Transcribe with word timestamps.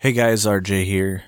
Hey 0.00 0.12
guys, 0.12 0.46
RJ 0.46 0.84
here. 0.84 1.24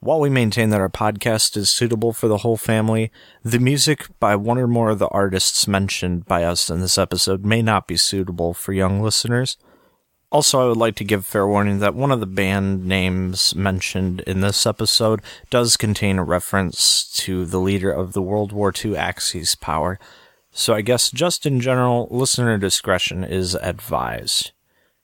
While 0.00 0.18
we 0.18 0.30
maintain 0.30 0.70
that 0.70 0.80
our 0.80 0.88
podcast 0.88 1.58
is 1.58 1.68
suitable 1.68 2.14
for 2.14 2.26
the 2.26 2.38
whole 2.38 2.56
family, 2.56 3.12
the 3.42 3.58
music 3.58 4.06
by 4.18 4.34
one 4.34 4.56
or 4.56 4.66
more 4.66 4.88
of 4.88 4.98
the 4.98 5.08
artists 5.08 5.68
mentioned 5.68 6.24
by 6.24 6.42
us 6.42 6.70
in 6.70 6.80
this 6.80 6.96
episode 6.96 7.44
may 7.44 7.60
not 7.60 7.86
be 7.86 7.98
suitable 7.98 8.54
for 8.54 8.72
young 8.72 9.02
listeners. 9.02 9.58
Also, 10.32 10.58
I 10.58 10.66
would 10.68 10.78
like 10.78 10.94
to 10.96 11.04
give 11.04 11.26
fair 11.26 11.46
warning 11.46 11.80
that 11.80 11.94
one 11.94 12.10
of 12.10 12.20
the 12.20 12.26
band 12.26 12.86
names 12.86 13.54
mentioned 13.54 14.20
in 14.20 14.40
this 14.40 14.64
episode 14.64 15.20
does 15.50 15.76
contain 15.76 16.18
a 16.18 16.24
reference 16.24 17.12
to 17.12 17.44
the 17.44 17.60
leader 17.60 17.92
of 17.92 18.14
the 18.14 18.22
World 18.22 18.52
War 18.52 18.72
II 18.74 18.96
Axis 18.96 19.54
power. 19.54 19.98
So 20.50 20.72
I 20.72 20.80
guess 20.80 21.10
just 21.10 21.44
in 21.44 21.60
general, 21.60 22.08
listener 22.10 22.56
discretion 22.56 23.22
is 23.22 23.54
advised. 23.54 24.52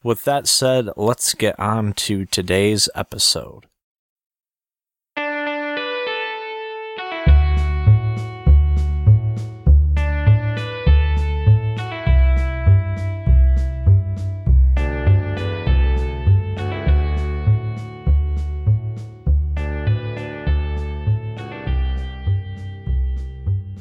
With 0.05 0.25
that 0.25 0.47
said, 0.47 0.91
let's 0.99 1.33
get 1.33 1.59
on 1.59 1.95
to 1.95 2.27
today's 2.27 2.91
episode. 2.95 3.65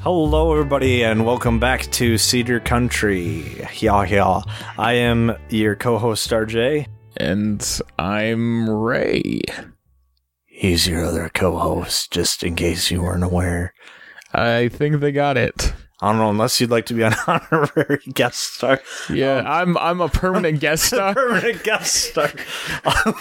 Hello, 0.04 0.52
everybody, 0.52 1.02
and 1.06 1.26
welcome 1.26 1.62
back 1.62 1.84
to 1.92 2.18
Cedar 2.18 2.60
Country. 2.60 3.66
Yeah, 3.80 4.04
yeah. 4.04 4.42
I 4.78 4.96
am 4.96 5.34
your 5.48 5.78
co 5.78 5.98
host, 5.98 6.30
RJ. 6.30 6.88
And 7.16 7.80
I'm 7.98 8.70
Ray. 8.70 9.40
He's 10.46 10.90
your 10.90 11.06
other 11.06 11.30
co 11.34 11.58
host, 11.58 12.12
just 12.12 12.44
in 12.44 12.58
case 12.58 12.92
you 12.92 13.02
weren't 13.02 13.24
aware. 13.24 13.74
I 14.34 14.68
think 14.68 15.00
they 15.00 15.14
got 15.14 15.38
it. 15.38 15.74
I 16.04 16.10
don't 16.10 16.18
know, 16.18 16.30
unless 16.30 16.60
you'd 16.60 16.70
like 16.70 16.86
to 16.88 16.94
be 16.94 17.04
an 17.04 17.14
honorary 17.28 18.02
guest 18.14 18.56
star. 18.56 18.82
Yeah, 19.10 19.42
I'm 19.46 19.78
I'm 19.78 20.02
a 20.02 20.10
permanent 20.10 20.60
guest 20.60 20.88
star. 20.88 21.14
permanent 21.14 21.64
guest 21.64 21.96
star. 21.96 22.30
all 22.86 23.14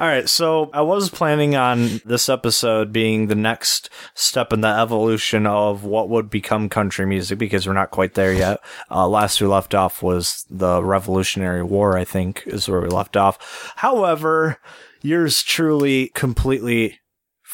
right, 0.00 0.26
so 0.26 0.70
I 0.72 0.80
was 0.80 1.10
planning 1.10 1.54
on 1.54 2.00
this 2.06 2.30
episode 2.30 2.92
being 2.94 3.26
the 3.26 3.34
next 3.34 3.90
step 4.14 4.54
in 4.54 4.62
the 4.62 4.68
evolution 4.68 5.46
of 5.46 5.84
what 5.84 6.08
would 6.08 6.30
become 6.30 6.70
country 6.70 7.04
music 7.04 7.38
because 7.38 7.66
we're 7.66 7.74
not 7.74 7.90
quite 7.90 8.14
there 8.14 8.32
yet. 8.32 8.60
Uh, 8.90 9.06
last 9.06 9.42
we 9.42 9.46
left 9.46 9.74
off 9.74 10.02
was 10.02 10.46
the 10.48 10.82
Revolutionary 10.82 11.62
War, 11.62 11.98
I 11.98 12.04
think, 12.04 12.44
is 12.46 12.70
where 12.70 12.80
we 12.80 12.88
left 12.88 13.18
off. 13.18 13.72
However, 13.76 14.56
yours 15.02 15.42
truly 15.42 16.08
completely 16.14 17.00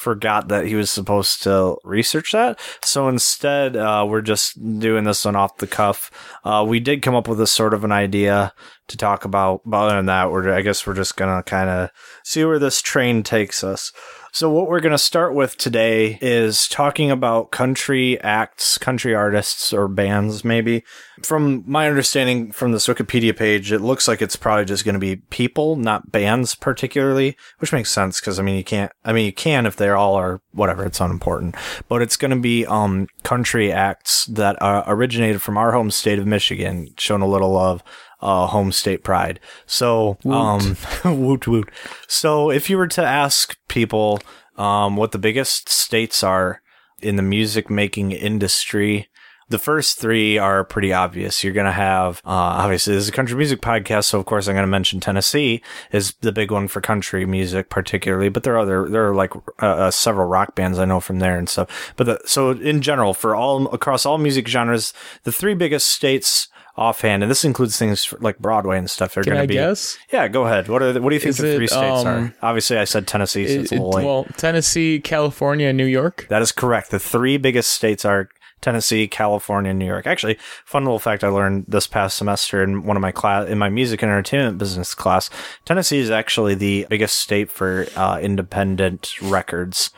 forgot 0.00 0.48
that 0.48 0.66
he 0.66 0.74
was 0.74 0.90
supposed 0.90 1.42
to 1.42 1.76
research 1.84 2.32
that. 2.32 2.58
So 2.82 3.08
instead, 3.08 3.76
uh, 3.76 4.06
we're 4.08 4.22
just 4.22 4.56
doing 4.78 5.04
this 5.04 5.24
one 5.26 5.36
off 5.36 5.58
the 5.58 5.66
cuff. 5.66 6.10
Uh, 6.42 6.64
we 6.66 6.80
did 6.80 7.02
come 7.02 7.14
up 7.14 7.28
with 7.28 7.40
a 7.40 7.46
sort 7.46 7.74
of 7.74 7.84
an 7.84 7.92
idea 7.92 8.54
to 8.88 8.96
talk 8.96 9.26
about, 9.26 9.60
but 9.66 9.84
other 9.84 9.96
than 9.96 10.06
that, 10.06 10.32
we're, 10.32 10.52
I 10.52 10.62
guess 10.62 10.86
we're 10.86 10.94
just 10.94 11.16
gonna 11.16 11.42
kind 11.42 11.68
of 11.68 11.90
see 12.24 12.44
where 12.44 12.58
this 12.58 12.80
train 12.80 13.22
takes 13.22 13.62
us. 13.62 13.92
So 14.32 14.48
what 14.48 14.68
we're 14.68 14.80
going 14.80 14.92
to 14.92 14.98
start 14.98 15.34
with 15.34 15.56
today 15.56 16.18
is 16.22 16.68
talking 16.68 17.10
about 17.10 17.50
country 17.50 18.20
acts, 18.20 18.78
country 18.78 19.12
artists 19.12 19.72
or 19.72 19.88
bands 19.88 20.44
maybe. 20.44 20.84
From 21.22 21.64
my 21.66 21.88
understanding 21.88 22.52
from 22.52 22.70
this 22.70 22.86
Wikipedia 22.86 23.36
page, 23.36 23.72
it 23.72 23.80
looks 23.80 24.06
like 24.06 24.22
it's 24.22 24.36
probably 24.36 24.64
just 24.64 24.84
going 24.84 24.94
to 24.94 25.00
be 25.00 25.16
people, 25.16 25.74
not 25.74 26.12
bands 26.12 26.54
particularly, 26.54 27.36
which 27.58 27.72
makes 27.72 27.90
sense 27.90 28.20
because 28.20 28.38
I 28.38 28.42
mean 28.42 28.56
you 28.56 28.64
can't 28.64 28.92
I 29.04 29.12
mean 29.12 29.26
you 29.26 29.32
can 29.32 29.66
if 29.66 29.76
they 29.76 29.90
all 29.90 30.14
are 30.14 30.40
whatever, 30.52 30.84
it's 30.84 31.00
unimportant. 31.00 31.56
But 31.88 32.00
it's 32.00 32.16
going 32.16 32.30
to 32.30 32.36
be 32.36 32.64
um 32.66 33.08
country 33.24 33.72
acts 33.72 34.26
that 34.26 34.60
uh, 34.62 34.84
originated 34.86 35.42
from 35.42 35.58
our 35.58 35.72
home 35.72 35.90
state 35.90 36.20
of 36.20 36.26
Michigan, 36.26 36.94
showing 36.96 37.22
a 37.22 37.28
little 37.28 37.58
of 37.58 37.82
uh, 38.22 38.46
home 38.46 38.72
state 38.72 39.02
pride. 39.02 39.40
So, 39.66 40.18
um, 40.26 40.76
woot 41.04 41.46
woot. 41.46 41.70
So, 42.06 42.50
if 42.50 42.70
you 42.70 42.78
were 42.78 42.88
to 42.88 43.04
ask 43.04 43.56
people 43.68 44.20
um, 44.56 44.96
what 44.96 45.12
the 45.12 45.18
biggest 45.18 45.68
states 45.68 46.22
are 46.22 46.62
in 47.02 47.16
the 47.16 47.22
music 47.22 47.70
making 47.70 48.12
industry, 48.12 49.08
the 49.50 49.58
first 49.58 49.98
three 49.98 50.38
are 50.38 50.64
pretty 50.64 50.92
obvious. 50.92 51.42
You're 51.42 51.52
going 51.52 51.66
to 51.66 51.72
have, 51.72 52.18
uh, 52.24 52.62
obviously, 52.62 52.94
this 52.94 53.02
is 53.02 53.08
a 53.08 53.12
country 53.12 53.36
music 53.36 53.60
podcast, 53.60 54.04
so 54.04 54.20
of 54.20 54.24
course 54.24 54.46
I'm 54.46 54.54
going 54.54 54.62
to 54.62 54.68
mention 54.68 55.00
Tennessee 55.00 55.60
is 55.90 56.14
the 56.20 56.30
big 56.30 56.52
one 56.52 56.68
for 56.68 56.80
country 56.80 57.26
music, 57.26 57.68
particularly. 57.68 58.28
But 58.28 58.44
there 58.44 58.54
are 58.54 58.60
other, 58.60 58.88
there 58.88 59.08
are 59.08 59.14
like 59.14 59.34
uh, 59.60 59.66
uh, 59.66 59.90
several 59.90 60.28
rock 60.28 60.54
bands 60.54 60.78
I 60.78 60.84
know 60.84 61.00
from 61.00 61.18
there 61.18 61.36
and 61.36 61.48
stuff. 61.48 61.92
But 61.96 62.04
the, 62.04 62.20
so 62.26 62.52
in 62.52 62.80
general, 62.80 63.12
for 63.12 63.34
all 63.34 63.66
across 63.74 64.06
all 64.06 64.18
music 64.18 64.46
genres, 64.46 64.94
the 65.24 65.32
three 65.32 65.54
biggest 65.54 65.88
states 65.88 66.48
offhand, 66.76 67.22
and 67.22 67.30
this 67.30 67.44
includes 67.44 67.76
things 67.78 68.12
like 68.20 68.38
Broadway 68.38 68.78
and 68.78 68.88
stuff. 68.90 69.14
They're 69.14 69.24
Can 69.24 69.34
going 69.34 69.42
to 69.44 69.48
be. 69.48 69.54
guess? 69.54 69.98
Yeah, 70.12 70.28
go 70.28 70.44
ahead. 70.46 70.68
What 70.68 70.82
are 70.82 70.92
the, 70.92 71.02
what 71.02 71.10
do 71.10 71.16
you 71.16 71.20
think 71.20 71.30
Is 71.30 71.36
the 71.38 71.54
three 71.56 71.64
it, 71.66 71.70
states 71.70 72.00
um, 72.00 72.06
are? 72.06 72.34
Obviously, 72.42 72.78
I 72.78 72.84
said 72.84 73.06
Tennessee, 73.06 73.46
so 73.48 73.60
it's 73.60 73.72
It- 73.72 73.76
a 73.76 73.78
little 73.82 73.90
late. 73.92 74.06
well, 74.06 74.24
Tennessee, 74.36 75.00
California, 75.00 75.68
and 75.68 75.76
New 75.76 75.84
York. 75.86 76.26
That 76.30 76.42
is 76.42 76.52
correct. 76.52 76.90
The 76.90 76.98
three 76.98 77.36
biggest 77.36 77.70
states 77.70 78.04
are 78.04 78.28
Tennessee, 78.60 79.08
California, 79.08 79.70
and 79.70 79.78
New 79.78 79.86
York. 79.86 80.06
Actually, 80.06 80.36
fun 80.66 80.84
little 80.84 80.98
fact 80.98 81.24
I 81.24 81.28
learned 81.28 81.64
this 81.66 81.86
past 81.86 82.16
semester 82.18 82.62
in 82.62 82.84
one 82.84 82.96
of 82.96 83.00
my 83.00 83.10
class 83.12 83.48
in 83.48 83.56
my 83.58 83.70
music 83.70 84.02
and 84.02 84.10
entertainment 84.10 84.58
business 84.58 84.94
class. 84.94 85.30
Tennessee 85.64 85.98
is 85.98 86.10
actually 86.10 86.54
the 86.54 86.86
biggest 86.90 87.16
state 87.16 87.50
for 87.50 87.86
uh, 87.96 88.18
independent 88.20 89.14
records, 89.22 89.90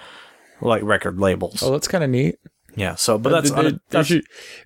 like 0.60 0.82
record 0.84 1.18
labels. 1.18 1.60
Oh, 1.62 1.72
that's 1.72 1.88
kind 1.88 2.04
of 2.04 2.10
neat. 2.10 2.36
Yeah. 2.74 2.94
So, 2.94 3.18
but 3.18 3.30
that's, 3.30 3.50
There- 3.50 3.72
there's, 3.90 4.10
your, 4.10 4.20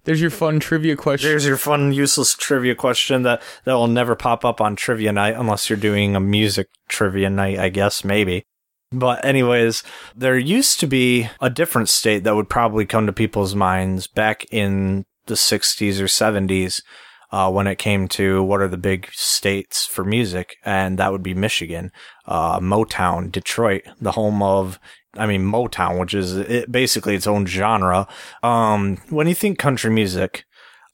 there's 0.05 0.21
your 0.21 0.31
fun 0.31 0.61
trivia 0.61 0.97
question. 0.97 1.29
there's 1.31 1.47
your 1.47 1.57
fun, 1.57 1.93
useless 1.93 2.35
trivia 2.35 2.75
question 2.75 3.23
that 3.23 3.43
that 3.65 3.75
will 3.75 3.89
never 3.89 4.15
pop 4.15 4.45
up 4.45 4.61
on 4.61 4.77
trivia 4.77 5.13
night 5.13 5.35
unless 5.37 5.69
you're 5.69 5.77
doing 5.79 6.15
a 6.15 6.21
music 6.21 6.69
trivia 6.89 7.29
night. 7.31 7.59
I 7.59 7.69
guess 7.69 8.05
maybe. 8.05 8.45
But 8.93 9.25
anyways, 9.25 9.83
there 10.15 10.39
used 10.39 10.79
to 10.81 10.87
be 10.87 11.29
a 11.41 11.51
different 11.51 11.89
state 11.89 12.23
that 12.23 12.37
would 12.37 12.49
probably 12.49 12.87
come 12.87 13.07
to 13.07 13.13
people's 13.13 13.55
minds 13.57 14.07
back 14.07 14.45
in 14.53 15.05
the 15.27 15.35
60s 15.35 16.01
or 16.01 16.05
70s 16.05 16.83
uh, 17.33 17.51
when 17.51 17.67
it 17.67 17.79
came 17.79 18.07
to 18.07 18.45
what 18.45 18.61
are 18.61 18.69
the 18.69 18.77
big 18.77 19.09
states 19.13 19.85
for 19.85 20.05
music, 20.05 20.55
and 20.65 20.99
that 20.99 21.11
would 21.11 21.25
be 21.25 21.35
Michigan, 21.35 21.91
uh, 22.27 22.61
Motown, 22.61 23.33
Detroit, 23.33 23.83
the 24.01 24.13
home 24.13 24.41
of, 24.41 24.79
I 25.19 25.27
mean, 25.27 25.43
Motown, 25.43 25.99
which 25.99 26.15
is 26.15 26.37
it, 26.37 26.71
basically 26.71 27.15
its 27.15 27.27
own 27.27 27.47
genre. 27.47 28.07
Um, 28.43 28.99
when 29.09 29.27
you 29.27 29.35
think 29.35 29.59
country 29.59 29.91
music, 29.91 30.45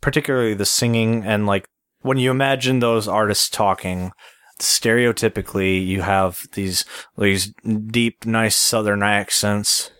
particularly 0.00 0.54
the 0.54 0.66
singing 0.66 1.24
and 1.24 1.46
like 1.46 1.66
when 2.00 2.18
you 2.18 2.30
imagine 2.30 2.80
those 2.80 3.08
artists 3.08 3.48
talking, 3.48 4.12
stereotypically 4.60 5.84
you 5.84 6.02
have 6.02 6.46
these 6.52 6.84
these 7.18 7.52
deep, 7.86 8.24
nice 8.26 8.56
Southern 8.56 9.02
accents. 9.02 9.90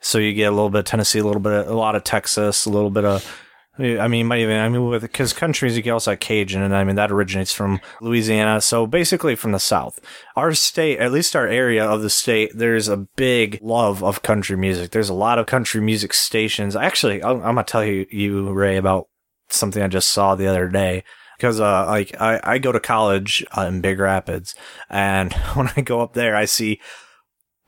So 0.00 0.18
you 0.18 0.34
get 0.34 0.44
a 0.44 0.50
little 0.50 0.70
bit 0.70 0.80
of 0.80 0.84
Tennessee, 0.84 1.20
a 1.20 1.24
little 1.24 1.40
bit, 1.40 1.52
of, 1.52 1.68
a 1.68 1.74
lot 1.74 1.96
of 1.96 2.04
Texas, 2.04 2.66
a 2.66 2.70
little 2.70 2.90
bit 2.90 3.04
of. 3.04 3.40
I 3.76 4.06
mean, 4.06 4.26
might 4.26 4.38
even 4.40 4.60
I 4.60 4.68
mean, 4.68 5.00
because 5.00 5.32
country 5.32 5.68
music, 5.68 5.88
also 5.88 6.12
have 6.12 6.20
Cajun, 6.20 6.62
and 6.62 6.76
I 6.76 6.84
mean 6.84 6.94
that 6.94 7.10
originates 7.10 7.52
from 7.52 7.80
Louisiana. 8.00 8.60
So 8.60 8.86
basically, 8.86 9.34
from 9.34 9.50
the 9.50 9.58
South, 9.58 9.98
our 10.36 10.54
state, 10.54 11.00
at 11.00 11.10
least 11.10 11.34
our 11.34 11.48
area 11.48 11.84
of 11.84 12.00
the 12.00 12.10
state, 12.10 12.52
there's 12.54 12.86
a 12.86 13.08
big 13.16 13.58
love 13.60 14.04
of 14.04 14.22
country 14.22 14.56
music. 14.56 14.92
There's 14.92 15.08
a 15.08 15.14
lot 15.14 15.40
of 15.40 15.46
country 15.46 15.80
music 15.80 16.12
stations. 16.12 16.76
Actually, 16.76 17.22
I'm, 17.24 17.38
I'm 17.38 17.56
gonna 17.56 17.64
tell 17.64 17.84
you, 17.84 18.06
you 18.10 18.52
Ray, 18.52 18.76
about 18.76 19.08
something 19.48 19.82
I 19.82 19.88
just 19.88 20.10
saw 20.10 20.36
the 20.36 20.46
other 20.46 20.68
day 20.68 21.02
because 21.36 21.60
uh, 21.60 21.86
like 21.86 22.20
I, 22.20 22.40
I 22.44 22.58
go 22.58 22.70
to 22.70 22.78
college 22.78 23.44
uh, 23.56 23.62
in 23.62 23.80
Big 23.80 23.98
Rapids, 23.98 24.54
and 24.88 25.32
when 25.54 25.70
I 25.76 25.80
go 25.80 26.00
up 26.00 26.14
there, 26.14 26.36
I 26.36 26.44
see 26.44 26.80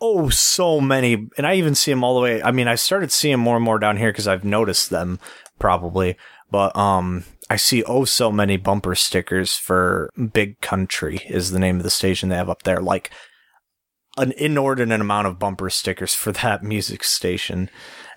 oh 0.01 0.29
so 0.29 0.81
many, 0.81 1.29
and 1.37 1.47
I 1.47 1.55
even 1.55 1.75
see 1.75 1.91
them 1.91 2.05
all 2.05 2.15
the 2.15 2.21
way. 2.21 2.43
I 2.43 2.53
mean, 2.53 2.69
I 2.69 2.75
started 2.75 3.11
seeing 3.11 3.39
more 3.39 3.57
and 3.57 3.65
more 3.65 3.79
down 3.79 3.97
here 3.97 4.13
because 4.13 4.29
I've 4.29 4.45
noticed 4.45 4.91
them 4.91 5.19
probably, 5.59 6.17
but 6.51 6.77
um, 6.77 7.25
I 7.51 7.57
see 7.57 7.83
oh 7.85 8.05
so 8.05 8.31
many 8.33 8.57
bumper 8.57 8.95
stickers 8.95 9.55
for 9.55 10.11
Big 10.33 10.61
Country 10.61 11.21
is 11.29 11.51
the 11.51 11.59
name 11.59 11.77
of 11.79 11.83
the 11.83 11.91
station 11.91 12.29
they 12.29 12.37
have 12.37 12.51
up 12.51 12.63
there, 12.65 12.81
like. 12.81 13.11
An 14.19 14.33
inordinate 14.39 15.03
amount 15.03 15.27
of 15.27 15.39
bumper 15.39 15.69
stickers 15.69 16.15
for 16.15 16.33
that 16.33 16.63
music 16.63 17.05
station. 17.05 17.69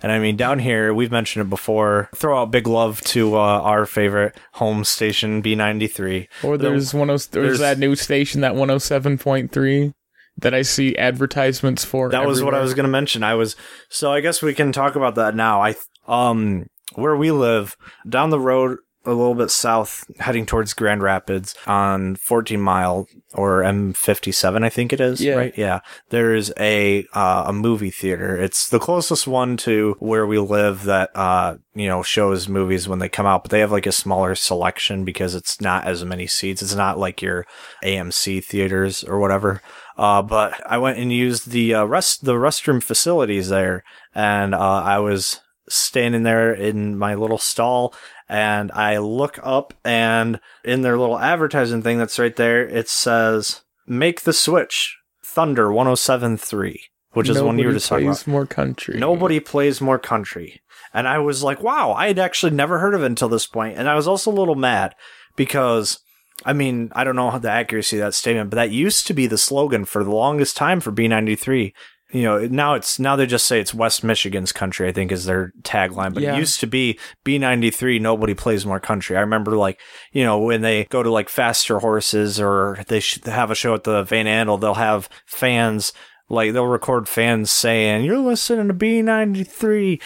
And 0.02 0.14
I 0.14 0.20
mean, 0.20 0.38
down 0.38 0.60
here, 0.60 0.94
we've 0.94 1.12
mentioned 1.12 1.46
it 1.46 1.50
before. 1.50 2.08
Throw 2.16 2.42
out 2.42 2.52
big 2.52 2.68
love 2.68 3.02
to 3.02 3.36
uh, 3.36 3.40
our 3.60 3.86
favorite 3.86 4.38
home 4.54 4.86
station, 4.86 5.44
B93. 5.44 6.30
or 6.42 6.58
there's 6.58 6.94
one 6.94 7.10
of 7.10 7.30
there's- 7.32 7.48
there's 7.48 7.60
that 7.60 7.80
new 7.80 7.98
station 7.98 8.40
that 8.40 8.54
107.3 8.56 9.94
that 10.38 10.54
I 10.54 10.62
see 10.62 10.96
advertisements 10.98 11.84
for. 11.84 12.10
That 12.10 12.26
was 12.26 12.42
what 12.42 12.54
I 12.56 12.62
was 12.62 12.74
going 12.74 12.86
to 12.86 12.90
mention. 12.90 13.22
I 13.22 13.34
was 13.34 13.58
so 13.90 14.14
I 14.14 14.22
guess 14.22 14.42
we 14.42 14.54
can 14.54 14.72
talk 14.72 14.96
about 14.96 15.16
that 15.16 15.36
now. 15.36 15.62
I 15.62 15.76
um 16.08 16.68
where 16.96 17.16
we 17.16 17.32
live 17.32 17.76
down 18.08 18.30
the 18.30 18.40
road 18.40 18.80
a 19.06 19.14
little 19.14 19.36
bit 19.36 19.50
south, 19.50 20.06
heading 20.20 20.46
towards 20.46 20.74
Grand 20.74 21.02
Rapids 21.02 21.56
on 21.66 22.16
14 22.18 22.60
Mile 22.60 23.08
or 23.34 23.62
M57, 23.62 24.64
I 24.64 24.70
think 24.70 24.92
it 24.92 25.00
is. 25.00 25.22
Yeah. 25.22 25.36
Right. 25.36 25.58
Yeah. 25.58 25.80
There's 26.10 26.52
a 26.60 27.06
uh, 27.14 27.46
a 27.48 27.54
movie 27.54 27.92
theater. 27.92 28.38
It's 28.38 28.70
the 28.70 28.80
closest 28.80 29.26
one 29.26 29.56
to 29.58 29.96
where 30.00 30.28
we 30.28 30.38
live 30.38 30.84
that 30.84 31.12
uh 31.16 31.58
you 31.74 31.88
know 31.88 32.04
shows 32.04 32.50
movies 32.50 32.88
when 32.88 33.00
they 33.00 33.10
come 33.10 33.26
out, 33.26 33.44
but 33.44 33.52
they 33.52 33.62
have 33.62 33.72
like 33.72 33.88
a 33.88 33.92
smaller 33.92 34.36
selection 34.36 35.06
because 35.06 35.34
it's 35.34 35.62
not 35.62 35.86
as 35.86 36.04
many 36.04 36.28
seats. 36.28 36.62
It's 36.62 36.76
not 36.76 37.00
like 37.00 37.22
your 37.22 37.46
AMC 37.84 38.44
theaters 38.44 39.04
or 39.04 39.20
whatever. 39.20 39.62
Uh, 39.98 40.22
but 40.22 40.62
I 40.70 40.78
went 40.78 40.98
and 40.98 41.12
used 41.12 41.52
the 41.52 41.74
uh, 41.74 41.86
rest 41.86 42.26
the 42.26 42.34
restroom 42.34 42.82
facilities 42.84 43.50
there, 43.50 43.84
and 44.14 44.54
uh, 44.54 44.82
I 44.84 45.00
was 45.00 45.40
standing 45.70 46.24
there 46.24 46.54
in 46.54 46.98
my 46.98 47.16
little 47.16 47.38
stall 47.38 47.94
and 48.28 48.72
I 48.72 48.98
look 48.98 49.40
up 49.42 49.74
and 49.84 50.40
in 50.64 50.82
their 50.82 50.98
little 50.98 51.18
advertising 51.18 51.82
thing 51.82 51.98
that's 51.98 52.20
right 52.20 52.36
there, 52.36 52.68
it 52.68 52.90
says, 52.90 53.62
make 53.88 54.22
the 54.22 54.34
switch 54.34 54.98
Thunder 55.24 55.72
1073, 55.72 56.82
which 57.14 57.30
is 57.30 57.42
one 57.42 57.58
you 57.58 57.68
were 57.68 57.74
just 57.74 57.88
talking 57.88 58.06
plays 58.06 58.22
about. 58.24 58.32
more 58.32 58.46
country. 58.46 59.00
Nobody 59.00 59.40
plays 59.40 59.82
more 59.82 60.00
country. 60.00 60.62
And 60.94 61.08
I 61.08 61.20
was 61.20 61.44
like, 61.44 61.62
wow, 61.62 61.94
I 61.94 62.08
had 62.08 62.20
actually 62.20 62.52
never 62.52 62.80
heard 62.80 62.96
of 62.96 63.04
it 63.04 63.08
until 63.08 63.30
this 63.30 63.48
point. 63.48 63.78
And 63.78 63.88
I 63.88 63.96
was 63.96 64.08
also 64.08 64.32
a 64.32 64.34
little 64.34 64.56
mad 64.56 64.96
because, 65.36 66.00
I 66.46 66.54
mean, 66.54 66.92
I 66.94 67.04
don't 67.04 67.16
know 67.16 67.38
the 67.38 67.52
accuracy 67.52 67.98
of 67.98 68.02
that 68.02 68.16
statement, 68.16 68.50
but 68.50 68.56
that 68.56 68.72
used 68.72 69.06
to 69.08 69.14
be 69.14 69.28
the 69.28 69.38
slogan 69.38 69.86
for 69.86 70.04
the 70.04 70.12
longest 70.12 70.58
time 70.58 70.80
for 70.80 70.92
B93 70.92 71.74
you 72.12 72.24
know, 72.24 72.40
now 72.48 72.74
it's 72.74 72.98
now 73.00 73.16
they 73.16 73.26
just 73.28 73.46
say 73.46 73.60
it's 73.60 73.74
West 73.74 74.04
Michigan's 74.04 74.52
country. 74.52 74.88
I 74.88 74.92
think 74.92 75.12
is 75.12 75.26
their 75.26 75.54
tagline, 75.62 76.14
but 76.14 76.24
Yeah. 76.24 76.36
it 76.36 76.40
used 76.40 76.60
to 76.62 76.68
be 76.68 76.98
B93. 77.26 78.02
Nobody 78.02 78.34
plays 78.34 78.66
more 78.66 78.80
country. 78.80 79.16
I 79.16 79.20
remember 79.22 79.56
like 79.58 79.80
you 80.12 80.24
know 80.24 80.40
when 80.40 80.62
they 80.62 80.86
go 80.86 81.04
to 81.04 81.12
like 81.12 81.30
faster 81.30 81.80
horses 81.80 82.40
or 82.40 82.80
they 82.88 83.00
sh- 83.00 83.24
have 83.26 83.52
a 83.52 83.56
show 83.56 83.74
at 83.76 83.84
the 83.84 84.04
Van 84.04 84.26
Andel, 84.26 84.60
they'll 84.60 84.74
have 84.74 85.08
fans 85.26 85.94
like 86.30 86.54
they'll 86.54 86.66
record 86.66 87.08
fans 87.10 87.52
saying 87.52 88.06
you're 88.06 88.18
listening 88.20 88.68
to 88.70 88.74
B93. 88.74 90.02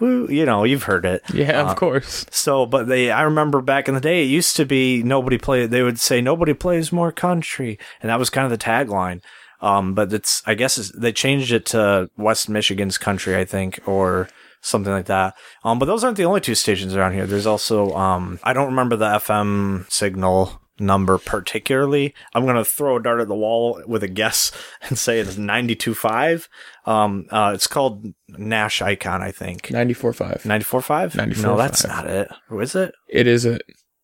Woo, 0.00 0.28
you 0.30 0.44
know, 0.46 0.62
you've 0.62 0.84
heard 0.84 1.04
it. 1.04 1.22
Yeah, 1.34 1.62
Uh, 1.62 1.70
of 1.70 1.76
course. 1.76 2.24
So, 2.30 2.66
but 2.66 2.86
they, 2.86 3.10
I 3.10 3.22
remember 3.22 3.60
back 3.60 3.88
in 3.88 3.94
the 3.94 4.00
day, 4.00 4.22
it 4.22 4.26
used 4.26 4.54
to 4.56 4.64
be 4.64 5.02
nobody 5.02 5.38
play. 5.38 5.66
They 5.66 5.82
would 5.82 5.98
say 5.98 6.20
nobody 6.20 6.54
plays 6.54 6.92
more 6.92 7.10
country, 7.10 7.78
and 8.00 8.08
that 8.08 8.18
was 8.18 8.30
kind 8.30 8.44
of 8.44 8.56
the 8.56 8.64
tagline. 8.64 9.22
Um, 9.60 9.94
but 9.94 10.12
it's, 10.12 10.42
I 10.46 10.54
guess 10.54 10.78
it's, 10.78 10.92
they 10.92 11.12
changed 11.12 11.52
it 11.52 11.66
to 11.66 12.10
West 12.16 12.48
Michigan's 12.48 12.98
country, 12.98 13.36
I 13.36 13.44
think, 13.44 13.80
or 13.86 14.28
something 14.60 14.92
like 14.92 15.06
that. 15.06 15.34
Um, 15.64 15.78
but 15.78 15.86
those 15.86 16.04
aren't 16.04 16.16
the 16.16 16.24
only 16.24 16.40
two 16.40 16.54
stations 16.54 16.94
around 16.94 17.14
here. 17.14 17.26
There's 17.26 17.46
also, 17.46 17.92
um, 17.94 18.38
I 18.42 18.52
don't 18.52 18.66
remember 18.66 18.96
the 18.96 19.06
FM 19.06 19.90
signal 19.90 20.60
number 20.80 21.18
particularly. 21.18 22.14
I'm 22.34 22.44
going 22.44 22.56
to 22.56 22.64
throw 22.64 22.96
a 22.96 23.02
dart 23.02 23.20
at 23.20 23.28
the 23.28 23.34
wall 23.34 23.82
with 23.86 24.02
a 24.02 24.08
guess 24.08 24.52
and 24.82 24.98
say 24.98 25.18
it's 25.18 25.36
92.5. 25.36 26.48
Um, 26.86 27.26
uh, 27.30 27.52
it's 27.54 27.66
called 27.66 28.06
Nash 28.28 28.80
Icon, 28.82 29.22
I 29.22 29.32
think. 29.32 29.62
94.5. 29.68 30.42
94.5? 30.42 31.42
No, 31.42 31.56
that's 31.56 31.86
not 31.86 32.06
it. 32.06 32.28
Who 32.48 32.60
is 32.60 32.74
it? 32.74 32.94
It 33.08 33.26
is 33.26 33.44
a 33.44 33.58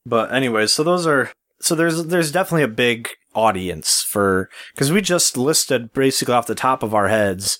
But 0.05 0.33
anyways, 0.33 0.73
so 0.73 0.83
those 0.83 1.07
are 1.07 1.31
so 1.65 1.75
there's 1.75 2.05
there's 2.05 2.31
definitely 2.31 2.63
a 2.63 2.69
big 2.69 3.09
audience 3.35 4.03
for 4.03 4.51
because 4.75 4.93
we 4.93 5.01
just 5.01 5.37
listed 5.37 5.95
basically 5.95 6.35
off 6.35 6.47
the 6.47 6.55
top 6.55 6.83
of 6.83 6.95
our 6.95 7.09
heads 7.09 7.59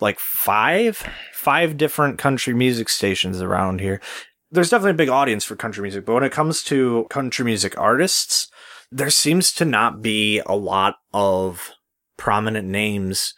like 0.00 0.18
five 0.18 1.02
five 1.32 1.78
different 1.78 2.18
country 2.18 2.52
music 2.52 2.90
stations 2.90 3.40
around 3.40 3.80
here. 3.80 4.02
There's 4.50 4.68
definitely 4.68 4.90
a 4.90 5.04
big 5.04 5.08
audience 5.08 5.44
for 5.44 5.56
country 5.56 5.82
music, 5.82 6.04
but 6.04 6.12
when 6.12 6.24
it 6.24 6.32
comes 6.32 6.62
to 6.64 7.06
country 7.08 7.44
music 7.44 7.76
artists, 7.78 8.50
there 8.90 9.10
seems 9.10 9.52
to 9.54 9.64
not 9.64 10.02
be 10.02 10.40
a 10.44 10.54
lot 10.54 10.96
of 11.14 11.70
prominent 12.18 12.68
names 12.68 13.32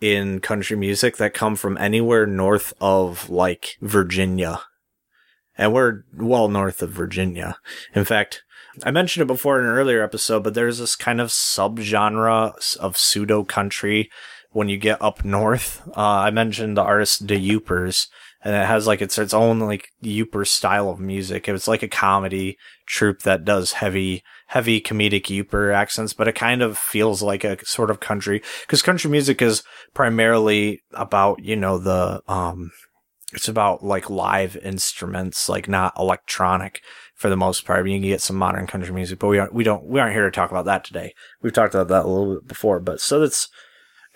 in 0.00 0.40
country 0.40 0.76
music 0.76 1.18
that 1.18 1.34
come 1.34 1.54
from 1.54 1.78
anywhere 1.78 2.26
north 2.26 2.72
of 2.80 3.30
like 3.30 3.76
Virginia. 3.80 4.60
And 5.56 5.72
we're 5.72 6.02
well 6.16 6.48
north 6.48 6.82
of 6.82 6.90
Virginia. 6.90 7.58
In 7.94 8.04
fact, 8.04 8.42
I 8.82 8.90
mentioned 8.90 9.22
it 9.22 9.26
before 9.26 9.58
in 9.58 9.66
an 9.66 9.72
earlier 9.72 10.02
episode, 10.02 10.44
but 10.44 10.54
there's 10.54 10.78
this 10.78 10.96
kind 10.96 11.20
of 11.20 11.28
subgenre 11.28 12.76
of 12.78 12.96
pseudo 12.96 13.44
country 13.44 14.10
when 14.50 14.68
you 14.68 14.78
get 14.78 15.02
up 15.02 15.24
north. 15.24 15.82
Uh, 15.88 16.00
I 16.00 16.30
mentioned 16.30 16.76
the 16.76 16.82
artist 16.82 17.26
The 17.26 17.36
Yoopers, 17.36 18.06
and 18.42 18.54
it 18.54 18.66
has 18.66 18.86
like 18.86 19.02
its 19.02 19.18
its 19.18 19.34
own 19.34 19.60
like 19.60 19.90
Yooper 20.02 20.46
style 20.46 20.88
of 20.88 21.00
music. 21.00 21.48
It's 21.48 21.68
like 21.68 21.82
a 21.82 21.88
comedy 21.88 22.56
troupe 22.86 23.22
that 23.22 23.44
does 23.44 23.72
heavy 23.72 24.22
heavy 24.48 24.80
comedic 24.80 25.24
Yooper 25.24 25.74
accents, 25.74 26.14
but 26.14 26.28
it 26.28 26.34
kind 26.34 26.62
of 26.62 26.78
feels 26.78 27.22
like 27.22 27.44
a 27.44 27.64
sort 27.66 27.90
of 27.90 28.00
country 28.00 28.42
because 28.62 28.82
country 28.82 29.10
music 29.10 29.42
is 29.42 29.62
primarily 29.92 30.82
about 30.92 31.42
you 31.44 31.56
know 31.56 31.78
the 31.78 32.22
um 32.26 32.70
it's 33.32 33.48
about 33.48 33.82
like 33.82 34.10
live 34.10 34.56
instruments, 34.56 35.48
like 35.48 35.68
not 35.68 35.94
electronic 35.98 36.82
for 37.22 37.30
the 37.30 37.36
most 37.36 37.64
part. 37.64 37.86
You 37.86 37.94
can 37.94 38.02
get 38.02 38.20
some 38.20 38.36
modern 38.36 38.66
country 38.66 38.92
music, 38.92 39.20
but 39.20 39.28
we 39.28 39.38
aren't, 39.38 39.54
we 39.54 39.62
don't, 39.62 39.84
we 39.84 40.00
aren't 40.00 40.12
here 40.12 40.24
to 40.24 40.30
talk 40.30 40.50
about 40.50 40.64
that 40.64 40.82
today. 40.82 41.14
We've 41.40 41.52
talked 41.52 41.72
about 41.72 41.86
that 41.86 42.04
a 42.04 42.08
little 42.08 42.34
bit 42.34 42.48
before, 42.48 42.80
but 42.80 43.00
so 43.00 43.20
that's, 43.20 43.48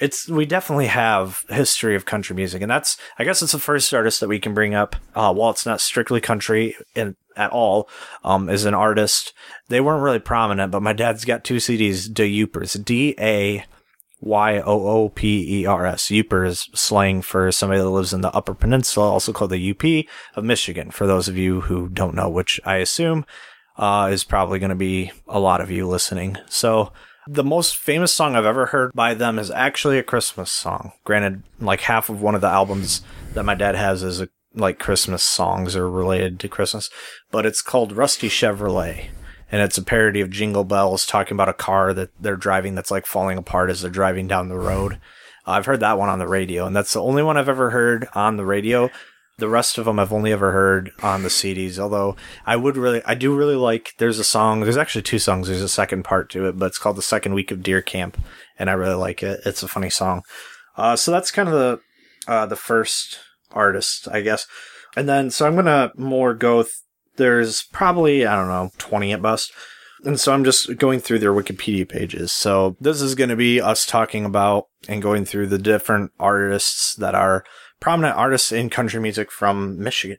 it's, 0.00 0.28
we 0.28 0.44
definitely 0.44 0.88
have 0.88 1.44
history 1.48 1.94
of 1.94 2.04
country 2.04 2.34
music. 2.34 2.62
And 2.62 2.70
that's, 2.70 2.98
I 3.16 3.22
guess 3.24 3.42
it's 3.42 3.52
the 3.52 3.60
first 3.60 3.94
artist 3.94 4.18
that 4.18 4.28
we 4.28 4.40
can 4.40 4.54
bring 4.54 4.74
up, 4.74 4.96
uh, 5.14 5.32
while 5.32 5.50
it's 5.50 5.64
not 5.64 5.80
strictly 5.80 6.20
country 6.20 6.76
in, 6.96 7.14
at 7.36 7.52
all, 7.52 7.88
um, 8.24 8.50
is 8.50 8.64
an 8.64 8.74
artist. 8.74 9.32
They 9.68 9.80
weren't 9.80 10.02
really 10.02 10.18
prominent, 10.18 10.72
but 10.72 10.82
my 10.82 10.92
dad's 10.92 11.24
got 11.24 11.44
two 11.44 11.56
CDs, 11.56 12.12
Da 12.12 12.28
Yoopers, 12.28 12.84
D-A, 12.84 13.64
Y 14.20 14.58
O 14.58 14.88
O 14.88 15.08
P 15.10 15.60
E 15.60 15.66
R 15.66 15.86
S. 15.86 16.04
Yooper 16.04 16.46
is 16.46 16.68
slang 16.74 17.22
for 17.22 17.52
somebody 17.52 17.80
that 17.80 17.88
lives 17.88 18.12
in 18.12 18.22
the 18.22 18.34
Upper 18.34 18.54
Peninsula, 18.54 19.10
also 19.10 19.32
called 19.32 19.50
the 19.50 19.70
UP 19.70 20.06
of 20.36 20.44
Michigan. 20.44 20.90
For 20.90 21.06
those 21.06 21.28
of 21.28 21.36
you 21.36 21.62
who 21.62 21.88
don't 21.88 22.14
know, 22.14 22.28
which 22.28 22.60
I 22.64 22.76
assume 22.76 23.26
uh, 23.76 24.08
is 24.10 24.24
probably 24.24 24.58
going 24.58 24.70
to 24.70 24.74
be 24.74 25.12
a 25.28 25.38
lot 25.38 25.60
of 25.60 25.70
you 25.70 25.86
listening. 25.86 26.38
So, 26.48 26.92
the 27.28 27.44
most 27.44 27.76
famous 27.76 28.14
song 28.14 28.36
I've 28.36 28.44
ever 28.44 28.66
heard 28.66 28.92
by 28.94 29.12
them 29.12 29.38
is 29.38 29.50
actually 29.50 29.98
a 29.98 30.04
Christmas 30.04 30.50
song. 30.50 30.92
Granted, 31.04 31.42
like 31.60 31.80
half 31.80 32.08
of 32.08 32.22
one 32.22 32.36
of 32.36 32.40
the 32.40 32.46
albums 32.46 33.02
that 33.34 33.44
my 33.44 33.54
dad 33.54 33.74
has 33.74 34.02
is 34.02 34.20
a, 34.20 34.28
like 34.54 34.78
Christmas 34.78 35.24
songs 35.24 35.74
or 35.74 35.90
related 35.90 36.38
to 36.40 36.48
Christmas, 36.48 36.88
but 37.32 37.44
it's 37.44 37.62
called 37.62 37.92
Rusty 37.92 38.28
Chevrolet 38.28 39.08
and 39.50 39.62
it's 39.62 39.78
a 39.78 39.82
parody 39.82 40.20
of 40.20 40.30
Jingle 40.30 40.64
Bells 40.64 41.06
talking 41.06 41.36
about 41.36 41.48
a 41.48 41.54
car 41.54 41.92
that 41.94 42.10
they're 42.20 42.36
driving 42.36 42.74
that's 42.74 42.90
like 42.90 43.06
falling 43.06 43.38
apart 43.38 43.70
as 43.70 43.82
they're 43.82 43.90
driving 43.90 44.26
down 44.26 44.48
the 44.48 44.58
road. 44.58 44.98
I've 45.46 45.66
heard 45.66 45.80
that 45.80 45.98
one 45.98 46.08
on 46.08 46.18
the 46.18 46.26
radio, 46.26 46.66
and 46.66 46.74
that's 46.74 46.92
the 46.92 47.02
only 47.02 47.22
one 47.22 47.36
I've 47.36 47.48
ever 47.48 47.70
heard 47.70 48.08
on 48.14 48.36
the 48.36 48.44
radio. 48.44 48.90
The 49.38 49.48
rest 49.48 49.76
of 49.78 49.84
them 49.84 49.98
I've 49.98 50.12
only 50.12 50.32
ever 50.32 50.50
heard 50.50 50.90
on 51.02 51.22
the 51.22 51.28
CDs. 51.28 51.78
Although 51.78 52.16
I 52.46 52.56
would 52.56 52.76
really, 52.76 53.02
I 53.04 53.14
do 53.14 53.36
really 53.36 53.54
like. 53.54 53.92
There's 53.98 54.18
a 54.18 54.24
song. 54.24 54.60
There's 54.60 54.78
actually 54.78 55.02
two 55.02 55.18
songs. 55.18 55.46
There's 55.46 55.62
a 55.62 55.68
second 55.68 56.04
part 56.04 56.30
to 56.30 56.48
it, 56.48 56.58
but 56.58 56.66
it's 56.66 56.78
called 56.78 56.96
"The 56.96 57.02
Second 57.02 57.34
Week 57.34 57.50
of 57.50 57.62
Deer 57.62 57.82
Camp," 57.82 58.16
and 58.58 58.70
I 58.70 58.72
really 58.72 58.94
like 58.94 59.22
it. 59.22 59.40
It's 59.44 59.62
a 59.62 59.68
funny 59.68 59.90
song. 59.90 60.22
Uh, 60.76 60.96
so 60.96 61.10
that's 61.12 61.30
kind 61.30 61.48
of 61.48 61.54
the 61.54 61.80
uh, 62.26 62.46
the 62.46 62.56
first 62.56 63.20
artist, 63.52 64.08
I 64.10 64.22
guess. 64.22 64.46
And 64.96 65.08
then, 65.08 65.30
so 65.30 65.46
I'm 65.46 65.54
gonna 65.54 65.92
more 65.96 66.34
go. 66.34 66.62
Th- 66.62 66.72
there's 67.16 67.64
probably 67.64 68.26
I 68.26 68.36
don't 68.36 68.48
know 68.48 68.70
20 68.78 69.12
at 69.12 69.22
best. 69.22 69.52
And 70.04 70.20
so 70.20 70.32
I'm 70.32 70.44
just 70.44 70.76
going 70.76 71.00
through 71.00 71.20
their 71.20 71.32
Wikipedia 71.32 71.88
pages. 71.88 72.32
So 72.32 72.76
this 72.80 73.00
is 73.00 73.14
going 73.14 73.30
to 73.30 73.36
be 73.36 73.60
us 73.60 73.86
talking 73.86 74.24
about 74.24 74.68
and 74.88 75.02
going 75.02 75.24
through 75.24 75.46
the 75.46 75.58
different 75.58 76.12
artists 76.20 76.94
that 76.96 77.14
are 77.14 77.44
prominent 77.80 78.16
artists 78.16 78.52
in 78.52 78.70
country 78.70 79.00
music 79.00 79.30
from 79.32 79.78
Michigan. 79.82 80.18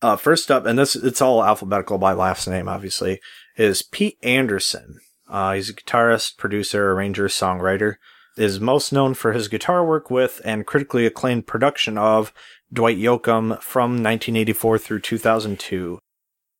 Uh, 0.00 0.16
first 0.16 0.50
up, 0.50 0.64
and 0.64 0.78
this 0.78 0.94
it's 0.94 1.20
all 1.20 1.44
alphabetical 1.44 1.98
by 1.98 2.12
last 2.12 2.46
name, 2.46 2.68
obviously, 2.68 3.20
is 3.56 3.82
Pete 3.82 4.16
Anderson. 4.22 5.00
Uh, 5.28 5.54
he's 5.54 5.68
a 5.68 5.74
guitarist, 5.74 6.36
producer, 6.36 6.92
arranger, 6.92 7.26
songwriter. 7.26 7.96
Is 8.36 8.60
most 8.60 8.92
known 8.92 9.14
for 9.14 9.32
his 9.32 9.48
guitar 9.48 9.84
work 9.84 10.10
with 10.10 10.40
and 10.44 10.64
critically 10.64 11.04
acclaimed 11.04 11.48
production 11.48 11.98
of 11.98 12.32
Dwight 12.72 12.98
Yoakam 12.98 13.60
from 13.62 13.92
1984 13.92 14.78
through 14.78 15.00
2002. 15.00 15.98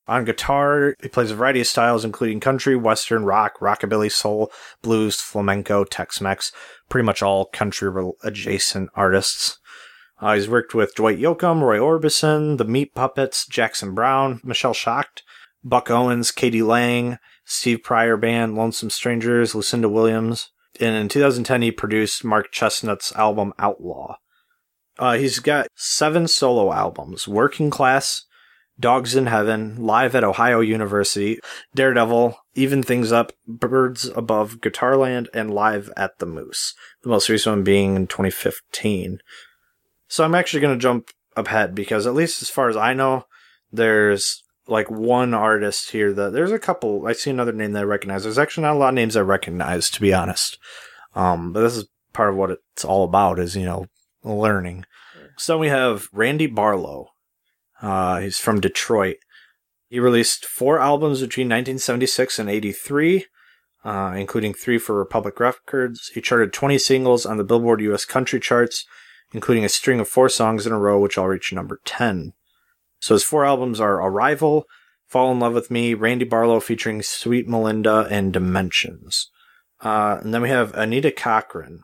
On 0.07 0.25
guitar, 0.25 0.95
he 1.03 1.07
plays 1.07 1.29
a 1.29 1.35
variety 1.35 1.61
of 1.61 1.67
styles, 1.67 2.03
including 2.03 2.39
country, 2.39 2.75
western, 2.75 3.25
rock, 3.25 3.59
rockabilly, 3.59 4.11
soul, 4.11 4.51
blues, 4.81 5.21
flamenco, 5.21 5.83
Tex-Mex, 5.83 6.51
pretty 6.89 7.05
much 7.05 7.21
all 7.21 7.45
country 7.45 7.91
adjacent 8.23 8.89
artists. 8.95 9.59
Uh, 10.19 10.33
he's 10.33 10.49
worked 10.49 10.73
with 10.73 10.95
Dwight 10.95 11.19
Yoakam, 11.19 11.61
Roy 11.61 11.77
Orbison, 11.77 12.57
The 12.57 12.65
Meat 12.65 12.95
Puppets, 12.95 13.45
Jackson 13.45 13.93
Browne, 13.93 14.41
Michelle 14.43 14.73
Shocked, 14.73 15.21
Buck 15.63 15.91
Owens, 15.91 16.31
k.d. 16.31 16.63
lang, 16.63 17.19
Steve 17.45 17.83
Pryor 17.83 18.17
Band, 18.17 18.55
Lonesome 18.55 18.89
Strangers, 18.89 19.53
Lucinda 19.53 19.87
Williams. 19.87 20.49
And 20.79 20.95
in 20.95 21.07
2010, 21.07 21.61
he 21.61 21.71
produced 21.71 22.25
Mark 22.25 22.51
Chesnutt's 22.51 23.11
album 23.15 23.53
Outlaw. 23.59 24.15
Uh, 24.99 25.13
he's 25.13 25.39
got 25.39 25.67
seven 25.75 26.27
solo 26.27 26.73
albums 26.73 27.25
Working 27.25 27.69
Class, 27.69 28.25
Dogs 28.77 29.15
in 29.15 29.27
Heaven, 29.27 29.77
Live 29.77 30.13
at 30.13 30.25
Ohio 30.25 30.59
University, 30.59 31.39
Daredevil, 31.73 32.37
Even 32.53 32.83
Things 32.83 33.11
Up, 33.11 33.31
Birds 33.47 34.05
Above 34.13 34.59
Guitarland, 34.59 35.27
and 35.33 35.53
Live 35.53 35.89
at 35.95 36.19
the 36.19 36.25
Moose. 36.25 36.73
The 37.03 37.09
most 37.09 37.29
recent 37.29 37.55
one 37.55 37.63
being 37.63 37.95
in 37.95 38.07
2015. 38.07 39.19
So 40.09 40.25
I'm 40.25 40.35
actually 40.35 40.59
going 40.59 40.77
to 40.77 40.81
jump 40.81 41.11
ahead 41.37 41.73
because 41.73 42.05
at 42.05 42.13
least 42.13 42.41
as 42.41 42.49
far 42.49 42.67
as 42.67 42.75
I 42.75 42.93
know, 42.93 43.23
there's 43.71 44.43
like 44.67 44.91
one 44.91 45.33
artist 45.33 45.91
here 45.91 46.11
that 46.11 46.33
there's 46.33 46.51
a 46.51 46.59
couple. 46.59 47.07
I 47.07 47.13
see 47.13 47.29
another 47.29 47.53
name 47.53 47.71
that 47.71 47.81
I 47.81 47.83
recognize. 47.83 48.23
There's 48.23 48.37
actually 48.37 48.63
not 48.63 48.75
a 48.75 48.79
lot 48.79 48.89
of 48.89 48.95
names 48.95 49.15
I 49.15 49.21
recognize, 49.21 49.89
to 49.91 50.01
be 50.01 50.13
honest. 50.13 50.57
Um, 51.15 51.53
but 51.53 51.61
this 51.61 51.77
is 51.77 51.87
part 52.11 52.31
of 52.31 52.35
what 52.35 52.51
it's 52.51 52.83
all 52.83 53.05
about 53.05 53.39
is, 53.39 53.55
you 53.55 53.65
know, 53.65 53.87
learning. 54.23 54.85
So 55.39 55.57
we 55.57 55.69
have 55.69 56.09
Randy 56.11 56.47
Barlow. 56.47 57.11
Uh, 57.81 58.19
he's 58.19 58.37
from 58.37 58.59
Detroit. 58.59 59.15
He 59.87 59.97
released 59.97 60.45
four 60.45 60.79
albums 60.79 61.21
between 61.21 61.47
1976 61.47 62.39
and 62.39 62.49
83, 62.49 63.25
uh, 63.85 64.13
including 64.17 64.53
three 64.53 64.77
for 64.77 64.95
Republic 64.95 65.39
Records. 65.39 66.11
He 66.13 66.19
charted 66.19 66.51
20 66.51 66.77
singles 66.77 67.25
on 67.25 67.37
the 67.37 67.45
Billboard 67.45 67.79
US 67.79 68.03
Country 68.03 68.41
charts, 68.41 68.85
including 69.31 69.63
a 69.63 69.69
string 69.69 70.01
of 70.01 70.09
four 70.09 70.27
songs 70.27 70.67
in 70.67 70.73
a 70.73 70.77
row, 70.77 70.99
which 70.99 71.17
all 71.17 71.29
reached 71.29 71.53
number 71.53 71.79
10. 71.85 72.33
So 72.99 73.15
his 73.15 73.23
four 73.23 73.45
albums 73.45 73.79
are 73.79 73.95
Arrival, 73.95 74.65
Fall 75.07 75.31
in 75.31 75.39
Love 75.39 75.53
with 75.53 75.71
Me, 75.71 75.93
Randy 75.93 76.25
Barlow 76.25 76.59
featuring 76.59 77.01
Sweet 77.01 77.47
Melinda, 77.47 78.09
and 78.11 78.33
Dimensions. 78.33 79.31
Uh, 79.79 80.19
and 80.21 80.33
then 80.33 80.41
we 80.41 80.49
have 80.49 80.73
Anita 80.75 81.11
Cochran. 81.11 81.83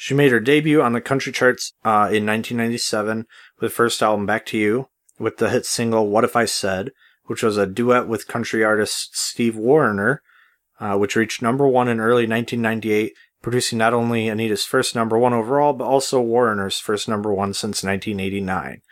She 0.00 0.14
made 0.14 0.30
her 0.30 0.38
debut 0.38 0.80
on 0.80 0.92
the 0.92 1.00
country 1.00 1.32
charts 1.32 1.72
uh, 1.84 2.06
in 2.06 2.24
1997 2.24 3.26
with 3.58 3.72
the 3.72 3.74
first 3.74 4.00
album 4.00 4.26
Back 4.26 4.46
to 4.46 4.56
You, 4.56 4.90
with 5.18 5.38
the 5.38 5.50
hit 5.50 5.66
single 5.66 6.08
What 6.08 6.22
If 6.22 6.36
I 6.36 6.44
Said, 6.44 6.92
which 7.24 7.42
was 7.42 7.56
a 7.56 7.66
duet 7.66 8.06
with 8.06 8.28
country 8.28 8.62
artist 8.62 9.18
Steve 9.18 9.56
Wariner, 9.56 10.22
uh, 10.78 10.96
which 10.96 11.16
reached 11.16 11.42
number 11.42 11.66
one 11.66 11.88
in 11.88 11.98
early 11.98 12.28
1998, 12.28 13.12
producing 13.42 13.78
not 13.78 13.92
only 13.92 14.28
Anita's 14.28 14.64
first 14.64 14.94
number 14.94 15.18
one 15.18 15.34
overall, 15.34 15.72
but 15.72 15.86
also 15.86 16.20
Wariner's 16.20 16.78
first 16.78 17.08
number 17.08 17.34
one 17.34 17.52
since 17.52 17.82
1989. 17.82 18.82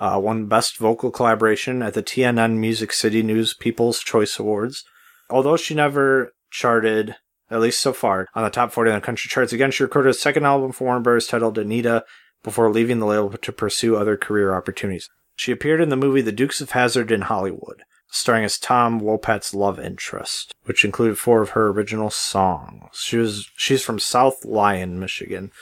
Uh, 0.00 0.18
won 0.22 0.46
Best 0.46 0.78
Vocal 0.78 1.10
Collaboration 1.10 1.82
at 1.82 1.92
the 1.92 2.02
TNN 2.02 2.56
Music 2.56 2.94
City 2.94 3.22
News 3.22 3.52
People's 3.52 4.00
Choice 4.00 4.38
Awards. 4.38 4.84
Although 5.28 5.58
she 5.58 5.74
never 5.74 6.32
charted, 6.50 7.16
at 7.50 7.60
least 7.60 7.80
so 7.80 7.92
far, 7.92 8.28
on 8.34 8.44
the 8.44 8.50
top 8.50 8.72
40 8.72 8.90
on 8.90 8.96
the 8.96 9.04
country 9.06 9.28
charts, 9.28 9.52
again, 9.52 9.70
she 9.70 9.82
recorded 9.82 10.10
a 10.10 10.14
second 10.14 10.44
album 10.44 10.72
for 10.72 10.84
Warner 10.84 11.00
Bros. 11.00 11.26
titled 11.26 11.58
Anita 11.58 12.04
before 12.42 12.70
leaving 12.70 12.98
the 12.98 13.06
label 13.06 13.30
to 13.30 13.52
pursue 13.52 13.96
other 13.96 14.16
career 14.16 14.54
opportunities. 14.54 15.08
She 15.36 15.52
appeared 15.52 15.80
in 15.80 15.90
the 15.90 15.96
movie 15.96 16.22
The 16.22 16.32
Dukes 16.32 16.60
of 16.60 16.70
Hazzard 16.70 17.10
in 17.12 17.22
Hollywood, 17.22 17.82
starring 18.08 18.44
as 18.44 18.58
Tom 18.58 19.00
Wopat's 19.00 19.54
love 19.54 19.78
interest, 19.78 20.54
which 20.64 20.84
included 20.84 21.18
four 21.18 21.42
of 21.42 21.50
her 21.50 21.68
original 21.68 22.10
songs. 22.10 22.88
She 22.94 23.16
was 23.16 23.50
she's 23.56 23.82
from 23.82 23.98
South 23.98 24.44
Lyon, 24.44 24.98
Michigan. 24.98 25.52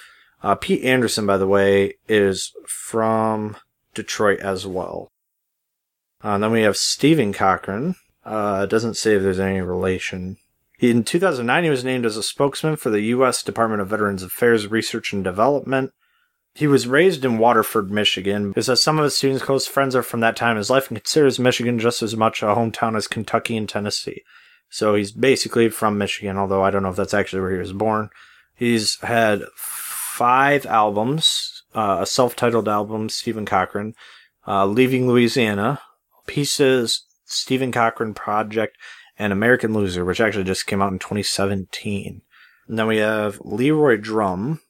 Uh, 0.43 0.55
Pete 0.55 0.85
Anderson, 0.85 1.27
by 1.27 1.39
the 1.39 1.47
way, 1.47 1.95
is 2.07 2.53
from 2.67 3.57
Detroit 3.95 4.41
as 4.41 4.67
well. 4.67 5.09
Uh, 6.23 6.39
then 6.39 6.53
we 6.53 6.63
have 6.63 6.77
Stephen 6.77 7.33
Cochran. 7.33 7.97
Uh, 8.25 8.67
doesn't 8.67 8.95
say 8.95 9.15
if 9.15 9.23
there's 9.23 9.41
any 9.41 9.61
relation. 9.61 10.37
In 10.91 11.03
2009, 11.03 11.65
he 11.65 11.71
was 11.71 11.83
named 11.83 12.05
as 12.05 12.19
a 12.19 12.23
spokesman 12.23 12.77
for 12.77 12.91
the 12.91 13.01
U.S. 13.01 13.43
Department 13.43 13.81
of 13.81 13.89
Veterans 13.89 14.23
Affairs 14.23 14.67
Research 14.67 15.15
and 15.15 15.25
Development. 15.25 15.93
He 16.55 16.67
was 16.67 16.87
raised 16.87 17.25
in 17.25 17.39
Waterford, 17.39 17.91
Michigan. 17.91 18.53
He 18.55 18.61
says 18.61 18.83
some 18.83 18.99
of 18.99 19.05
his 19.05 19.17
students' 19.17 19.43
close 19.43 19.67
friends 19.67 19.97
are 19.97 20.03
from 20.03 20.21
that 20.21 20.37
time 20.37 20.53
in 20.53 20.57
his 20.59 20.69
life 20.69 20.89
and 20.89 20.99
considers 20.99 21.39
Michigan 21.39 21.79
just 21.79 22.03
as 22.03 22.17
much 22.17 22.43
a 22.43 22.47
hometown 22.47 22.97
as 22.97 23.09
Kentucky 23.09 23.57
and 23.57 23.67
Tennessee. 23.67 24.23
So 24.69 24.95
he's 24.95 25.11
basically 25.11 25.71
from 25.71 25.97
Michigan, 25.97 26.37
although 26.37 26.63
I 26.63 26.71
don't 26.71 26.83
know 26.83 26.91
if 26.91 26.97
that's 26.97 27.15
actually 27.15 27.41
where 27.41 27.53
he 27.53 27.59
was 27.59 27.73
born. 27.73 28.11
He's 28.55 29.01
had 29.01 29.43
five 29.57 30.67
albums, 30.67 31.63
uh, 31.75 31.99
a 32.01 32.07
self-titled 32.07 32.69
album, 32.69 33.09
Stephen 33.09 33.47
Cochran, 33.47 33.95
uh, 34.47 34.67
Leaving 34.67 35.09
Louisiana, 35.09 35.81
Pieces, 36.27 37.07
Stephen 37.25 37.73
Cochran 37.73 38.13
Project, 38.13 38.77
and 39.19 39.33
American 39.33 39.73
Loser, 39.73 40.05
which 40.05 40.21
actually 40.21 40.45
just 40.45 40.67
came 40.67 40.83
out 40.83 40.93
in 40.93 40.99
2017. 40.99 42.23
And 42.69 42.79
then 42.79 42.87
we 42.87 42.99
have 42.99 43.41
Leroy 43.45 43.97
Drumm, 43.97 44.61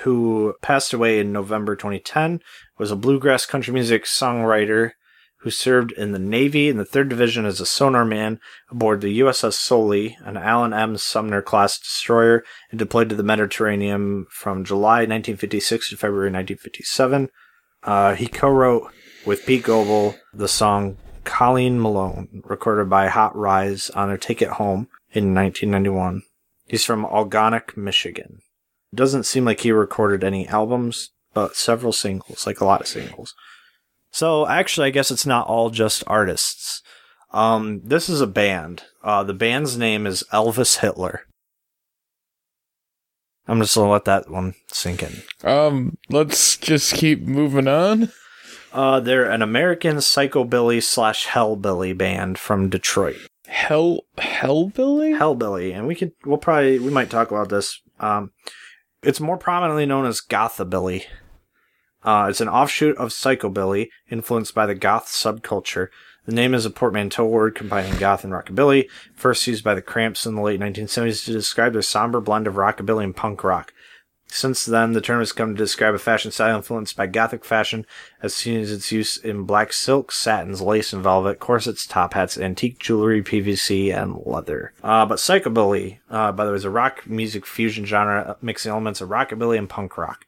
who 0.00 0.54
passed 0.62 0.92
away 0.92 1.20
in 1.20 1.32
November 1.32 1.76
2010, 1.76 2.40
was 2.78 2.90
a 2.90 2.96
bluegrass 2.96 3.46
country 3.46 3.74
music 3.74 4.04
songwriter 4.04 4.92
who 5.42 5.50
served 5.50 5.92
in 5.92 6.12
the 6.12 6.18
Navy 6.18 6.68
in 6.68 6.78
the 6.78 6.84
3rd 6.84 7.10
Division 7.10 7.44
as 7.44 7.60
a 7.60 7.66
sonar 7.66 8.04
man 8.04 8.40
aboard 8.70 9.00
the 9.00 9.20
USS 9.20 9.54
Soley, 9.54 10.16
an 10.24 10.36
Allen 10.36 10.72
M. 10.72 10.96
Sumner 10.96 11.42
class 11.42 11.78
destroyer, 11.78 12.44
and 12.70 12.78
deployed 12.78 13.08
to 13.08 13.14
the 13.14 13.22
Mediterranean 13.22 14.26
from 14.30 14.64
July 14.64 15.00
1956 15.00 15.90
to 15.90 15.96
February 15.96 16.30
1957. 16.32 17.28
Uh, 17.84 18.14
he 18.16 18.26
co-wrote 18.26 18.90
with 19.24 19.46
Pete 19.46 19.62
Goble 19.62 20.16
the 20.34 20.48
song 20.48 20.96
Colleen 21.28 21.78
Malone, 21.78 22.42
recorded 22.46 22.88
by 22.88 23.08
Hot 23.08 23.36
Rize 23.36 23.90
on 23.90 24.08
their 24.08 24.16
Take 24.16 24.40
It 24.40 24.48
Home 24.52 24.88
in 25.12 25.34
1991. 25.34 26.22
He's 26.66 26.86
from 26.86 27.04
Algonac, 27.04 27.76
Michigan. 27.76 28.40
Doesn't 28.94 29.24
seem 29.24 29.44
like 29.44 29.60
he 29.60 29.70
recorded 29.70 30.24
any 30.24 30.48
albums, 30.48 31.10
but 31.34 31.54
several 31.54 31.92
singles, 31.92 32.46
like 32.46 32.62
a 32.62 32.64
lot 32.64 32.80
of 32.80 32.86
singles. 32.86 33.34
So 34.10 34.46
actually, 34.46 34.86
I 34.86 34.90
guess 34.90 35.10
it's 35.10 35.26
not 35.26 35.46
all 35.46 35.68
just 35.68 36.02
artists. 36.06 36.82
Um, 37.30 37.82
this 37.84 38.08
is 38.08 38.22
a 38.22 38.26
band. 38.26 38.84
Uh, 39.04 39.22
the 39.22 39.34
band's 39.34 39.76
name 39.76 40.06
is 40.06 40.24
Elvis 40.32 40.78
Hitler. 40.78 41.26
I'm 43.46 43.60
just 43.60 43.74
gonna 43.74 43.90
let 43.90 44.06
that 44.06 44.30
one 44.30 44.54
sink 44.68 45.02
in. 45.02 45.22
Um, 45.44 45.98
let's 46.08 46.56
just 46.56 46.94
keep 46.94 47.20
moving 47.20 47.68
on. 47.68 48.12
Uh, 48.72 49.00
they're 49.00 49.30
an 49.30 49.42
American 49.42 49.96
psychobilly 49.96 50.82
slash 50.82 51.26
hellbilly 51.26 51.96
band 51.96 52.38
from 52.38 52.68
Detroit. 52.68 53.16
Hell, 53.46 54.04
Hellbilly? 54.18 55.18
Hellbilly, 55.18 55.74
and 55.74 55.86
we 55.86 55.94
could, 55.94 56.12
we'll 56.24 56.38
probably, 56.38 56.78
we 56.78 56.90
might 56.90 57.10
talk 57.10 57.30
about 57.30 57.48
this. 57.48 57.80
Um, 57.98 58.32
it's 59.02 59.20
more 59.20 59.38
prominently 59.38 59.86
known 59.86 60.04
as 60.04 60.20
gothabilly. 60.20 61.04
Uh, 62.02 62.26
it's 62.28 62.40
an 62.40 62.48
offshoot 62.48 62.96
of 62.98 63.08
psychobilly, 63.08 63.88
influenced 64.10 64.54
by 64.54 64.66
the 64.66 64.74
goth 64.74 65.06
subculture. 65.06 65.88
The 66.26 66.34
name 66.34 66.52
is 66.52 66.66
a 66.66 66.70
portmanteau 66.70 67.24
word 67.24 67.54
combining 67.54 67.96
goth 67.98 68.22
and 68.22 68.32
rockabilly, 68.32 68.88
first 69.14 69.46
used 69.46 69.64
by 69.64 69.74
the 69.74 69.80
Cramps 69.80 70.26
in 70.26 70.34
the 70.34 70.42
late 70.42 70.60
1970s 70.60 71.24
to 71.24 71.32
describe 71.32 71.72
their 71.72 71.80
somber 71.80 72.20
blend 72.20 72.46
of 72.46 72.54
rockabilly 72.54 73.04
and 73.04 73.16
punk 73.16 73.42
rock. 73.42 73.72
Since 74.30 74.66
then, 74.66 74.92
the 74.92 75.00
term 75.00 75.20
has 75.20 75.32
come 75.32 75.54
to 75.54 75.58
describe 75.58 75.94
a 75.94 75.98
fashion 75.98 76.30
style 76.30 76.56
influenced 76.56 76.96
by 76.96 77.06
Gothic 77.06 77.44
fashion, 77.44 77.86
as 78.22 78.34
seen 78.34 78.60
as 78.60 78.70
its 78.70 78.92
use 78.92 79.16
in 79.16 79.44
black 79.44 79.72
silk, 79.72 80.12
satins, 80.12 80.60
lace 80.60 80.92
and 80.92 81.02
velvet, 81.02 81.38
corsets, 81.38 81.86
top 81.86 82.12
hats, 82.12 82.36
antique 82.36 82.78
jewelry, 82.78 83.22
PVC, 83.22 83.92
and 83.92 84.20
leather. 84.26 84.74
Uh, 84.84 85.06
but 85.06 85.18
psychobilly, 85.18 85.98
uh, 86.10 86.30
by 86.32 86.44
the 86.44 86.50
way, 86.50 86.56
is 86.56 86.64
a 86.64 86.70
rock 86.70 87.06
music 87.06 87.46
fusion 87.46 87.86
genre 87.86 88.36
mixing 88.42 88.70
elements 88.70 89.00
of 89.00 89.08
rockabilly 89.08 89.56
and 89.56 89.70
punk 89.70 89.96
rock. 89.96 90.26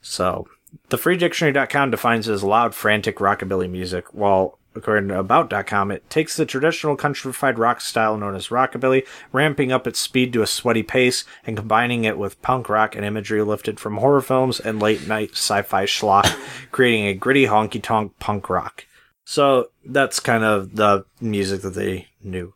So, 0.00 0.46
thefreedictionary.com 0.88 1.90
defines 1.90 2.28
it 2.28 2.32
as 2.32 2.44
loud, 2.44 2.74
frantic 2.74 3.16
rockabilly 3.16 3.68
music, 3.68 4.14
while 4.14 4.59
according 4.74 5.08
to 5.08 5.18
About.com, 5.18 5.90
it 5.90 6.08
takes 6.08 6.36
the 6.36 6.46
traditional 6.46 6.96
countrified 6.96 7.58
rock 7.58 7.80
style 7.80 8.16
known 8.16 8.34
as 8.34 8.48
rockabilly, 8.48 9.06
ramping 9.32 9.72
up 9.72 9.86
its 9.86 9.98
speed 9.98 10.32
to 10.32 10.42
a 10.42 10.46
sweaty 10.46 10.82
pace 10.82 11.24
and 11.44 11.56
combining 11.56 12.04
it 12.04 12.18
with 12.18 12.40
punk 12.42 12.68
rock 12.68 12.94
and 12.94 13.04
imagery 13.04 13.42
lifted 13.42 13.80
from 13.80 13.96
horror 13.96 14.20
films 14.20 14.60
and 14.60 14.80
late 14.80 15.06
night 15.06 15.32
sci 15.32 15.62
fi 15.62 15.84
schlock, 15.84 16.36
creating 16.70 17.06
a 17.06 17.14
gritty 17.14 17.46
honky 17.46 17.82
tonk 17.82 18.18
punk 18.18 18.48
rock. 18.48 18.86
So 19.24 19.70
that's 19.84 20.20
kind 20.20 20.44
of 20.44 20.76
the 20.76 21.04
music 21.20 21.62
that 21.62 21.74
they 21.74 22.08
knew. 22.22 22.54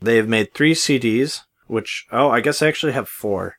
They 0.00 0.16
have 0.16 0.28
made 0.28 0.52
three 0.52 0.74
CDs, 0.74 1.42
which, 1.66 2.06
oh, 2.12 2.28
I 2.28 2.40
guess 2.40 2.62
I 2.62 2.68
actually 2.68 2.92
have 2.92 3.08
four. 3.08 3.56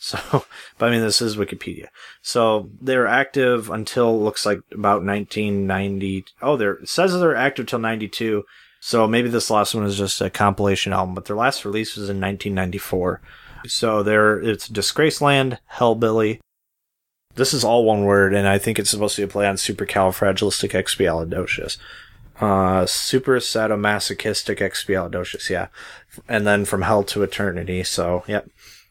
So, 0.00 0.18
but 0.78 0.88
I 0.88 0.90
mean, 0.90 1.02
this 1.02 1.22
is 1.22 1.36
Wikipedia. 1.36 1.86
So 2.22 2.70
they're 2.80 3.06
active 3.06 3.70
until 3.70 4.20
looks 4.20 4.44
like 4.44 4.58
about 4.72 5.04
1990. 5.04 6.24
Oh, 6.42 6.56
they're, 6.56 6.74
it 6.74 6.88
says 6.88 7.12
they're 7.12 7.36
active 7.36 7.66
till 7.66 7.78
92. 7.78 8.44
So 8.80 9.06
maybe 9.06 9.28
this 9.28 9.50
last 9.50 9.74
one 9.74 9.84
is 9.84 9.98
just 9.98 10.22
a 10.22 10.30
compilation 10.30 10.94
album, 10.94 11.14
but 11.14 11.26
their 11.26 11.36
last 11.36 11.66
release 11.66 11.96
was 11.96 12.08
in 12.08 12.20
1994. 12.20 13.20
So 13.66 14.02
they're, 14.02 14.40
it's 14.40 14.68
Disgraceland, 14.68 15.58
Hellbilly. 15.74 16.40
This 17.34 17.52
is 17.52 17.62
all 17.62 17.84
one 17.84 18.04
word, 18.04 18.32
and 18.34 18.48
I 18.48 18.56
think 18.58 18.78
it's 18.78 18.90
supposed 18.90 19.16
to 19.16 19.22
be 19.22 19.26
a 19.26 19.28
play 19.28 19.46
on 19.46 19.56
supercalifragilisticexpialidocious. 19.56 21.76
Uh, 22.40 22.86
super 22.86 23.36
sadomasochistic 23.36 24.58
expialidocious, 24.58 25.50
yeah. 25.50 25.66
And 26.26 26.46
then 26.46 26.64
from 26.64 26.80
hell 26.82 27.04
to 27.04 27.22
eternity, 27.22 27.84
so, 27.84 28.24
yep. 28.26 28.48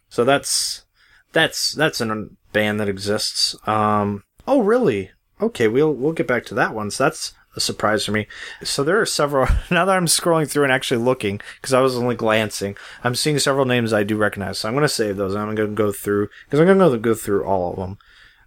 So 0.08 0.24
that's, 0.24 0.86
that's 1.32 1.74
that's 1.74 2.02
a 2.02 2.28
band 2.54 2.80
that 2.80 2.90
exists. 2.90 3.56
Um, 3.68 4.24
oh, 4.48 4.62
really? 4.62 5.12
Okay, 5.42 5.68
we'll 5.68 5.94
we'll 5.94 6.14
get 6.14 6.28
back 6.28 6.46
to 6.46 6.56
that 6.56 6.74
one. 6.74 6.92
So 6.92 7.06
that's 7.06 7.34
a 7.56 7.60
surprise 7.60 8.06
for 8.06 8.12
me. 8.12 8.28
So 8.64 8.84
there 8.84 9.00
are 9.00 9.06
several. 9.06 9.48
Now 9.72 9.86
that 9.86 9.96
I'm 9.96 10.06
scrolling 10.06 10.50
through 10.50 10.64
and 10.64 10.74
actually 10.74 11.04
looking, 11.04 11.42
because 11.62 11.74
I 11.74 11.82
was 11.82 11.96
only 11.96 12.16
glancing, 12.16 12.76
I'm 13.04 13.16
seeing 13.16 13.40
several 13.40 13.66
names 13.66 13.94
I 13.94 14.04
do 14.04 14.18
recognize. 14.18 14.60
So 14.60 14.68
I'm 14.68 14.76
going 14.76 14.84
to 14.84 14.90
save 14.90 15.18
those. 15.18 15.36
I'm 15.36 15.56
going 15.56 15.70
to 15.70 15.76
go 15.76 15.92
through 15.92 16.30
because 16.46 16.60
I'm 16.60 16.66
going 16.66 16.92
to 16.92 16.98
go 16.98 17.14
through 17.14 17.46
all 17.46 17.72
of 17.72 17.78
them. 17.78 17.98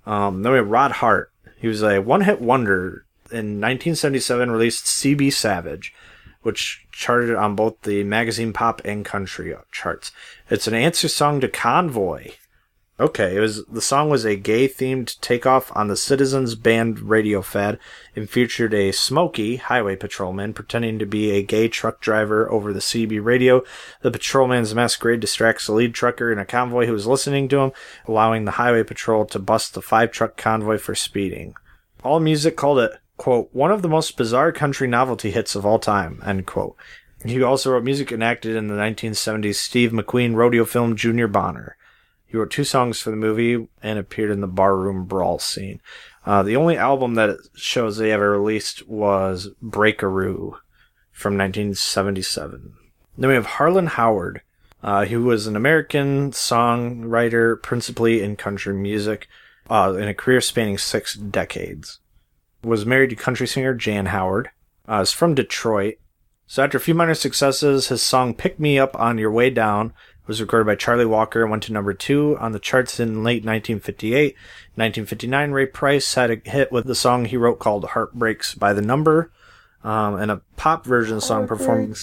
Um, 0.05 0.43
then 0.43 0.53
we 0.53 0.59
have 0.59 0.69
Rod 0.69 0.93
Hart. 0.93 1.31
He 1.59 1.69
was 1.69 1.83
a 1.83 2.01
one-hit 2.01 2.41
wonder 2.41 3.07
in 3.31 3.61
1977. 3.61 4.51
Released 4.51 4.85
CB 4.85 5.33
Savage, 5.33 5.95
which 6.43 6.87
charted 6.91 7.37
on 7.37 7.55
both 7.55 7.81
the 7.83 8.03
magazine 8.03 8.53
pop 8.53 8.83
and 8.85 9.05
country 9.05 9.55
charts. 9.71 10.11
It's 10.51 10.67
an 10.67 10.75
answer 10.75 11.09
song 11.09 11.41
to 11.41 11.49
Convoy. 11.49 12.33
Okay, 13.03 13.35
it 13.35 13.41
was 13.41 13.65
the 13.65 13.81
song 13.81 14.11
was 14.11 14.25
a 14.25 14.37
gay 14.37 14.69
themed 14.69 15.19
takeoff 15.21 15.77
on 15.77 15.89
the 15.89 15.97
Citizens 15.97 16.55
Band 16.55 17.01
radio 17.01 17.43
fad 17.43 17.81
and 18.15 18.31
featured 18.31 18.73
a 18.73 18.93
smoky 18.93 19.57
highway 19.57 19.97
patrolman 19.97 20.55
pretending 20.55 21.01
to 21.01 21.05
be 21.05 21.33
a 21.33 21.43
gay 21.43 21.67
truck 21.67 22.01
driver 22.01 22.49
over 22.49 22.73
the 22.73 22.79
CB 22.79 23.19
radio. 23.21 23.65
The 24.03 24.13
patrolman's 24.13 24.73
masquerade 24.73 25.19
distracts 25.19 25.67
the 25.67 25.73
lead 25.73 25.95
trucker 25.95 26.31
in 26.31 26.39
a 26.39 26.45
convoy 26.45 26.87
who 26.87 26.95
is 26.95 27.09
listening 27.09 27.49
to 27.49 27.59
him, 27.59 27.73
allowing 28.07 28.45
the 28.45 28.53
highway 28.53 28.85
patrol 28.85 29.25
to 29.25 29.41
bust 29.41 29.75
the 29.75 29.83
five 29.83 30.13
truck 30.13 30.37
convoy 30.37 30.79
for 30.79 30.95
speeding. 30.95 31.57
All 32.05 32.21
Music 32.21 32.57
called 32.57 32.79
it, 32.79 32.93
quote, 33.17 33.49
one 33.53 33.73
of 33.73 33.83
the 33.83 33.89
most 33.89 34.17
bizarre 34.17 34.53
country 34.53 34.87
novelty 34.87 35.33
hits 35.33 35.57
of 35.57 35.67
all 35.67 35.81
time, 35.81 36.23
end 36.25 36.47
quote. 36.47 36.77
He 37.25 37.43
also 37.43 37.73
wrote 37.73 37.83
music 37.83 38.13
enacted 38.13 38.55
in 38.55 38.69
the 38.69 38.77
1970s 38.77 39.57
Steve 39.57 39.91
McQueen 39.91 40.37
rodeo 40.37 40.65
film 40.65 40.95
Junior 40.95 41.27
Bonner. 41.27 41.77
He 42.33 42.39
wrote 42.39 42.51
two 42.51 42.65
songs 42.65 42.99
for 42.99 43.11
the 43.11 43.17
movie 43.17 43.69
and 43.83 43.99
appeared 43.99 44.31
in 44.31 44.41
the 44.41 44.47
barroom 44.47 45.05
brawl 45.05 45.39
scene. 45.39 45.83
Uh, 46.25 46.43
the 46.43 46.57
only 46.57 46.79
album 46.79 47.15
that 47.15 47.37
shows 47.55 47.99
they 47.99 48.11
ever 48.11 48.31
released 48.31 48.89
was 48.89 49.51
Breakaroo 49.63 50.57
from 51.11 51.37
1977. 51.37 52.73
Then 53.19 53.29
we 53.29 53.35
have 53.35 53.45
Harlan 53.45 53.89
Howard, 53.89 54.41
uh, 54.83 55.05
who 55.05 55.25
was 55.25 55.47
an 55.47 55.57
American 55.57 56.31
songwriter, 56.31 57.63
principally 57.63 58.23
in 58.23 58.37
country 58.37 58.73
music, 58.73 59.29
uh, 59.69 59.95
in 59.99 60.09
a 60.09 60.15
career 60.15 60.41
spanning 60.41 60.79
six 60.79 61.15
decades. 61.15 62.01
Was 62.65 62.87
married 62.87 63.11
to 63.11 63.17
country 63.17 63.47
singer 63.47 63.75
Jan 63.75 64.07
Howard. 64.07 64.49
Uh, 64.89 65.03
is 65.03 65.13
from 65.13 65.35
Detroit. 65.35 65.97
So 66.47 66.65
after 66.65 66.79
a 66.79 66.81
few 66.81 66.95
minor 66.95 67.15
successes, 67.15 67.89
his 67.89 68.03
song 68.03 68.35
"Pick 68.35 68.59
Me 68.59 68.79
Up 68.79 68.99
on 68.99 69.19
Your 69.19 69.31
Way 69.31 69.51
Down" 69.51 69.93
was 70.27 70.41
recorded 70.41 70.67
by 70.67 70.75
Charlie 70.75 71.05
Walker 71.05 71.43
and 71.43 71.51
went 71.51 71.65
to 71.65 71.73
number 71.73 71.93
two 71.95 72.37
on 72.39 72.53
the 72.53 72.59
charts 72.59 73.01
in 73.01 73.25
late 73.25 73.45
1958. 73.45 74.35
1959, 74.75 75.51
Ray 75.51 75.67
Price 75.67 76.15
had 76.15 76.31
a 76.31 76.41
hit 76.49 76.71
with 76.71 76.87
the 76.87 76.95
song 76.95 77.25
he 77.25 77.37
wrote 77.37 77.59
called 77.59 77.85
Heartbreaks 77.87 78.55
by 78.55 78.73
the 78.73 78.83
Number, 78.83 79.31
um, 79.83 80.15
and 80.15 80.31
a 80.31 80.43
pop 80.57 80.85
version 80.85 81.21
song 81.21 81.47
performed. 81.47 81.97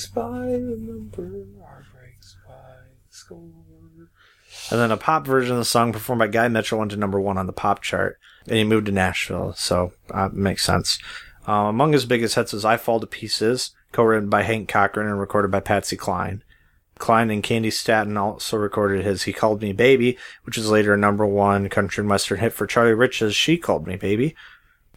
And 4.72 4.80
then 4.80 4.92
a 4.92 4.98
pop 4.98 5.26
version 5.26 5.54
of 5.54 5.60
the 5.60 5.66
song 5.66 5.94
performed 5.94 6.20
by 6.20 6.28
Guy 6.28 6.48
Mitchell 6.48 6.78
went 6.80 6.92
to 6.92 6.98
number 6.98 7.20
one 7.20 7.38
on 7.38 7.48
the 7.48 7.54
pop 7.54 7.82
chart. 7.82 8.20
And 8.48 8.58
he 8.58 8.64
moved 8.64 8.86
to 8.88 8.92
Nashville, 8.92 9.54
so 9.54 9.94
uh, 10.12 10.30
makes 10.32 10.64
sense. 10.64 11.00
Uh, 11.48 11.68
among 11.68 11.94
his 11.94 12.06
biggest 12.06 12.36
hits 12.36 12.54
is 12.54 12.66
I 12.66 12.78
Fall 12.78 13.00
to 13.00 13.08
Pieces, 13.08 13.72
co-written 13.92 14.30
by 14.30 14.44
Hank 14.44 14.70
Cochran 14.70 15.08
and 15.08 15.20
recorded 15.20 15.50
by 15.50 15.60
Patsy 15.60 15.96
Cline. 15.96 16.44
Cline 17.00 17.32
and 17.32 17.41
Candi 17.41 17.74
Staton 17.74 18.18
also 18.18 18.58
recorded 18.58 19.03
his 19.03 19.24
He 19.24 19.34
Called 19.34 19.62
Me 19.62 19.74
Baby, 19.74 20.18
which 20.44 20.58
was 20.58 20.70
later 20.70 20.94
a 20.94 20.98
number 20.98 21.25
one 21.25 21.68
country 21.70 22.01
and 22.01 22.10
western 22.10 22.38
hit 22.38 22.53
for 22.53 22.68
Charlie 22.68 22.94
Rich's 22.94 23.36
She 23.36 23.58
Called 23.58 23.88
Me 23.88 23.96
Baby. 23.96 24.36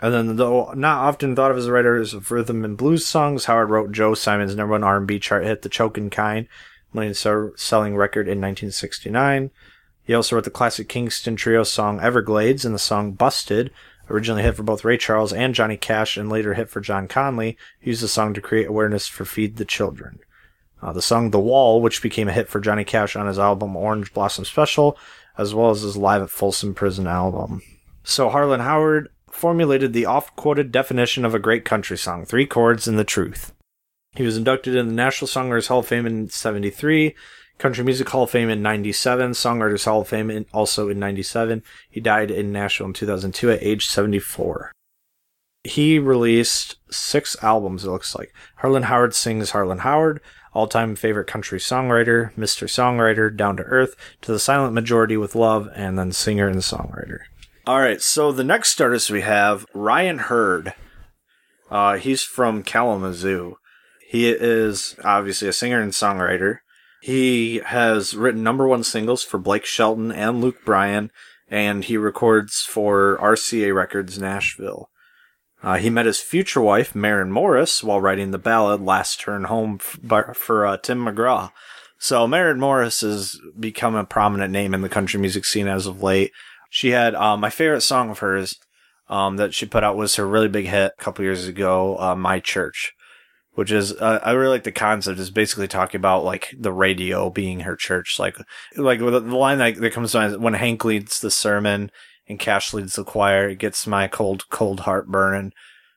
And 0.00 0.12
then, 0.12 0.36
though 0.36 0.72
not 0.72 0.98
often 0.98 1.36
thought 1.36 1.52
of 1.52 1.56
as 1.56 1.66
a 1.66 1.72
writer 1.72 1.96
of 1.96 2.30
rhythm 2.32 2.64
and 2.64 2.76
blues 2.76 3.06
songs, 3.06 3.44
Howard 3.44 3.70
wrote 3.70 3.92
Joe 3.92 4.14
Simon's 4.14 4.56
number 4.56 4.72
one 4.72 4.82
R&B 4.82 5.20
chart 5.20 5.44
hit, 5.44 5.62
"The 5.62 5.68
Chokin' 5.68 6.10
Kind," 6.10 6.48
million 6.92 7.14
selling 7.14 7.96
record 7.96 8.26
in 8.26 8.40
1969. 8.40 9.50
He 10.02 10.12
also 10.12 10.34
wrote 10.34 10.44
the 10.44 10.50
classic 10.50 10.88
Kingston 10.88 11.36
Trio 11.36 11.62
song 11.62 12.00
"Everglades" 12.00 12.64
and 12.64 12.74
the 12.74 12.80
song 12.80 13.12
"Busted," 13.12 13.70
originally 14.10 14.42
hit 14.42 14.56
for 14.56 14.64
both 14.64 14.84
Ray 14.84 14.98
Charles 14.98 15.32
and 15.32 15.54
Johnny 15.54 15.76
Cash, 15.76 16.16
and 16.16 16.28
later 16.28 16.54
hit 16.54 16.68
for 16.68 16.80
John 16.80 17.06
Conlee, 17.06 17.56
used 17.80 18.02
the 18.02 18.08
song 18.08 18.34
to 18.34 18.40
create 18.40 18.66
awareness 18.66 19.06
for 19.06 19.24
Feed 19.24 19.56
the 19.56 19.64
Children. 19.64 20.18
Uh, 20.82 20.92
the 20.92 21.00
song 21.00 21.30
The 21.30 21.38
Wall, 21.38 21.80
which 21.80 22.02
became 22.02 22.28
a 22.28 22.32
hit 22.32 22.48
for 22.48 22.60
Johnny 22.60 22.84
Cash 22.84 23.14
on 23.14 23.28
his 23.28 23.38
album 23.38 23.76
Orange 23.76 24.12
Blossom 24.12 24.44
Special, 24.44 24.98
as 25.38 25.54
well 25.54 25.70
as 25.70 25.82
his 25.82 25.96
Live 25.96 26.22
at 26.22 26.30
Folsom 26.30 26.74
Prison 26.74 27.06
album. 27.06 27.62
So 28.02 28.28
Harlan 28.28 28.60
Howard 28.60 29.08
formulated 29.30 29.92
the 29.92 30.06
oft 30.06 30.34
quoted 30.36 30.72
definition 30.72 31.24
of 31.24 31.34
a 31.34 31.38
great 31.38 31.64
country 31.64 31.96
song 31.96 32.24
three 32.24 32.46
chords 32.46 32.88
and 32.88 32.98
the 32.98 33.04
truth. 33.04 33.52
He 34.14 34.24
was 34.24 34.36
inducted 34.36 34.74
in 34.74 34.88
the 34.88 34.94
National 34.94 35.28
Songwriters 35.28 35.68
Hall 35.68 35.78
of 35.78 35.86
Fame 35.86 36.06
in 36.06 36.28
73, 36.28 37.14
Country 37.58 37.84
Music 37.84 38.08
Hall 38.08 38.24
of 38.24 38.30
Fame 38.30 38.50
in 38.50 38.60
97, 38.60 39.30
Songwriters 39.30 39.84
Hall 39.84 40.02
of 40.02 40.08
Fame 40.08 40.30
in, 40.30 40.46
also 40.52 40.88
in 40.88 40.98
97. 40.98 41.62
He 41.88 42.00
died 42.00 42.30
in 42.30 42.52
Nashville 42.52 42.88
in 42.88 42.92
2002 42.92 43.52
at 43.52 43.62
age 43.62 43.86
74. 43.86 44.72
He 45.64 45.98
released 45.98 46.76
six 46.90 47.36
albums, 47.42 47.84
it 47.84 47.90
looks 47.90 48.16
like. 48.16 48.34
Harlan 48.56 48.84
Howard 48.84 49.14
Sings 49.14 49.50
Harlan 49.50 49.78
Howard, 49.78 50.20
all 50.54 50.66
time 50.66 50.96
favorite 50.96 51.26
country 51.26 51.58
songwriter, 51.58 52.34
Mr. 52.34 52.66
Songwriter, 52.68 53.34
Down 53.34 53.56
to 53.56 53.62
Earth, 53.64 53.94
To 54.22 54.32
the 54.32 54.38
Silent 54.38 54.74
Majority 54.74 55.16
with 55.16 55.34
Love, 55.34 55.68
and 55.74 55.98
then 55.98 56.12
singer 56.12 56.48
and 56.48 56.60
songwriter. 56.60 57.20
All 57.66 57.78
right, 57.78 58.00
so 58.02 58.32
the 58.32 58.44
next 58.44 58.80
artist 58.80 59.10
we 59.10 59.20
have 59.20 59.66
Ryan 59.72 60.18
Hurd. 60.18 60.74
Uh, 61.70 61.96
he's 61.96 62.22
from 62.22 62.62
Kalamazoo. 62.62 63.56
He 64.08 64.28
is 64.28 64.96
obviously 65.04 65.48
a 65.48 65.52
singer 65.52 65.80
and 65.80 65.92
songwriter. 65.92 66.58
He 67.00 67.58
has 67.64 68.14
written 68.14 68.42
number 68.42 68.66
one 68.68 68.84
singles 68.84 69.24
for 69.24 69.38
Blake 69.38 69.64
Shelton 69.64 70.12
and 70.12 70.40
Luke 70.40 70.64
Bryan, 70.64 71.10
and 71.48 71.84
he 71.84 71.96
records 71.96 72.62
for 72.62 73.18
RCA 73.20 73.74
Records 73.74 74.18
Nashville. 74.18 74.90
Uh, 75.62 75.76
he 75.76 75.90
met 75.90 76.06
his 76.06 76.20
future 76.20 76.60
wife, 76.60 76.94
Maren 76.94 77.30
Morris, 77.30 77.84
while 77.84 78.00
writing 78.00 78.30
the 78.30 78.38
ballad 78.38 78.80
Last 78.80 79.20
Turn 79.20 79.44
Home 79.44 79.78
f- 79.80 80.36
for 80.36 80.66
uh, 80.66 80.76
Tim 80.76 81.04
McGraw. 81.04 81.50
So 81.98 82.26
Maren 82.26 82.58
Morris 82.58 83.02
has 83.02 83.40
become 83.58 83.94
a 83.94 84.04
prominent 84.04 84.52
name 84.52 84.74
in 84.74 84.82
the 84.82 84.88
country 84.88 85.20
music 85.20 85.44
scene 85.44 85.68
as 85.68 85.86
of 85.86 86.02
late. 86.02 86.32
She 86.68 86.90
had 86.90 87.14
um, 87.14 87.38
my 87.40 87.50
favorite 87.50 87.82
song 87.82 88.10
of 88.10 88.18
hers 88.18 88.56
um, 89.08 89.36
that 89.36 89.54
she 89.54 89.66
put 89.66 89.84
out 89.84 89.96
was 89.96 90.16
her 90.16 90.26
really 90.26 90.48
big 90.48 90.66
hit 90.66 90.92
a 90.98 91.02
couple 91.02 91.24
years 91.24 91.46
ago, 91.46 91.96
uh, 92.00 92.16
My 92.16 92.40
Church, 92.40 92.92
which 93.52 93.70
is 93.70 93.92
uh, 93.92 94.18
I 94.24 94.32
really 94.32 94.50
like 94.50 94.64
the 94.64 94.72
concept. 94.72 95.20
Is 95.20 95.30
basically 95.30 95.68
talking 95.68 96.00
about 96.00 96.24
like 96.24 96.52
the 96.58 96.72
radio 96.72 97.30
being 97.30 97.60
her 97.60 97.76
church, 97.76 98.18
like 98.18 98.36
like 98.74 98.98
the 98.98 99.20
line 99.20 99.58
that, 99.58 99.76
that 99.76 99.92
comes 99.92 100.12
to 100.12 100.18
mind 100.18 100.42
when 100.42 100.54
Hank 100.54 100.84
leads 100.84 101.20
the 101.20 101.30
sermon 101.30 101.92
and 102.28 102.38
Cash 102.38 102.72
leads 102.74 102.94
the 102.96 103.04
choir. 103.04 103.48
It 103.48 103.58
gets 103.58 103.86
my 103.86 104.08
cold, 104.08 104.48
cold 104.50 104.80
heart 104.80 105.08
burning 105.08 105.52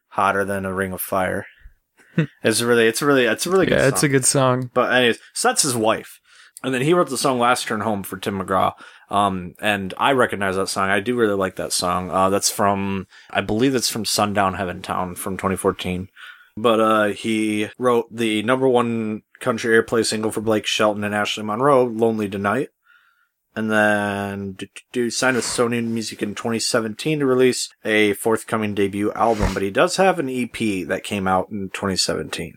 hotter 0.09 0.45
than 0.45 0.65
a 0.65 0.73
ring 0.73 0.93
of 0.93 1.01
fire. 1.01 1.45
it's 2.43 2.61
really, 2.61 2.87
it's 2.87 3.01
really, 3.01 3.25
it's 3.25 3.45
a 3.45 3.49
really 3.49 3.65
good 3.65 3.75
Yeah, 3.77 3.81
song. 3.83 3.93
it's 3.93 4.03
a 4.03 4.09
good 4.09 4.25
song. 4.25 4.71
But 4.73 4.93
anyways, 4.93 5.19
so 5.33 5.49
that's 5.49 5.63
his 5.63 5.75
wife. 5.75 6.19
And 6.63 6.73
then 6.73 6.81
he 6.81 6.93
wrote 6.93 7.09
the 7.09 7.17
song 7.17 7.37
Last 7.37 7.67
Turn 7.67 7.81
Home 7.81 8.01
for 8.03 8.17
Tim 8.17 8.39
McGraw. 8.39 8.73
Um, 9.09 9.53
and 9.61 9.93
I 9.97 10.13
recognize 10.13 10.55
that 10.55 10.69
song. 10.69 10.89
I 10.89 10.99
do 10.99 11.15
really 11.15 11.35
like 11.35 11.57
that 11.57 11.73
song. 11.73 12.09
Uh, 12.09 12.29
that's 12.29 12.49
from, 12.49 13.07
I 13.29 13.41
believe 13.41 13.73
that's 13.73 13.89
from 13.89 14.05
Sundown 14.05 14.55
Heaven 14.55 14.81
Town 14.81 15.13
from 15.15 15.37
2014. 15.37 16.07
But, 16.57 16.79
uh, 16.79 17.03
he 17.09 17.69
wrote 17.77 18.07
the 18.09 18.41
number 18.43 18.67
one 18.67 19.21
country 19.41 19.75
airplay 19.75 20.05
single 20.05 20.31
for 20.31 20.41
Blake 20.41 20.65
Shelton 20.65 21.03
and 21.03 21.13
Ashley 21.13 21.43
Monroe, 21.43 21.83
Lonely 21.83 22.29
Tonight. 22.29 22.69
And 23.55 23.71
then 23.71 24.53
do, 24.53 24.67
do, 24.91 25.05
with 25.05 25.13
Sony 25.13 25.81
Music 25.81 26.21
in 26.21 26.35
2017 26.35 27.19
to 27.19 27.25
release 27.25 27.69
a 27.85 28.13
forthcoming 28.13 28.75
debut 28.75 29.13
album, 29.13 29.53
but 29.53 29.63
he 29.63 29.71
does 29.71 29.95
have 29.95 30.19
an 30.19 30.29
EP 30.29 30.87
that 30.87 31.05
came 31.05 31.25
out 31.25 31.49
in 31.49 31.69
2017. 31.69 32.55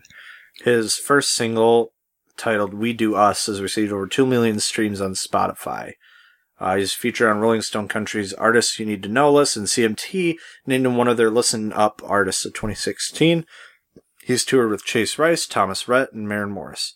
His 0.63 0.97
first 0.97 1.31
single, 1.31 1.93
titled 2.35 2.73
We 2.73 2.91
Do 2.91 3.15
Us, 3.15 3.45
has 3.45 3.61
received 3.61 3.93
over 3.93 4.07
2 4.07 4.25
million 4.25 4.59
streams 4.59 4.99
on 4.99 5.13
Spotify. 5.13 5.93
Uh, 6.59 6.75
he's 6.75 6.93
featured 6.93 7.29
on 7.29 7.39
Rolling 7.39 7.61
Stone 7.61 7.87
Country's 7.87 8.33
Artists 8.33 8.77
You 8.77 8.85
Need 8.85 9.03
to 9.03 9.09
Know 9.09 9.31
list, 9.31 9.55
and 9.55 9.67
CMT 9.67 10.35
named 10.65 10.85
him 10.85 10.97
one 10.97 11.07
of 11.07 11.15
their 11.15 11.29
Listen 11.29 11.71
Up 11.71 12.01
artists 12.03 12.43
of 12.45 12.53
2016. 12.53 13.45
He's 14.21 14.43
toured 14.43 14.69
with 14.69 14.83
Chase 14.83 15.17
Rice, 15.17 15.47
Thomas 15.47 15.87
Rhett, 15.87 16.11
and 16.11 16.27
Maren 16.27 16.51
Morris. 16.51 16.93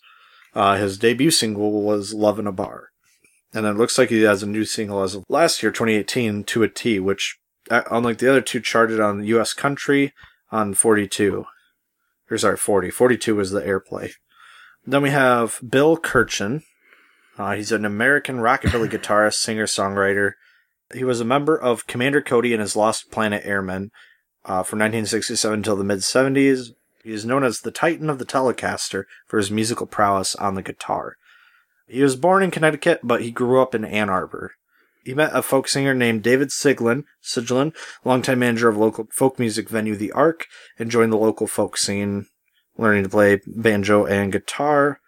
Uh, 0.54 0.76
his 0.76 0.98
debut 0.98 1.30
single 1.30 1.82
was 1.82 2.12
Love 2.12 2.38
in 2.38 2.46
a 2.46 2.52
Bar. 2.52 2.90
And 3.54 3.66
it 3.66 3.76
looks 3.76 3.96
like 3.96 4.08
he 4.10 4.22
has 4.22 4.42
a 4.42 4.46
new 4.48 4.64
single 4.64 5.02
as 5.02 5.14
of 5.14 5.24
last 5.28 5.62
year, 5.62 5.70
2018, 5.70 6.42
To 6.44 6.62
a 6.64 6.68
T, 6.68 6.98
which, 6.98 7.38
uh, 7.70 7.82
unlike 7.90 8.18
the 8.18 8.28
other 8.28 8.40
two, 8.40 8.60
charted 8.60 8.98
on 9.00 9.24
US 9.24 9.52
Country 9.52 10.12
on 10.50 10.74
42. 10.74 11.44
Or 12.30 12.38
sorry, 12.38 12.56
40. 12.56 12.90
42 12.90 13.36
was 13.36 13.52
the 13.52 13.60
airplay. 13.60 14.12
Then 14.84 15.02
we 15.02 15.10
have 15.10 15.60
Bill 15.66 15.96
Kirchen. 15.96 16.62
Uh, 17.38 17.54
he's 17.54 17.72
an 17.72 17.84
American 17.84 18.38
rockabilly 18.38 18.90
guitarist, 18.90 19.34
singer, 19.34 19.66
songwriter. 19.66 20.32
He 20.92 21.04
was 21.04 21.20
a 21.20 21.24
member 21.24 21.56
of 21.56 21.86
Commander 21.86 22.20
Cody 22.20 22.52
and 22.52 22.60
his 22.60 22.76
Lost 22.76 23.10
Planet 23.10 23.42
Airmen. 23.44 23.90
uh, 24.44 24.62
from 24.62 24.78
1967 24.78 25.54
until 25.58 25.76
the 25.76 25.84
mid 25.84 26.00
70s. 26.00 26.70
He 27.02 27.12
is 27.12 27.24
known 27.24 27.44
as 27.44 27.60
the 27.60 27.70
Titan 27.70 28.10
of 28.10 28.18
the 28.18 28.26
Telecaster 28.26 29.04
for 29.26 29.38
his 29.38 29.50
musical 29.50 29.86
prowess 29.86 30.34
on 30.36 30.54
the 30.54 30.62
guitar. 30.62 31.16
He 31.86 32.02
was 32.02 32.16
born 32.16 32.42
in 32.42 32.50
Connecticut, 32.50 33.00
but 33.02 33.22
he 33.22 33.30
grew 33.30 33.60
up 33.60 33.74
in 33.74 33.84
Ann 33.84 34.08
Arbor. 34.08 34.52
He 35.04 35.12
met 35.12 35.34
a 35.34 35.42
folk 35.42 35.68
singer 35.68 35.92
named 35.92 36.22
David 36.22 36.48
Siglin, 36.48 37.04
Siglin, 37.22 37.74
longtime 38.04 38.38
manager 38.38 38.68
of 38.68 38.78
local 38.78 39.06
folk 39.12 39.38
music 39.38 39.68
venue 39.68 39.96
The 39.96 40.12
Ark, 40.12 40.46
and 40.78 40.90
joined 40.90 41.12
the 41.12 41.18
local 41.18 41.46
folk 41.46 41.76
scene, 41.76 42.26
learning 42.78 43.04
to 43.04 43.10
play 43.10 43.40
banjo 43.46 44.06
and 44.06 44.32
guitar. 44.32 45.00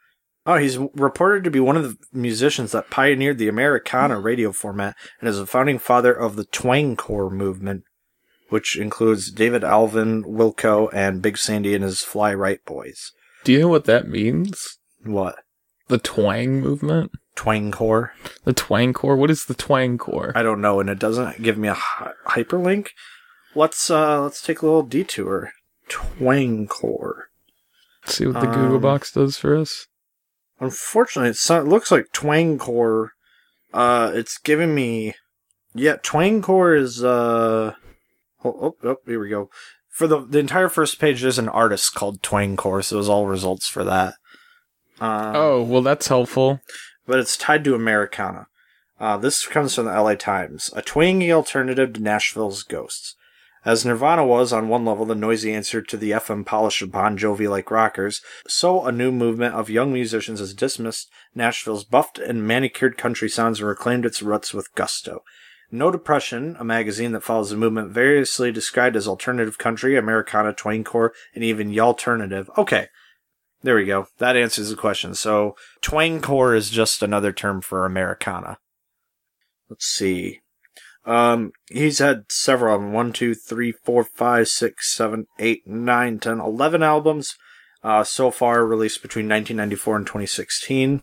Oh, 0.44 0.58
he's 0.58 0.76
reported 0.76 1.44
to 1.44 1.50
be 1.50 1.60
one 1.60 1.76
of 1.76 1.82
the 1.82 1.96
musicians 2.12 2.72
that 2.72 2.90
pioneered 2.90 3.38
the 3.38 3.48
Americana 3.48 4.20
radio 4.20 4.52
format 4.52 4.94
and 5.18 5.28
is 5.28 5.40
a 5.40 5.46
founding 5.46 5.78
father 5.78 6.12
of 6.12 6.36
the 6.36 6.44
twangcore 6.44 7.32
movement, 7.32 7.84
which 8.50 8.76
includes 8.76 9.32
David 9.32 9.64
Alvin, 9.64 10.22
Wilco, 10.24 10.88
and 10.92 11.22
Big 11.22 11.38
Sandy 11.38 11.74
and 11.74 11.82
his 11.82 12.02
Fly-Rite 12.02 12.64
Boys. 12.64 13.12
Do 13.44 13.52
you 13.52 13.60
know 13.60 13.68
what 13.68 13.86
that 13.86 14.08
means? 14.08 14.78
What? 15.02 15.36
The 15.88 15.98
twang 15.98 16.60
movement? 16.60 17.12
Twang 17.36 17.70
core? 17.70 18.12
The 18.44 18.52
twang 18.52 18.92
core? 18.92 19.16
What 19.16 19.30
is 19.30 19.44
the 19.44 19.54
twang 19.54 19.98
core? 19.98 20.32
I 20.34 20.42
don't 20.42 20.60
know, 20.60 20.80
and 20.80 20.88
it 20.90 20.98
doesn't 20.98 21.42
give 21.42 21.58
me 21.58 21.68
a 21.68 21.74
hy- 21.74 22.12
hyperlink. 22.28 22.88
Let's 23.54 23.90
uh 23.90 24.22
let's 24.22 24.42
take 24.42 24.62
a 24.62 24.66
little 24.66 24.82
detour. 24.82 25.52
Twangcore. 25.88 27.22
See 28.04 28.26
what 28.26 28.40
the 28.40 28.46
Google 28.46 28.76
Um, 28.76 28.82
box 28.82 29.12
does 29.12 29.36
for 29.36 29.56
us. 29.56 29.86
Unfortunately, 30.60 31.30
it's 31.30 31.48
not, 31.48 31.62
it 31.62 31.68
looks 31.68 31.90
like 31.90 32.06
Twangcore. 32.12 33.08
Uh, 33.74 34.10
it's 34.14 34.38
giving 34.38 34.74
me, 34.74 35.14
yeah, 35.74 35.96
twang 36.02 36.40
core 36.40 36.74
is 36.74 37.04
uh, 37.04 37.74
oh, 38.44 38.58
oh, 38.62 38.76
oh, 38.84 38.96
here 39.06 39.20
we 39.20 39.28
go. 39.28 39.50
For 39.88 40.06
the 40.06 40.20
the 40.24 40.38
entire 40.38 40.68
first 40.68 40.98
page, 40.98 41.22
there's 41.22 41.38
an 41.38 41.48
artist 41.48 41.94
called 41.94 42.22
Twang 42.22 42.56
Core, 42.56 42.82
so 42.82 42.96
it 42.96 42.98
was 42.98 43.08
all 43.08 43.26
results 43.26 43.66
for 43.66 43.82
that. 43.84 44.14
Uh, 45.00 45.32
oh, 45.34 45.62
well, 45.62 45.82
that's 45.82 46.08
helpful. 46.08 46.60
but 47.06 47.18
it's 47.18 47.36
tied 47.36 47.64
to 47.64 47.74
Americana. 47.74 48.46
Uh, 48.98 49.16
this 49.18 49.46
comes 49.46 49.74
from 49.74 49.84
the 49.84 49.92
LA 49.92 50.14
Times, 50.14 50.70
a 50.74 50.80
twangy 50.80 51.30
alternative 51.30 51.92
to 51.92 52.02
Nashville's 52.02 52.62
Ghosts. 52.62 53.14
As 53.64 53.84
Nirvana 53.84 54.24
was, 54.24 54.52
on 54.52 54.68
one 54.68 54.84
level, 54.84 55.04
the 55.04 55.14
noisy 55.16 55.52
answer 55.52 55.82
to 55.82 55.96
the 55.96 56.12
FM 56.12 56.46
polish 56.46 56.80
of 56.82 56.92
Bon 56.92 57.18
Jovi 57.18 57.50
like 57.50 57.70
rockers, 57.70 58.22
so 58.46 58.84
a 58.86 58.92
new 58.92 59.10
movement 59.10 59.54
of 59.54 59.68
young 59.68 59.92
musicians 59.92 60.38
has 60.38 60.54
dismissed 60.54 61.10
Nashville's 61.34 61.84
buffed 61.84 62.18
and 62.18 62.46
manicured 62.46 62.96
country 62.96 63.28
sounds 63.28 63.58
and 63.58 63.68
reclaimed 63.68 64.06
its 64.06 64.22
roots 64.22 64.54
with 64.54 64.72
gusto. 64.76 65.22
No 65.72 65.90
Depression, 65.90 66.56
a 66.60 66.64
magazine 66.64 67.10
that 67.12 67.24
follows 67.24 67.50
the 67.50 67.56
movement 67.56 67.90
variously 67.90 68.52
described 68.52 68.94
as 68.94 69.08
alternative 69.08 69.58
country, 69.58 69.96
Americana, 69.96 70.52
twangcore, 70.54 71.10
and 71.34 71.42
even 71.42 71.72
y'alternative. 71.72 72.48
Okay, 72.56 72.86
there 73.62 73.76
we 73.76 73.84
go. 73.84 74.06
That 74.18 74.36
answers 74.36 74.70
the 74.70 74.76
question. 74.76 75.14
So, 75.14 75.56
twangcore 75.82 76.56
is 76.56 76.70
just 76.70 77.02
another 77.02 77.32
term 77.32 77.60
for 77.60 77.84
Americana. 77.84 78.58
Let's 79.68 79.86
see. 79.86 80.40
Um, 81.04 81.52
he's 81.70 81.98
had 81.98 82.24
several. 82.30 82.78
One, 82.90 83.12
two, 83.12 83.34
three, 83.34 83.72
four, 83.72 84.04
five, 84.04 84.48
six, 84.48 84.92
seven, 84.92 85.26
eight, 85.38 85.66
nine, 85.66 86.18
ten, 86.18 86.40
eleven 86.40 86.82
albums. 86.82 87.36
Uh, 87.82 88.02
so 88.02 88.30
far 88.30 88.66
released 88.66 89.02
between 89.02 89.26
1994 89.26 89.96
and 89.96 90.06
2016. 90.06 91.02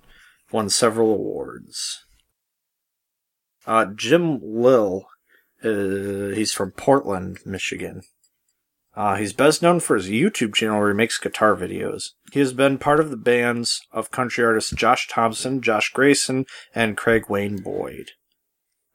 Won 0.51 0.69
several 0.69 1.13
awards. 1.13 2.03
Uh, 3.65 3.85
Jim 3.85 4.39
Lill, 4.43 5.05
uh, 5.63 6.35
he's 6.35 6.51
from 6.51 6.71
Portland, 6.71 7.39
Michigan. 7.45 8.01
Uh, 8.95 9.15
he's 9.15 9.33
best 9.33 9.61
known 9.61 9.79
for 9.79 9.95
his 9.95 10.09
YouTube 10.09 10.53
channel 10.53 10.79
where 10.79 10.89
he 10.89 10.95
makes 10.95 11.17
guitar 11.17 11.55
videos. 11.55 12.11
He 12.31 12.39
has 12.39 12.53
been 12.53 12.77
part 12.77 12.99
of 12.99 13.09
the 13.09 13.17
bands 13.17 13.81
of 13.91 14.11
country 14.11 14.43
artists 14.43 14.71
Josh 14.71 15.07
Thompson, 15.07 15.61
Josh 15.61 15.91
Gracin, 15.91 16.45
and 16.75 16.97
Craig 16.97 17.25
Wayne 17.27 17.57
Boyd. 17.57 18.11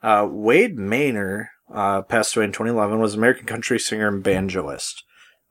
Uh, 0.00 0.28
Wade 0.30 0.76
Mainer, 0.76 1.48
uh, 1.72 2.02
passed 2.02 2.36
away 2.36 2.44
in 2.44 2.52
2011, 2.52 3.00
was 3.00 3.14
an 3.14 3.20
American 3.20 3.46
country 3.46 3.80
singer 3.80 4.08
and 4.08 4.22
banjoist. 4.22 5.02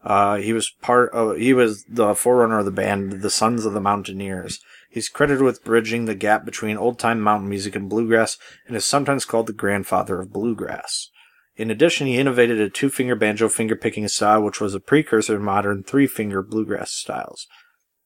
Uh, 0.04 0.38
he 0.38 0.54
was 0.54 0.72
part 0.82 1.12
of, 1.12 1.36
he 1.36 1.54
was 1.54 1.84
the 1.90 2.16
forerunner 2.16 2.60
of 2.60 2.66
the 2.66 2.72
band, 2.72 3.22
the 3.22 3.30
Sons 3.30 3.66
of 3.66 3.74
the 3.74 3.82
Mountaineers. 3.82 4.62
He's 4.90 5.10
credited 5.10 5.44
with 5.44 5.66
bridging 5.66 6.06
the 6.06 6.16
gap 6.16 6.46
between 6.46 6.78
old 6.78 6.98
time 6.98 7.20
mountain 7.20 7.50
music 7.50 7.76
and 7.76 7.90
bluegrass, 7.90 8.38
and 8.66 8.78
is 8.78 8.86
sometimes 8.86 9.26
called 9.26 9.48
the 9.48 9.54
grandfather 9.54 10.22
of 10.22 10.32
bluegrass. 10.32 11.10
In 11.58 11.72
addition, 11.72 12.06
he 12.06 12.18
innovated 12.18 12.62
a 12.62 12.70
two 12.70 12.90
finger 12.90 13.16
banjo 13.16 13.50
finger 13.50 13.76
picking 13.76 14.08
style, 14.08 14.44
which 14.44 14.62
was 14.62 14.76
a 14.76 14.80
precursor 14.80 15.34
to 15.34 15.44
modern 15.44 15.84
three 15.84 16.08
finger 16.08 16.44
bluegrass 16.44 16.92
styles. 16.92 17.48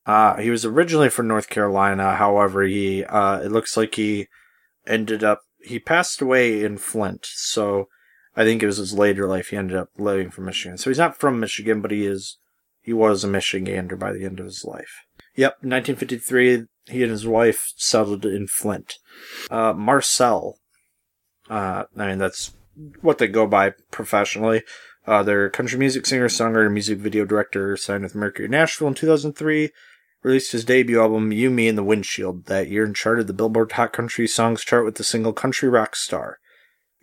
Uh, 0.06 0.38
he 0.38 0.50
was 0.50 0.66
originally 0.66 1.10
from 1.10 1.28
North 1.28 1.50
Carolina, 1.50 2.16
however, 2.16 2.64
he, 2.64 3.04
uh, 3.04 3.40
it 3.42 3.52
looks 3.52 3.78
like 3.78 3.96
he 3.96 4.28
ended 4.88 5.24
up, 5.24 5.42
he 5.62 5.78
passed 5.78 6.22
away 6.22 6.64
in 6.64 6.78
Flint, 6.78 7.28
so 7.30 7.88
I 8.36 8.44
think 8.44 8.64
it 8.64 8.68
was 8.68 8.78
his 8.78 8.94
later 8.94 9.28
life 9.28 9.50
he 9.50 9.58
ended 9.58 9.78
up 9.78 9.90
living 9.98 10.32
from 10.32 10.46
Michigan. 10.46 10.78
So 10.78 10.90
he's 10.90 10.98
not 10.98 11.18
from 11.18 11.40
Michigan, 11.40 11.82
but 11.82 11.92
he 11.92 12.06
is, 12.06 12.40
he 12.82 12.94
was 12.94 13.24
a 13.24 13.28
Michigander 13.28 14.00
by 14.00 14.12
the 14.12 14.26
end 14.26 14.40
of 14.40 14.46
his 14.46 14.66
life. 14.66 15.06
Yep, 15.36 15.58
1953, 15.62 16.66
he 16.88 17.04
and 17.04 17.12
his 17.12 17.28
wife 17.28 17.74
settled 17.76 18.26
in 18.26 18.48
Flint. 18.48 18.96
Uh, 19.52 19.74
Marcel, 19.74 20.58
uh, 21.48 21.84
I 21.96 22.08
mean, 22.08 22.18
that's 22.18 22.54
what 23.02 23.18
they 23.18 23.28
go 23.28 23.48
by 23.48 23.72
professionally. 23.92 24.64
Uh, 25.06 25.24
they're 25.24 25.50
country 25.50 25.80
music 25.80 26.06
singer, 26.06 26.28
songwriter, 26.28 26.66
and 26.66 26.74
music 26.74 27.00
video 27.00 27.26
director, 27.26 27.76
signed 27.76 28.04
with 28.04 28.16
Mercury 28.16 28.48
Nashville 28.48 28.90
in 28.90 28.94
2003. 28.94 29.72
Released 30.24 30.52
his 30.52 30.64
debut 30.64 31.02
album, 31.02 31.32
You, 31.32 31.50
Me, 31.50 31.68
and 31.68 31.78
the 31.78 31.84
Windshield 31.84 32.46
that 32.46 32.70
year 32.70 32.86
and 32.86 32.96
charted 32.96 33.26
the 33.26 33.34
Billboard 33.34 33.72
Hot 33.72 33.92
Country 33.92 34.28
Songs 34.28 34.64
chart 34.64 34.86
with 34.86 34.96
the 34.96 35.04
single 35.04 35.34
Country 35.34 35.68
Rock 35.68 35.96
Star. 35.96 36.38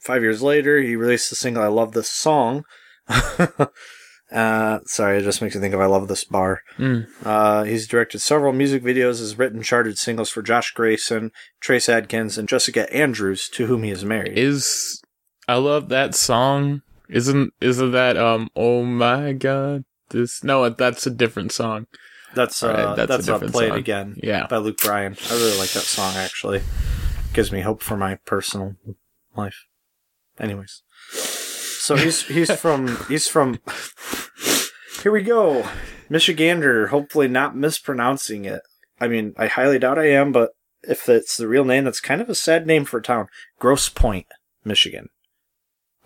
Five 0.00 0.22
years 0.22 0.40
later, 0.40 0.81
he 0.81 0.94
released 0.94 1.28
the 1.28 1.35
single 1.35 1.64
I 1.64 1.66
Love 1.66 1.92
This 1.92 2.09
Song. 2.09 2.64
uh, 3.09 4.78
sorry, 4.85 5.18
it 5.18 5.24
just 5.24 5.42
makes 5.42 5.57
me 5.57 5.61
think 5.61 5.74
of 5.74 5.81
I 5.81 5.87
Love 5.87 6.07
This 6.07 6.22
Bar. 6.22 6.62
Mm. 6.78 7.09
Uh, 7.24 7.64
he's 7.64 7.88
directed 7.88 8.20
several 8.20 8.52
music 8.52 8.85
videos, 8.85 9.18
has 9.18 9.37
written 9.37 9.62
charted 9.62 9.98
singles 9.98 10.31
for 10.31 10.40
Josh 10.40 10.72
Gracin, 10.72 11.33
Trace 11.61 11.88
Adkins, 11.88 12.38
and 12.38 12.48
Jessica 12.48 12.92
Andrews, 12.94 13.48
to 13.48 13.66
whom 13.66 13.83
he 13.83 13.90
is 13.90 14.04
married. 14.04 14.38
Is 14.38 15.02
I 15.48 15.56
love 15.56 15.88
that 15.88 16.14
song. 16.14 16.82
Isn't 17.08 17.52
isn't 17.61 17.92
that 17.92 18.16
um 18.18 18.50
oh 18.54 18.84
my 18.84 19.32
god 19.32 19.84
this 20.11 20.44
no 20.44 20.68
that's 20.68 21.06
a 21.06 21.11
different 21.11 21.52
song. 21.52 21.87
that's 22.34 22.62
uh, 22.62 22.68
Right, 22.68 22.96
that's 22.96 22.98
a 22.98 23.06
that's, 23.16 23.28
uh, 23.28 23.32
different 23.32 23.52
Play 23.54 23.66
It 23.66 23.70
song. 23.70 23.78
Again 23.78 24.14
Yeah. 24.22 24.46
by 24.46 24.58
Luke 24.58 24.76
Bryan. 24.78 25.16
I 25.30 25.34
really 25.34 25.56
like 25.58 25.70
that 25.70 25.82
song, 25.84 26.14
actually. 26.16 26.61
Gives 27.32 27.50
me 27.50 27.61
hope 27.61 27.82
for 27.82 27.96
my 27.96 28.16
personal 28.26 28.76
life. 29.37 29.64
Anyways. 30.38 30.82
So 31.12 31.96
he's 31.96 32.26
he's 32.26 32.50
from 32.61 32.98
he's 33.08 33.26
from 33.26 33.58
Here 35.02 35.12
we 35.12 35.22
go. 35.22 35.66
Michigander, 36.11 36.88
hopefully 36.88 37.28
not 37.28 37.56
mispronouncing 37.56 38.44
it. 38.44 38.62
I 39.00 39.08
mean, 39.08 39.34
I 39.38 39.46
highly 39.46 39.78
doubt 39.78 39.98
I 39.98 40.11
am, 40.11 40.32
but 40.32 40.50
if 40.82 41.08
it's 41.08 41.37
the 41.37 41.46
real 41.48 41.64
name, 41.64 41.84
that's 41.84 42.00
kind 42.00 42.20
of 42.20 42.28
a 42.28 42.34
sad 42.34 42.66
name 42.66 42.84
for 42.84 42.98
a 42.98 43.02
town. 43.02 43.28
Gross 43.58 43.88
Point, 43.88 44.26
Michigan. 44.64 45.08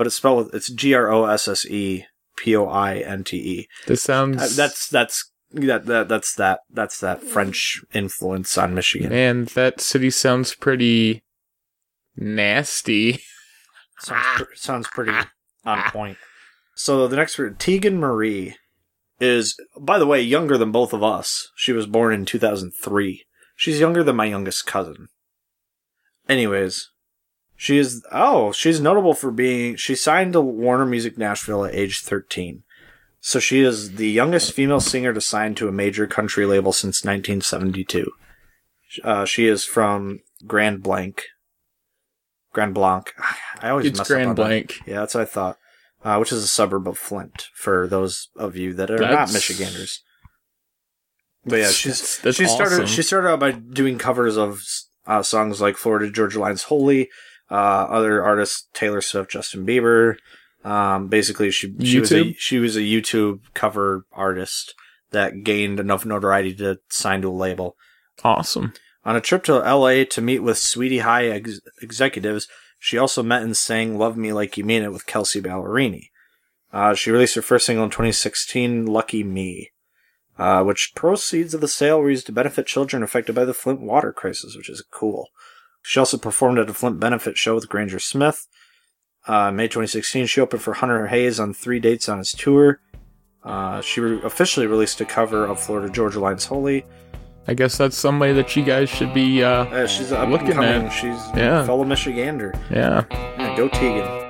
But 0.03 0.09
it's 0.09 0.17
spelled 0.17 0.47
with, 0.47 0.55
it's 0.57 0.69
G 0.69 0.95
R 0.95 1.13
O 1.13 1.27
S 1.27 1.47
S 1.47 1.65
E 1.65 2.07
P 2.37 2.57
O 2.57 2.67
I 2.67 2.97
N 2.97 3.23
T 3.23 3.37
E. 3.37 3.69
This 3.87 4.03
sounds 4.03 4.43
Uh, 4.43 4.49
That's 4.57 4.89
that's 4.89 5.31
that, 5.53 5.87
that 5.87 6.09
that's 6.09 6.35
that 6.35 6.59
that's 6.69 6.99
that 6.99 7.23
French 7.23 7.81
influence 7.95 8.59
on 8.59 8.75
Michigan. 8.75 9.11
man, 9.11 9.45
that 9.55 9.81
city 9.81 10.11
sounds 10.11 10.57
pretty 10.57 11.23
nasty. 12.17 13.21
Sounds, 14.01 14.27
pr- 14.35 14.55
sounds 14.57 14.89
pretty 14.89 15.13
on 15.65 15.83
point. 15.93 16.19
So 16.75 17.07
the 17.07 17.15
next 17.15 17.39
word, 17.39 17.61
Tegan 17.61 18.01
Marie, 18.01 18.57
is 19.21 19.55
by 19.79 20.01
the 20.01 20.07
way 20.07 20.21
younger 20.21 20.59
than 20.59 20.73
both 20.73 20.93
of 20.93 21.05
us. 21.05 21.49
She 21.55 21.71
was 21.73 21.87
born 21.87 22.13
in 22.13 22.25
2003. 22.25 23.25
She's 23.55 23.79
younger 23.79 24.03
than 24.03 24.17
my 24.17 24.25
youngest 24.25 24.67
cousin. 24.67 25.07
Anyways, 26.29 26.89
she 27.63 27.79
is 27.79 28.05
oh 28.11 28.51
she's 28.51 28.81
notable 28.81 29.15
for 29.15 29.31
being 29.31 29.77
she 29.77 29.95
signed 29.95 30.33
to 30.33 30.41
Warner 30.41 30.85
Music 30.85 31.17
Nashville 31.17 31.65
at 31.65 31.73
age 31.77 32.01
13. 32.01 32.65
So 33.21 33.39
she 33.39 33.61
is 33.61 33.93
the 33.93 34.11
youngest 34.11 34.53
female 34.53 34.81
singer 34.81 35.13
to 35.15 35.21
sign 35.21 35.55
to 35.55 35.69
a 35.69 35.73
major 35.73 36.09
country 36.09 36.45
label 36.45 36.73
since 36.73 37.05
1972. 37.05 38.11
Uh, 39.05 39.25
she 39.25 39.47
is 39.47 39.65
from 39.65 40.19
Grand 40.45 40.83
Blanc. 40.83 41.23
Grand 42.53 42.75
Blanc. 42.75 43.15
I 43.61 43.69
always 43.71 43.87
It's 43.87 43.99
mess 43.99 44.11
up 44.11 44.15
Grand 44.17 44.41
on 44.41 44.51
that. 44.51 44.73
Yeah, 44.85 44.99
that's 44.99 45.15
what 45.15 45.21
I 45.21 45.27
thought. 45.27 45.59
Uh, 46.03 46.17
which 46.17 46.33
is 46.33 46.43
a 46.43 46.49
suburb 46.49 46.89
of 46.89 46.99
Flint 46.99 47.47
for 47.55 47.87
those 47.87 48.29
of 48.35 48.57
you 48.57 48.75
that 48.75 48.91
are 48.91 48.99
not 48.99 49.33
Michiganders. 49.33 50.03
But 51.45 51.61
yeah, 51.61 51.71
she's 51.71 52.01
That's- 52.01 52.19
that's 52.23 52.37
she 52.39 52.47
started 52.47 52.75
awesome. 52.75 52.87
she 52.87 53.03
started 53.03 53.29
out 53.29 53.39
by 53.39 53.53
doing 53.53 53.99
covers 53.99 54.37
of 54.37 54.63
uh, 55.07 55.23
songs 55.23 55.61
like 55.61 55.77
Florida 55.77 56.11
Georgia 56.11 56.41
Line's 56.41 56.65
Holy, 56.65 57.09
other 57.55 58.23
artists 58.23 58.69
Taylor 58.73 59.01
Swift, 59.01 59.31
Justin 59.31 59.67
Bieber, 59.67 60.17
Um, 60.65 61.09
basically, 61.09 61.51
she 61.51 61.75
she 61.83 62.01
was 62.01 62.13
a, 62.13 62.17
YouTube? 62.25 62.35
she 62.39 62.59
was 62.59 62.77
a 62.77 62.81
YouTube 62.81 63.41
cover 63.55 64.05
artist 64.13 64.75
that 65.11 65.43
gained 65.45 65.79
enough 65.81 66.07
notoriety 66.07 66.55
to 66.55 66.79
sign 66.89 67.21
to 67.23 67.29
a 67.29 67.31
label. 67.31 67.77
Awesome. 68.25 68.73
On 69.05 69.17
a 69.17 69.21
trip 69.21 69.43
to 69.45 69.59
LA 69.59 70.05
to 70.05 70.21
meet 70.21 70.39
with 70.39 70.57
Sweety 70.59 70.99
High 71.01 71.27
ex- 71.27 71.61
executives, 71.83 72.47
she 72.79 72.97
also 72.97 73.23
met 73.23 73.43
and 73.43 73.57
sang 73.57 73.99
Love 73.99 74.17
Me 74.17 74.33
Like 74.33 74.57
You 74.57 74.65
Mean 74.65 74.83
It 74.85 74.93
with 74.93 75.07
Kelsea 75.07 75.43
Ballerini. 75.43 76.11
Uh, 76.73 76.95
she 76.95 77.11
released 77.11 77.35
her 77.35 77.43
first 77.43 77.67
single 77.67 77.85
in 77.85 77.91
2016, 77.91 78.87
Lucky 78.87 79.23
Me, 79.25 79.71
uh, 80.39 80.63
which 80.63 80.93
proceeds 80.95 81.53
of 81.53 81.61
the 81.61 81.69
sale 81.69 82.01
were 82.01 82.11
used 82.11 82.27
to 82.27 82.33
benefit 82.33 82.67
children 82.67 83.03
affected 83.03 83.35
by 83.35 83.45
the 83.45 83.53
Flint 83.53 83.81
water 83.81 84.13
crisis, 84.13 84.57
which 84.57 84.71
is 84.71 84.83
cool. 84.91 85.29
She 85.83 85.99
also 85.99 86.17
performed 86.17 86.59
at 86.59 86.71
a 86.71 86.75
Flint 86.75 87.01
benefit 87.01 87.37
show 87.37 87.55
with 87.55 87.69
Granger 87.69 87.99
Smith. 87.99 88.47
Uh, 89.27 89.51
May 89.53 89.67
2016, 89.69 90.27
she 90.27 90.41
opened 90.41 90.63
for 90.63 90.75
Hunter 90.75 91.07
Hayes 91.09 91.39
on 91.39 91.53
three 91.55 91.79
dates 91.81 92.09
on 92.09 92.19
his 92.19 92.33
tour. 92.33 92.81
Uh, 93.45 93.81
she 93.81 94.01
re- 94.01 94.21
officially 94.23 94.67
released 94.67 95.01
a 95.01 95.05
cover 95.05 95.45
of 95.45 95.61
Florida 95.61 95.93
Georgia 95.93 96.21
Line's 96.21 96.47
Holy. 96.47 96.85
I 97.49 97.55
guess 97.55 97.77
that's 97.77 97.97
somebody 97.97 98.33
that 98.35 98.55
you 98.55 98.65
guys 98.65 98.89
should 98.89 99.13
be. 99.13 99.43
uh 99.43 99.65
Uh, 99.65 99.87
she's 99.89 100.13
Looking 100.13 100.53
and 100.59 100.87
at- 100.87 100.91
She's 100.91 101.19
yeah. 101.37 101.63
a 101.63 101.67
fellow 101.67 101.85
Michigander. 101.85 102.57
Yeah. 102.71 103.05
Yeah, 103.11 103.57
go 103.57 103.69
Tegan. 103.69 104.22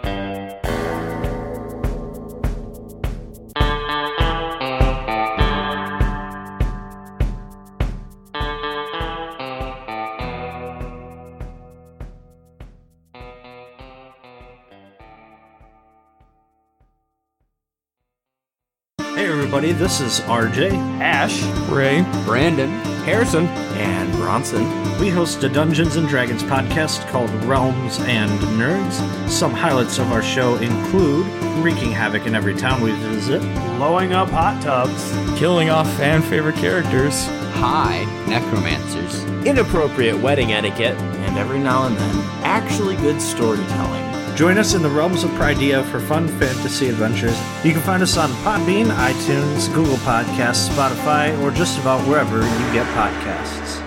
Everybody, 19.62 19.84
this 19.84 20.00
is 20.00 20.20
RJ, 20.26 20.72
Ash, 21.00 21.40
Ray. 21.70 22.02
Brandon. 22.24 22.68
Harrison. 23.04 23.46
And 23.76 24.12
Bronson. 24.14 24.64
We 24.98 25.08
host 25.08 25.42
a 25.44 25.48
Dungeons 25.48 25.94
and 25.94 26.08
Dragons 26.08 26.42
podcast 26.42 27.06
called 27.08 27.30
Realms 27.44 27.98
and 28.00 28.30
Nerds. 28.58 29.28
Some 29.28 29.52
highlights 29.52 29.98
of 29.98 30.10
our 30.10 30.22
show 30.22 30.56
include 30.56 31.26
wreaking 31.62 31.92
havoc 31.92 32.26
in 32.26 32.34
every 32.34 32.54
town 32.54 32.82
we 32.82 32.92
visit, 32.92 33.40
blowing 33.76 34.12
up 34.12 34.30
hot 34.30 34.60
tubs, 34.62 35.12
Killing 35.38 35.70
off 35.70 35.88
fan 35.96 36.22
favorite 36.22 36.56
characters. 36.56 37.26
high 37.54 38.04
Necromancers. 38.28 39.22
Inappropriate 39.46 40.20
wedding 40.20 40.52
etiquette. 40.52 40.96
And 40.96 41.38
every 41.38 41.60
now 41.60 41.86
and 41.86 41.96
then, 41.96 42.16
actually 42.42 42.96
good 42.96 43.20
storytelling. 43.20 44.11
Join 44.42 44.58
us 44.58 44.74
in 44.74 44.82
the 44.82 44.90
realms 44.90 45.22
of 45.22 45.30
Pridea 45.30 45.88
for 45.88 46.00
fun 46.00 46.26
fantasy 46.26 46.88
adventures. 46.88 47.40
You 47.64 47.70
can 47.70 47.80
find 47.80 48.02
us 48.02 48.16
on 48.16 48.28
Podbean, 48.42 48.86
iTunes, 48.86 49.72
Google 49.72 49.94
Podcasts, 49.98 50.68
Spotify, 50.68 51.40
or 51.42 51.52
just 51.52 51.78
about 51.78 52.00
wherever 52.08 52.38
you 52.38 52.72
get 52.72 52.84
podcasts. 52.88 53.80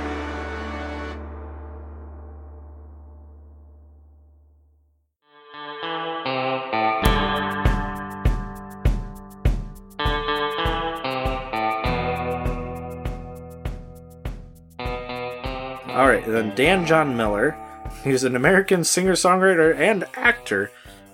All 15.90 16.08
right, 16.08 16.26
then 16.26 16.56
Dan 16.56 16.86
John 16.86 17.18
Miller. 17.18 17.58
He's 18.06 18.24
an 18.24 18.36
American 18.36 18.84
singer, 18.84 19.14
songwriter, 19.14 19.76
and 19.76 20.06
actor. 20.16 20.72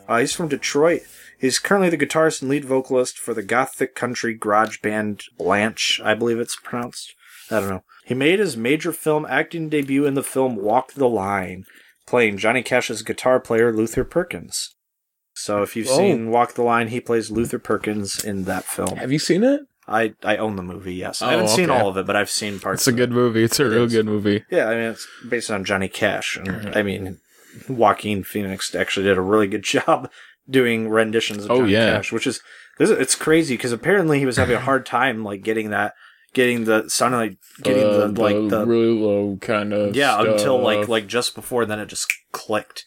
Uh, 0.10 0.18
he's 0.20 0.34
from 0.34 0.50
Detroit. 0.50 1.02
He's 1.40 1.58
currently 1.58 1.90
the 1.90 1.98
guitarist 2.06 2.42
and 2.42 2.52
lead 2.52 2.66
vocalist 2.66 3.18
for 3.18 3.34
the 3.34 3.42
gothic 3.42 3.96
country 3.96 4.34
garage 4.34 4.80
band 4.82 5.24
Blanche, 5.38 6.02
I 6.04 6.14
believe 6.14 6.38
it's 6.40 6.58
pronounced. 6.62 7.16
I 7.50 7.62
don't 7.62 7.70
know. 7.70 7.84
He 8.06 8.14
made 8.14 8.40
his 8.40 8.58
major 8.58 8.92
film 8.92 9.26
acting 9.26 9.70
debut 9.70 10.06
in 10.06 10.16
the 10.16 10.22
film 10.24 10.58
Walk 10.58 10.92
the 10.94 11.08
Line, 11.08 11.64
playing 12.06 12.38
Johnny 12.38 12.62
Cash's 12.62 13.04
guitar 13.04 13.40
player 13.40 13.72
Luther 13.74 14.04
Perkins. 14.04 14.76
So 15.34 15.64
if 15.64 15.76
you've 15.78 15.88
Oh. 15.90 15.98
seen 15.98 16.30
Walk 16.30 16.54
the 16.56 16.62
Line, 16.62 16.90
he 16.90 17.00
plays 17.00 17.32
Luther 17.32 17.58
Perkins 17.58 18.22
in 18.24 18.44
that 18.44 18.66
film. 18.66 18.98
Have 18.98 19.14
you 19.14 19.20
seen 19.20 19.44
it? 19.46 19.62
I, 19.92 20.14
I 20.24 20.38
own 20.38 20.56
the 20.56 20.64
movie, 20.64 20.96
yes. 20.96 21.22
Oh, 21.22 21.28
I 21.28 21.32
haven't 21.32 21.50
seen 21.50 21.70
all 21.70 21.88
of 21.90 21.98
it, 21.98 22.06
but 22.06 22.16
I've 22.16 22.30
seen 22.30 22.60
parts 22.60 22.82
It's 22.82 22.88
a 22.88 22.92
it. 22.92 22.96
good 22.98 23.12
movie. 23.12 23.44
It's 23.44 23.60
a 23.60 23.66
real 23.66 23.84
is. 23.84 23.94
good 23.94 24.06
movie. 24.06 24.44
Yeah, 24.50 24.68
I 24.70 24.76
mean 24.76 24.84
it's 24.92 25.08
based 25.28 25.52
on 25.52 25.66
Johnny 25.66 25.88
Cash, 25.90 26.38
and 26.38 26.76
I 26.76 26.82
mean 26.84 27.20
Joaquin 27.68 28.24
Phoenix 28.24 28.74
actually 28.74 29.06
did 29.06 29.18
a 29.18 29.22
really 29.22 29.48
good 29.48 29.64
job 29.76 30.10
doing 30.50 30.90
renditions 30.90 31.46
of 31.46 31.52
Oh, 31.52 31.58
Johnny 31.60 31.74
yeah. 31.74 31.96
Cash, 31.98 32.12
which 32.12 32.26
is 32.28 32.42
this 32.78 32.90
it's 32.90 33.16
crazy 33.16 33.56
because 33.56 33.72
apparently 33.72 34.20
he 34.20 34.26
was 34.26 34.38
having 34.38 34.56
a 34.56 34.60
hard 34.62 34.86
time 34.86 35.24
like 35.24 35.44
getting 35.44 35.70
that, 35.72 35.94
getting 36.34 36.64
the 36.66 36.90
sounding 36.90 37.20
like 37.20 37.38
getting 37.62 37.84
Uh, 37.86 38.08
the 38.08 38.22
like 38.22 38.50
the 38.50 38.66
really 38.66 38.98
low 38.98 39.38
kind 39.42 39.74
of 39.74 39.96
yeah 39.96 40.20
until 40.22 40.58
like 40.60 40.88
like 40.88 41.08
just 41.08 41.36
before 41.36 41.66
then 41.66 41.80
it 41.80 41.88
just 41.88 42.12
clicked. 42.32 42.86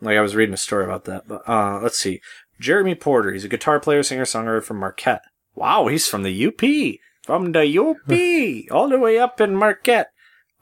Like 0.00 0.16
I 0.16 0.20
was 0.20 0.36
reading 0.36 0.54
a 0.54 0.58
story 0.58 0.84
about 0.84 1.04
that, 1.06 1.26
but 1.26 1.42
uh, 1.48 1.80
let's 1.82 1.98
see. 1.98 2.20
Jeremy 2.60 2.94
Porter, 2.94 3.32
he's 3.32 3.44
a 3.44 3.48
guitar 3.48 3.80
player, 3.80 4.02
singer, 4.04 4.24
songwriter 4.24 4.62
from 4.62 4.78
Marquette. 4.78 5.22
Wow, 5.58 5.88
he's 5.88 6.06
from 6.06 6.22
the 6.22 6.46
UP, 6.46 6.60
from 7.24 7.50
the 7.50 7.78
UP, 7.78 8.70
all 8.72 8.88
the 8.88 8.98
way 8.98 9.18
up 9.18 9.40
in 9.40 9.56
Marquette. 9.56 10.12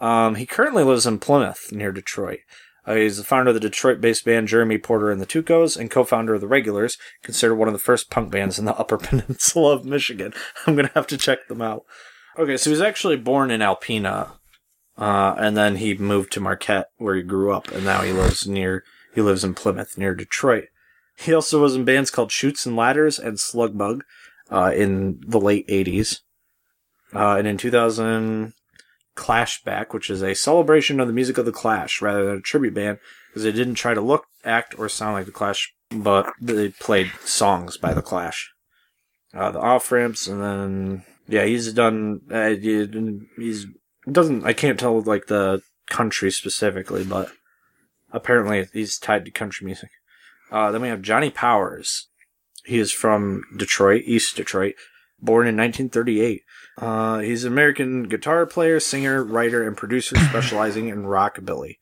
Um, 0.00 0.36
he 0.36 0.46
currently 0.46 0.84
lives 0.84 1.06
in 1.06 1.18
Plymouth, 1.18 1.70
near 1.70 1.92
Detroit. 1.92 2.38
Uh, 2.86 2.94
he's 2.94 3.18
the 3.18 3.24
founder 3.24 3.50
of 3.50 3.54
the 3.54 3.60
Detroit-based 3.60 4.24
band 4.24 4.48
Jeremy 4.48 4.78
Porter 4.78 5.10
and 5.10 5.20
the 5.20 5.26
Tucos, 5.26 5.76
and 5.76 5.90
co-founder 5.90 6.32
of 6.32 6.40
the 6.40 6.46
Regulars, 6.46 6.96
considered 7.22 7.56
one 7.56 7.68
of 7.68 7.74
the 7.74 7.78
first 7.78 8.08
punk 8.08 8.30
bands 8.30 8.58
in 8.58 8.64
the 8.64 8.74
Upper 8.78 8.96
Peninsula 8.96 9.74
of 9.74 9.84
Michigan. 9.84 10.32
I'm 10.66 10.76
gonna 10.76 10.90
have 10.94 11.06
to 11.08 11.18
check 11.18 11.46
them 11.48 11.60
out. 11.60 11.84
Okay, 12.38 12.56
so 12.56 12.70
he 12.70 12.72
was 12.72 12.80
actually 12.80 13.16
born 13.16 13.50
in 13.50 13.60
Alpena, 13.60 14.30
uh, 14.96 15.34
and 15.36 15.58
then 15.58 15.76
he 15.76 15.92
moved 15.94 16.32
to 16.32 16.40
Marquette, 16.40 16.88
where 16.96 17.16
he 17.16 17.22
grew 17.22 17.52
up, 17.52 17.70
and 17.70 17.84
now 17.84 18.00
he 18.00 18.12
lives 18.12 18.46
near 18.46 18.82
he 19.14 19.20
lives 19.20 19.44
in 19.44 19.52
Plymouth, 19.52 19.98
near 19.98 20.14
Detroit. 20.14 20.68
He 21.18 21.34
also 21.34 21.60
was 21.60 21.74
in 21.74 21.84
bands 21.84 22.10
called 22.10 22.32
Shoots 22.32 22.64
and 22.64 22.76
Ladders 22.76 23.18
and 23.18 23.36
Slugbug 23.36 24.02
uh, 24.50 24.72
in 24.74 25.20
the 25.26 25.40
late 25.40 25.66
'80s, 25.68 26.20
uh, 27.14 27.36
and 27.36 27.46
in 27.46 27.56
2000, 27.56 28.52
Clashback, 29.16 29.92
which 29.92 30.10
is 30.10 30.22
a 30.22 30.34
celebration 30.34 31.00
of 31.00 31.06
the 31.06 31.12
music 31.12 31.38
of 31.38 31.46
the 31.46 31.52
Clash 31.52 32.02
rather 32.02 32.24
than 32.24 32.38
a 32.38 32.42
tribute 32.42 32.74
band, 32.74 32.98
because 33.28 33.42
they 33.42 33.52
didn't 33.52 33.74
try 33.74 33.94
to 33.94 34.00
look, 34.00 34.26
act, 34.44 34.78
or 34.78 34.88
sound 34.88 35.14
like 35.14 35.26
the 35.26 35.32
Clash, 35.32 35.74
but 35.90 36.32
they 36.40 36.68
played 36.68 37.10
songs 37.24 37.76
by 37.76 37.94
the 37.94 38.02
Clash. 38.02 38.52
Uh, 39.34 39.50
the 39.50 39.60
off 39.60 39.90
ramps, 39.90 40.26
and 40.26 40.42
then 40.42 41.04
yeah, 41.28 41.44
he's 41.44 41.72
done. 41.72 42.20
Uh, 42.30 42.50
he's 42.50 43.66
doesn't. 44.10 44.44
I 44.44 44.52
can't 44.52 44.78
tell 44.78 45.00
like 45.02 45.26
the 45.26 45.62
country 45.88 46.30
specifically, 46.30 47.04
but 47.04 47.30
apparently 48.12 48.66
he's 48.72 48.98
tied 48.98 49.24
to 49.24 49.30
country 49.30 49.64
music. 49.64 49.90
Uh, 50.50 50.70
then 50.70 50.82
we 50.82 50.88
have 50.88 51.02
Johnny 51.02 51.30
Powers. 51.30 52.08
He 52.66 52.78
is 52.78 52.92
from 52.92 53.42
Detroit, 53.56 54.02
East 54.06 54.36
Detroit, 54.36 54.74
born 55.20 55.46
in 55.46 55.56
1938. 55.56 56.42
Uh, 56.78 57.18
he's 57.20 57.44
an 57.44 57.52
American 57.52 58.04
guitar 58.04 58.44
player, 58.44 58.80
singer, 58.80 59.22
writer, 59.24 59.66
and 59.66 59.76
producer 59.76 60.16
specializing 60.28 60.88
in 60.88 61.04
rockabilly. 61.04 61.76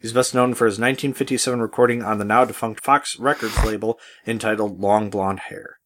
He's 0.00 0.14
best 0.14 0.34
known 0.34 0.54
for 0.54 0.64
his 0.64 0.78
1957 0.78 1.60
recording 1.60 2.02
on 2.02 2.18
the 2.18 2.24
now 2.24 2.46
defunct 2.46 2.82
Fox 2.82 3.18
Records 3.18 3.62
label 3.64 4.00
entitled 4.26 4.80
Long 4.80 5.10
Blonde 5.10 5.40
Hair. 5.40 5.76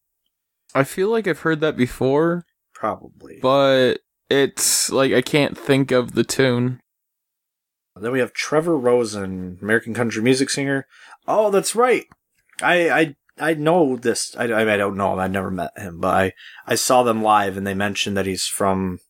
I 0.72 0.84
feel 0.84 1.10
like 1.10 1.26
I've 1.26 1.40
heard 1.40 1.60
that 1.60 1.76
before, 1.76 2.46
Probably. 2.72 3.40
but 3.42 3.98
it's 4.30 4.90
like 4.90 5.12
I 5.12 5.20
can't 5.20 5.58
think 5.58 5.90
of 5.90 6.12
the 6.12 6.24
tune. 6.24 6.80
Then 7.96 8.12
we 8.12 8.20
have 8.20 8.32
Trevor 8.32 8.76
Rosen, 8.76 9.58
American 9.60 9.94
country 9.94 10.22
music 10.22 10.50
singer. 10.50 10.86
Oh, 11.26 11.50
that's 11.50 11.74
right. 11.76 12.06
I 12.62 12.90
I 12.90 13.16
I 13.38 13.54
know 13.54 13.96
this. 13.96 14.34
I, 14.36 14.44
I, 14.44 14.74
I 14.74 14.76
don't 14.76 14.96
know 14.96 15.12
him. 15.12 15.18
I've 15.18 15.30
never 15.30 15.50
met 15.50 15.76
him, 15.76 16.00
but 16.00 16.14
I 16.14 16.32
I 16.66 16.74
saw 16.76 17.02
them 17.02 17.22
live, 17.22 17.56
and 17.56 17.66
they 17.66 17.74
mentioned 17.74 18.16
that 18.16 18.26
he's 18.26 18.46
from 18.46 19.00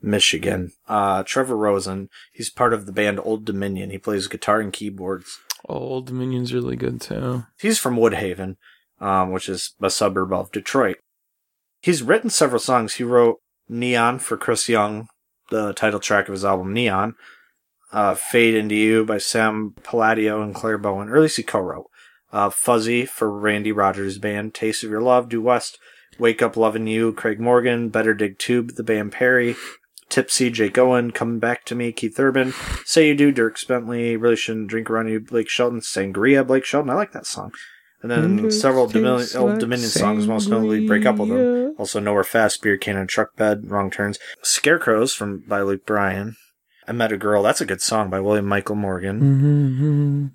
Michigan. 0.00 0.72
Uh, 0.88 1.22
Trevor 1.22 1.56
Rosen. 1.56 2.08
He's 2.32 2.50
part 2.50 2.72
of 2.72 2.86
the 2.86 2.92
band 2.92 3.20
Old 3.22 3.44
Dominion. 3.44 3.90
He 3.90 3.98
plays 3.98 4.28
guitar 4.28 4.60
and 4.60 4.72
keyboards. 4.72 5.38
Old 5.68 6.06
Dominion's 6.06 6.54
really 6.54 6.76
good 6.76 7.00
too. 7.00 7.44
He's 7.58 7.78
from 7.78 7.96
Woodhaven, 7.96 8.56
um, 9.00 9.32
which 9.32 9.48
is 9.48 9.74
a 9.82 9.90
suburb 9.90 10.32
of 10.32 10.52
Detroit. 10.52 10.98
He's 11.80 12.02
written 12.02 12.30
several 12.30 12.60
songs. 12.60 12.94
He 12.94 13.04
wrote 13.04 13.40
Neon 13.68 14.18
for 14.18 14.36
Chris 14.36 14.68
Young, 14.68 15.08
the 15.50 15.72
title 15.72 16.00
track 16.00 16.28
of 16.28 16.32
his 16.32 16.44
album 16.44 16.72
Neon. 16.72 17.14
Uh, 17.92 18.14
Fade 18.14 18.54
Into 18.54 18.74
You 18.74 19.04
by 19.04 19.18
Sam 19.18 19.74
Palladio 19.82 20.42
and 20.42 20.54
Clare 20.54 20.76
Bowen, 20.76 21.08
or 21.08 21.16
at 21.16 21.22
least 21.22 21.36
he 21.36 21.42
co-wrote. 21.42 21.86
Uh, 22.32 22.50
Fuzzy 22.50 23.06
for 23.06 23.30
Randy 23.30 23.72
Rogers' 23.72 24.18
band. 24.18 24.54
Taste 24.54 24.84
of 24.84 24.90
Your 24.90 25.00
Love, 25.02 25.28
Due 25.28 25.40
West. 25.42 25.78
Wake 26.18 26.42
Up 26.42 26.56
Loving 26.56 26.86
You, 26.86 27.12
Craig 27.12 27.40
Morgan. 27.40 27.88
Better 27.88 28.14
Dig 28.14 28.38
Two, 28.38 28.62
The 28.62 28.82
Band 28.82 29.12
Perry. 29.12 29.56
Tipsy, 30.08 30.50
Jake 30.50 30.78
Owen. 30.78 31.10
Come 31.10 31.38
Back 31.38 31.64
to 31.66 31.74
Me, 31.74 31.92
Keith 31.92 32.18
Urban. 32.18 32.52
Say 32.84 33.08
You 33.08 33.14
Do, 33.14 33.32
Dierks 33.32 33.66
Bentley. 33.66 34.16
Really 34.16 34.36
Shouldn't 34.36 34.68
Drink 34.68 34.88
Around 34.90 35.08
You, 35.08 35.20
Blake 35.20 35.48
Shelton. 35.48 35.80
Sangria, 35.80 36.46
Blake 36.46 36.64
Shelton. 36.64 36.90
I 36.90 36.94
like 36.94 37.12
that 37.12 37.26
song. 37.26 37.52
And 38.02 38.10
then 38.10 38.50
several 38.52 38.86
Dominion, 38.86 39.26
Old 39.36 39.58
Dominion 39.58 39.88
songs, 39.88 40.28
most 40.28 40.48
notably 40.48 40.86
Break 40.86 41.06
Up 41.06 41.16
With 41.16 41.30
Them. 41.30 41.74
Also 41.78 41.98
Nowhere 41.98 42.24
Fast, 42.24 42.62
Beer 42.62 42.76
Cannon, 42.76 43.06
Truck 43.06 43.34
Bed, 43.36 43.70
Wrong 43.70 43.90
Turns. 43.90 44.18
Scarecrows 44.42 45.12
from 45.12 45.42
by 45.48 45.62
Luke 45.62 45.84
Bryan. 45.86 46.36
I 46.86 46.92
Met 46.92 47.10
a 47.10 47.16
Girl, 47.16 47.42
that's 47.42 47.60
a 47.60 47.66
good 47.66 47.80
song 47.80 48.10
by 48.10 48.20
William 48.20 48.46
Michael 48.46 48.76
Morgan. 48.76 50.30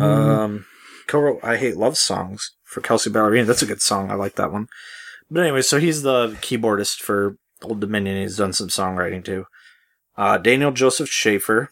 Um, 0.00 0.66
co-wrote 1.08 1.40
I 1.42 1.56
Hate 1.56 1.76
Love 1.76 1.98
Songs 1.98 2.52
for 2.62 2.80
Kelsea 2.80 3.10
Ballerini. 3.10 3.46
That's 3.46 3.62
a 3.62 3.66
good 3.66 3.82
song. 3.82 4.10
I 4.10 4.14
like 4.14 4.36
that 4.36 4.52
one. 4.52 4.68
But 5.30 5.42
anyway, 5.42 5.62
so 5.62 5.80
he's 5.80 6.02
the 6.02 6.28
keyboardist 6.40 7.00
for 7.00 7.36
Old 7.62 7.80
Dominion. 7.80 8.20
He's 8.22 8.36
done 8.36 8.52
some 8.52 8.68
songwriting 8.68 9.24
too. 9.24 9.46
Uh, 10.16 10.38
Daniel 10.38 10.70
Joseph 10.70 11.08
Schaefer, 11.08 11.70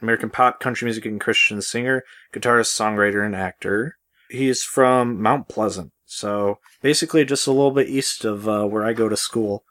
American 0.00 0.30
pop, 0.30 0.60
country 0.60 0.86
music, 0.86 1.06
and 1.06 1.20
Christian 1.20 1.60
singer, 1.62 2.04
guitarist, 2.32 2.76
songwriter, 2.78 3.24
and 3.24 3.34
actor. 3.34 3.96
He's 4.28 4.62
from 4.62 5.20
Mount 5.20 5.48
Pleasant, 5.48 5.92
so 6.04 6.58
basically 6.82 7.24
just 7.24 7.46
a 7.46 7.52
little 7.52 7.70
bit 7.70 7.88
east 7.88 8.24
of 8.24 8.48
uh, 8.48 8.64
where 8.64 8.84
I 8.84 8.92
go 8.92 9.08
to 9.08 9.16
school. 9.16 9.64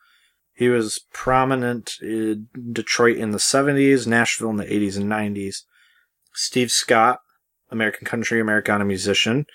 He 0.54 0.70
was 0.70 1.02
prominent 1.12 1.98
in 2.02 2.48
Detroit 2.72 3.18
in 3.18 3.32
the 3.32 3.38
70s, 3.38 4.08
Nashville 4.08 4.50
in 4.52 4.56
the 4.56 4.66
80s 4.66 4.96
and 4.96 5.12
90s. 5.12 5.64
Steve 6.34 6.72
Scott, 6.72 7.20
American 7.72 8.06
country 8.06 8.40
Americana 8.40 8.86
musician. 8.86 9.46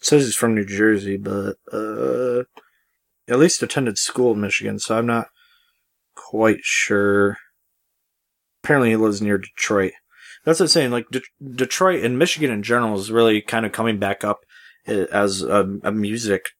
It 0.00 0.06
says 0.06 0.24
he's 0.24 0.36
from 0.36 0.54
New 0.54 0.64
Jersey, 0.64 1.16
but 1.16 1.56
uh, 1.72 2.44
at 3.28 3.38
least 3.38 3.62
attended 3.62 3.98
school 3.98 4.32
in 4.32 4.40
Michigan, 4.40 4.78
so 4.78 4.98
I'm 4.98 5.06
not 5.06 5.28
quite 6.14 6.60
sure. 6.62 7.38
Apparently, 8.62 8.90
he 8.90 8.96
lives 8.96 9.22
near 9.22 9.38
Detroit. 9.38 9.92
That's 10.44 10.60
what 10.60 10.64
I'm 10.64 10.68
saying. 10.68 10.90
Like 10.90 11.06
De- 11.10 11.22
Detroit 11.54 12.04
and 12.04 12.18
Michigan 12.18 12.50
in 12.50 12.62
general 12.62 12.98
is 12.98 13.12
really 13.12 13.40
kind 13.40 13.64
of 13.64 13.72
coming 13.72 13.98
back 13.98 14.24
up 14.24 14.40
eh, 14.86 15.06
as 15.12 15.42
a, 15.42 15.78
a 15.84 15.92
music 15.92 16.50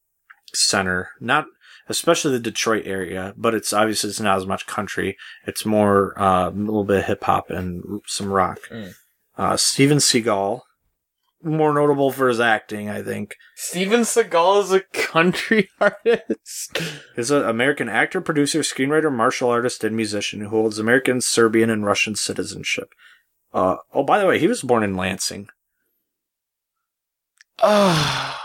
center. 0.55 1.11
Not 1.21 1.47
especially 1.89 2.33
the 2.33 2.41
Detroit 2.41 2.85
area, 2.87 3.35
but 3.37 3.55
it's 3.55 3.73
obviously 3.73 4.11
it's 4.11 4.21
not 4.21 4.39
as 4.39 4.47
much 4.47 4.67
country. 4.67 5.17
It's 5.47 5.67
more 5.67 6.19
uh, 6.21 6.49
a 6.49 6.51
little 6.51 6.85
bit 6.85 6.99
of 7.01 7.05
hip 7.05 7.25
hop 7.25 7.51
and 7.51 8.01
some 8.07 8.29
rock. 8.29 8.59
Mm. 8.71 8.95
Uh, 9.37 9.57
Steven 9.57 9.99
Seagal, 9.99 10.61
more 11.43 11.75
notable 11.75 12.13
for 12.13 12.29
his 12.29 12.41
acting, 12.41 12.89
I 12.89 13.03
think, 13.03 13.37
Steven 13.55 14.01
Seagal 14.01 14.63
is 14.63 14.73
a 14.73 14.81
country 14.81 15.69
artist. 15.81 16.81
is 17.17 17.31
an 17.31 17.45
American 17.45 17.89
actor, 17.89 18.21
producer, 18.21 18.61
screenwriter, 18.61 19.13
martial 19.13 19.51
artist, 19.51 19.85
and 19.85 19.97
musician 19.97 20.41
who 20.41 20.49
holds 20.49 20.79
American, 20.79 21.21
Serbian, 21.21 21.71
and 21.71 21.85
Russian 21.85 22.15
citizenship. 22.15 22.95
Uh, 23.53 23.77
oh, 23.93 24.05
by 24.05 24.19
the 24.19 24.27
way, 24.27 24.39
he 24.39 24.47
was 24.47 24.63
born 24.63 24.83
in 24.83 24.97
Lansing. 24.97 25.49
Ah. 27.65 28.41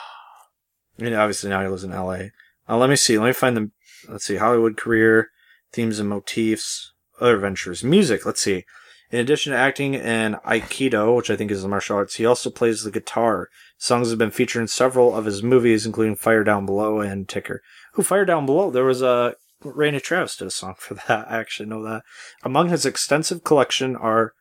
Mean, 0.98 1.14
obviously 1.14 1.50
now 1.50 1.62
he 1.62 1.68
lives 1.68 1.84
in 1.84 1.92
L.A. 1.92 2.32
Uh, 2.68 2.78
let 2.78 2.90
me 2.90 2.96
see. 2.96 3.18
Let 3.18 3.28
me 3.28 3.34
find 3.34 3.56
the. 3.56 3.72
Let's 4.08 4.26
see. 4.26 4.38
Hollywood 4.38 4.78
career, 4.78 5.30
themes 5.72 6.00
and 6.00 6.10
motifs, 6.10 6.94
other 7.22 7.38
ventures, 7.38 7.84
music. 7.84 8.26
Let's 8.26 8.42
see. 8.42 8.66
In 9.10 9.20
addition 9.20 9.54
to 9.54 9.58
acting 9.58 9.94
in 9.94 10.36
Aikido, 10.46 11.16
which 11.16 11.30
I 11.30 11.38
think 11.38 11.50
is 11.50 11.62
the 11.62 11.70
martial 11.70 11.96
arts, 11.96 12.16
he 12.16 12.26
also 12.26 12.50
plays 12.50 12.84
the 12.84 12.92
guitar. 12.92 13.50
Songs 13.78 14.10
have 14.10 14.20
been 14.20 14.32
featured 14.32 14.62
in 14.62 14.68
several 14.68 15.16
of 15.16 15.26
his 15.26 15.42
movies, 15.42 15.86
including 15.86 16.16
Fire 16.16 16.44
Down 16.44 16.66
Below 16.66 17.00
and 17.00 17.28
Ticker. 17.28 17.62
Who 17.94 18.04
Fire 18.04 18.26
Down 18.26 18.46
Below? 18.46 18.70
There 18.70 18.84
was 18.84 19.02
a 19.02 19.36
Randy 19.64 20.00
Travis 20.00 20.38
did 20.38 20.48
a 20.48 20.52
song 20.52 20.76
for 20.78 20.96
that. 20.96 21.10
I 21.32 21.40
actually 21.40 21.70
know 21.70 21.84
that. 21.84 22.04
Among 22.44 22.70
his 22.70 22.86
extensive 22.86 23.44
collection 23.44 23.96
are, 23.96 24.34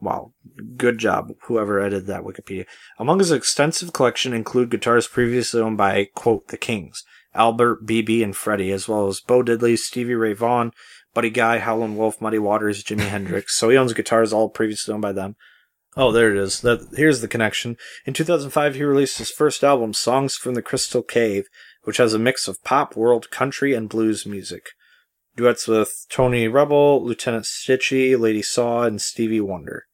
wow, 0.00 0.32
good 0.76 0.98
job, 0.98 1.32
whoever 1.42 1.80
edited 1.80 2.06
that 2.06 2.24
Wikipedia. 2.24 2.66
Among 2.98 3.18
his 3.18 3.32
extensive 3.32 3.92
collection 3.92 4.32
include 4.32 4.70
guitars 4.70 5.06
previously 5.06 5.60
owned 5.60 5.78
by, 5.78 6.08
quote, 6.14 6.48
the 6.48 6.58
Kings, 6.58 7.04
Albert, 7.34 7.86
BB, 7.86 8.22
and 8.22 8.36
Freddie, 8.36 8.72
as 8.72 8.88
well 8.88 9.06
as 9.06 9.20
Bo 9.20 9.42
Diddley, 9.42 9.78
Stevie 9.78 10.14
Ray 10.14 10.32
Vaughan, 10.32 10.72
Buddy 11.14 11.30
Guy, 11.30 11.58
Howlin' 11.58 11.96
Wolf, 11.96 12.20
Muddy 12.20 12.38
Waters, 12.38 12.84
Jimi 12.84 13.08
Hendrix. 13.08 13.56
So 13.56 13.68
he 13.68 13.76
owns 13.76 13.92
guitars 13.92 14.32
all 14.32 14.48
previously 14.48 14.92
owned 14.92 15.02
by 15.02 15.12
them. 15.12 15.36
Oh, 15.96 16.12
there 16.12 16.30
it 16.30 16.38
is. 16.38 16.60
That, 16.60 16.88
here's 16.94 17.20
the 17.20 17.28
connection. 17.28 17.76
In 18.06 18.14
2005, 18.14 18.76
he 18.76 18.84
released 18.84 19.18
his 19.18 19.30
first 19.30 19.64
album, 19.64 19.92
Songs 19.92 20.36
from 20.36 20.54
the 20.54 20.62
Crystal 20.62 21.02
Cave, 21.02 21.46
which 21.82 21.96
has 21.96 22.14
a 22.14 22.18
mix 22.18 22.46
of 22.46 22.62
pop, 22.62 22.94
world, 22.94 23.30
country, 23.30 23.74
and 23.74 23.88
blues 23.88 24.24
music. 24.24 24.70
Duets 25.36 25.66
with 25.66 26.06
Tony 26.08 26.46
Rebel, 26.46 27.04
Lieutenant 27.04 27.44
Stitchie, 27.44 28.18
Lady 28.18 28.42
Saw, 28.42 28.82
and 28.82 29.00
Stevie 29.00 29.40
Wonder. 29.40 29.86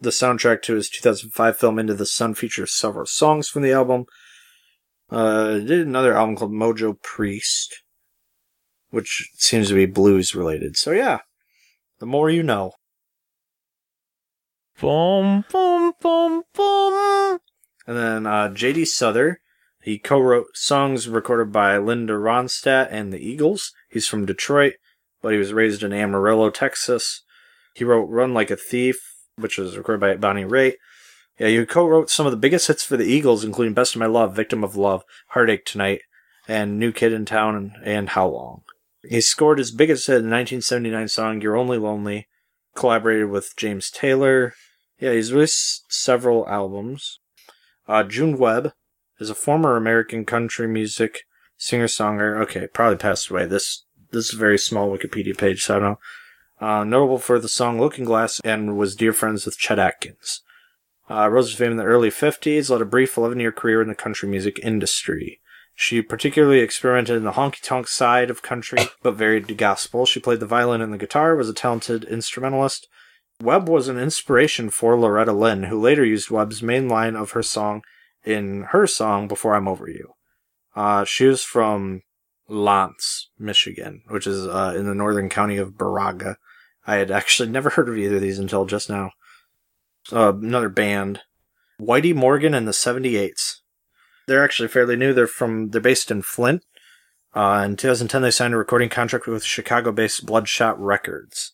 The 0.00 0.10
soundtrack 0.10 0.62
to 0.62 0.74
his 0.74 0.88
2005 0.90 1.56
film 1.56 1.78
Into 1.78 1.94
the 1.94 2.06
Sun 2.06 2.34
features 2.34 2.72
several 2.72 3.06
songs 3.06 3.48
from 3.48 3.62
the 3.62 3.72
album. 3.72 4.04
Uh, 5.10 5.58
did 5.58 5.86
another 5.86 6.14
album 6.16 6.36
called 6.36 6.52
Mojo 6.52 7.00
Priest, 7.02 7.82
which 8.90 9.30
seems 9.34 9.68
to 9.68 9.74
be 9.74 9.86
blues 9.86 10.34
related. 10.34 10.76
So 10.76 10.92
yeah, 10.92 11.18
the 11.98 12.06
more 12.06 12.30
you 12.30 12.42
know. 12.42 12.72
Boom, 14.80 15.44
boom, 15.50 15.92
boom, 16.00 16.42
boom. 16.54 17.38
And 17.86 17.96
then 17.96 18.26
uh, 18.26 18.50
J.D. 18.50 18.84
Souther, 18.84 19.40
he 19.82 19.98
co-wrote 19.98 20.56
songs 20.56 21.08
recorded 21.08 21.50
by 21.50 21.78
Linda 21.78 22.12
Ronstadt 22.12 22.88
and 22.90 23.12
the 23.12 23.18
Eagles. 23.18 23.72
He's 23.88 24.06
from 24.06 24.26
Detroit, 24.26 24.74
but 25.22 25.32
he 25.32 25.38
was 25.38 25.52
raised 25.52 25.82
in 25.82 25.92
Amarillo, 25.92 26.50
Texas. 26.50 27.22
He 27.74 27.84
wrote 27.84 28.04
"Run 28.04 28.34
Like 28.34 28.50
a 28.50 28.56
Thief," 28.56 28.96
which 29.36 29.58
was 29.58 29.76
recorded 29.76 30.00
by 30.00 30.14
Bonnie 30.16 30.44
Raitt. 30.44 30.74
Yeah, 31.38 31.48
he 31.48 31.64
co-wrote 31.64 32.10
some 32.10 32.26
of 32.26 32.32
the 32.32 32.38
biggest 32.38 32.66
hits 32.66 32.84
for 32.84 32.96
the 32.96 33.04
Eagles, 33.04 33.44
including 33.44 33.74
"Best 33.74 33.94
of 33.94 34.00
My 34.00 34.06
Love," 34.06 34.36
"Victim 34.36 34.62
of 34.62 34.76
Love," 34.76 35.04
"Heartache 35.28 35.64
Tonight," 35.64 36.02
and 36.46 36.78
"New 36.78 36.92
Kid 36.92 37.12
in 37.12 37.24
Town" 37.24 37.56
and, 37.56 37.72
and 37.82 38.08
"How 38.10 38.28
Long." 38.28 38.62
He 39.02 39.20
scored 39.20 39.58
his 39.58 39.70
biggest 39.70 40.06
hit 40.06 40.16
in 40.16 40.30
the 40.30 40.36
1979 40.36 41.08
song 41.08 41.40
"You're 41.40 41.56
Only 41.56 41.78
Lonely." 41.78 42.26
Collaborated 42.74 43.30
with 43.30 43.56
James 43.56 43.90
Taylor. 43.90 44.54
Yeah, 45.00 45.12
he's 45.12 45.32
released 45.32 45.92
several 45.92 46.48
albums. 46.48 47.20
Uh, 47.86 48.02
June 48.02 48.38
Webb 48.38 48.72
is 49.18 49.30
a 49.30 49.34
former 49.34 49.76
American 49.76 50.24
country 50.24 50.68
music 50.68 51.24
singer-songwriter. 51.56 52.40
Okay, 52.42 52.66
probably 52.68 52.96
passed 52.96 53.30
away. 53.30 53.46
This 53.46 53.84
this 54.10 54.28
is 54.28 54.34
a 54.34 54.38
very 54.38 54.58
small 54.58 54.90
Wikipedia 54.90 55.36
page, 55.36 55.64
so 55.64 55.76
I 55.76 55.78
don't 55.78 55.90
know. 55.90 55.98
Uh, 56.60 56.84
notable 56.84 57.18
for 57.18 57.38
the 57.38 57.48
song 57.48 57.78
Looking 57.78 58.04
Glass 58.04 58.40
and 58.40 58.76
was 58.76 58.96
dear 58.96 59.12
friends 59.12 59.44
with 59.44 59.58
Chet 59.58 59.78
Atkins. 59.78 60.42
Uh, 61.10 61.28
rose 61.28 61.50
to 61.50 61.56
fame 61.56 61.72
in 61.72 61.76
the 61.76 61.84
early 61.84 62.10
50s, 62.10 62.68
led 62.68 62.82
a 62.82 62.86
brief 62.86 63.16
11 63.16 63.38
year 63.38 63.52
career 63.52 63.80
in 63.80 63.88
the 63.88 63.94
country 63.94 64.28
music 64.28 64.58
industry. 64.62 65.40
She 65.80 66.02
particularly 66.02 66.58
experimented 66.58 67.16
in 67.16 67.22
the 67.22 67.34
honky 67.34 67.62
tonk 67.62 67.86
side 67.86 68.30
of 68.30 68.42
country, 68.42 68.80
but 69.04 69.14
varied 69.14 69.46
to 69.46 69.54
gospel. 69.54 70.06
She 70.06 70.18
played 70.18 70.40
the 70.40 70.46
violin 70.46 70.80
and 70.80 70.92
the 70.92 70.98
guitar, 70.98 71.36
was 71.36 71.48
a 71.48 71.54
talented 71.54 72.02
instrumentalist. 72.02 72.88
Webb 73.40 73.68
was 73.68 73.86
an 73.86 73.96
inspiration 73.96 74.70
for 74.70 74.98
Loretta 74.98 75.32
Lynn, 75.32 75.62
who 75.62 75.80
later 75.80 76.04
used 76.04 76.32
Webb's 76.32 76.64
main 76.64 76.88
line 76.88 77.14
of 77.14 77.30
her 77.30 77.44
song 77.44 77.82
in 78.24 78.64
her 78.70 78.88
song 78.88 79.28
Before 79.28 79.54
I'm 79.54 79.68
Over 79.68 79.88
You. 79.88 80.14
Uh, 80.74 81.04
she 81.04 81.26
was 81.26 81.44
from 81.44 82.02
L'Anse, 82.48 83.30
Michigan, 83.38 84.02
which 84.08 84.26
is 84.26 84.48
uh, 84.48 84.74
in 84.76 84.84
the 84.84 84.96
northern 84.96 85.28
county 85.28 85.58
of 85.58 85.74
Baraga. 85.74 86.38
I 86.88 86.96
had 86.96 87.12
actually 87.12 87.50
never 87.50 87.70
heard 87.70 87.88
of 87.88 87.96
either 87.96 88.16
of 88.16 88.22
these 88.22 88.40
until 88.40 88.64
just 88.64 88.90
now. 88.90 89.12
Uh, 90.10 90.34
another 90.34 90.70
band, 90.70 91.20
Whitey 91.80 92.16
Morgan 92.16 92.52
and 92.52 92.66
the 92.66 92.72
78s. 92.72 93.58
They're 94.28 94.44
actually 94.44 94.68
fairly 94.68 94.94
new. 94.94 95.12
They're 95.12 95.26
from 95.26 95.70
they're 95.70 95.80
based 95.80 96.10
in 96.10 96.22
Flint. 96.22 96.62
Uh, 97.34 97.62
in 97.64 97.76
2010, 97.76 98.22
they 98.22 98.30
signed 98.30 98.54
a 98.54 98.58
recording 98.58 98.88
contract 98.88 99.26
with 99.26 99.44
Chicago-based 99.44 100.26
Bloodshot 100.26 100.80
Records. 100.80 101.52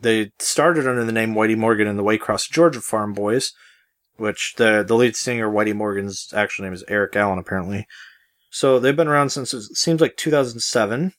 They 0.00 0.32
started 0.38 0.86
under 0.86 1.04
the 1.04 1.12
name 1.12 1.34
Whitey 1.34 1.56
Morgan 1.56 1.86
and 1.86 1.98
the 1.98 2.02
Waycross, 2.02 2.50
Georgia 2.50 2.80
Farm 2.80 3.12
Boys, 3.12 3.52
which 4.16 4.54
the 4.56 4.84
the 4.86 4.96
lead 4.96 5.14
singer 5.14 5.48
Whitey 5.48 5.74
Morgan's 5.74 6.32
actual 6.34 6.64
name 6.64 6.72
is 6.72 6.84
Eric 6.88 7.14
Allen, 7.16 7.38
apparently. 7.38 7.86
So 8.50 8.80
they've 8.80 8.96
been 8.96 9.08
around 9.08 9.30
since 9.30 9.54
it 9.54 9.76
seems 9.76 10.00
like 10.00 10.16
2007. 10.16 11.12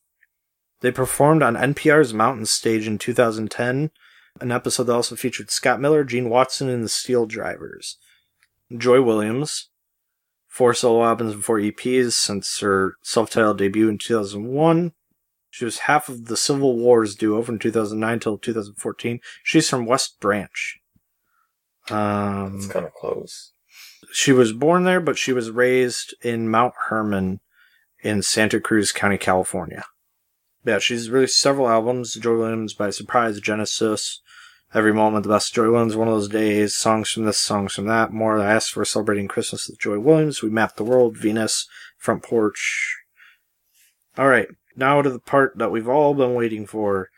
They 0.82 0.92
performed 0.92 1.42
on 1.42 1.56
NPR's 1.56 2.14
Mountain 2.14 2.48
Stage 2.48 2.86
in 2.86 2.98
2010, 2.98 3.92
an 4.42 4.52
episode 4.52 4.84
that 4.86 4.94
also 4.94 5.16
featured 5.16 5.52
Scott 5.52 5.80
Miller, 5.80 6.04
Gene 6.04 6.30
Watson, 6.30 6.68
and 6.68 6.84
the 6.84 6.90
Steel 6.90 7.26
Drivers. 7.26 7.98
Joy 8.76 9.02
Williams, 9.02 9.70
four 10.52 10.74
solo 10.74 11.06
albums 11.06 11.34
and 11.34 11.44
four 11.46 11.58
EPs 11.60 12.12
since 12.12 12.60
her 12.60 12.96
self-titled 13.02 13.58
debut 13.58 13.88
in 13.88 13.98
2001. 13.98 14.92
She 15.50 15.64
was 15.66 15.80
half 15.80 16.10
of 16.10 16.26
the 16.26 16.36
Civil 16.38 16.76
Wars 16.78 17.16
duo 17.16 17.42
from 17.42 17.58
2009 17.58 18.20
till 18.20 18.38
2014. 18.38 19.20
She's 19.44 19.70
from 19.70 19.86
West 19.86 20.20
Branch. 20.20 20.80
Um, 21.90 22.56
It's 22.58 22.68
kind 22.68 22.86
of 22.86 22.94
close. 22.94 23.54
she 24.12 24.32
was 24.32 24.52
born 24.54 24.84
there, 24.84 25.00
but 25.02 25.18
she 25.18 25.34
was 25.34 25.52
raised 25.52 26.14
in 26.22 26.50
Mount 26.50 26.74
Hermon 26.90 27.40
in 28.04 28.22
Santa 28.22 28.60
Cruz 28.60 28.92
County, 28.92 29.18
California. 29.18 29.86
Yeah, 30.66 30.80
she's 30.80 31.10
released 31.10 31.40
several 31.40 31.70
albums. 31.70 32.14
Joy 32.16 32.38
Williams 32.38 32.74
by 32.74 32.90
Surprise, 32.92 33.40
Genesis, 33.40 34.22
Every 34.74 34.94
moment, 34.94 35.24
the 35.24 35.30
best 35.30 35.54
Joy 35.54 35.70
Williams, 35.70 35.98
one 35.98 36.08
of 36.08 36.14
those 36.14 36.30
days, 36.30 36.76
songs 36.76 37.10
from 37.12 37.26
this, 37.26 37.38
songs 37.38 37.74
from 37.74 37.88
that, 37.88 38.14
more 38.14 38.40
I 38.40 38.54
asked 38.54 38.72
for 38.72 38.86
celebrating 38.86 39.28
Christmas 39.28 39.68
with 39.68 39.80
Joy 39.80 40.00
Williams. 40.00 40.42
We 40.42 40.50
mapped 40.50 40.78
the 40.78 40.86
world, 40.86 41.18
Venus, 41.18 41.68
front 41.98 42.24
porch. 42.24 42.98
All 44.18 44.30
right, 44.30 44.48
now 44.78 45.02
to 45.02 45.10
the 45.10 45.20
part 45.20 45.58
that 45.58 45.72
we've 45.72 45.90
all 45.90 46.14
been 46.14 46.36
waiting 46.36 46.66
for. 46.66 47.10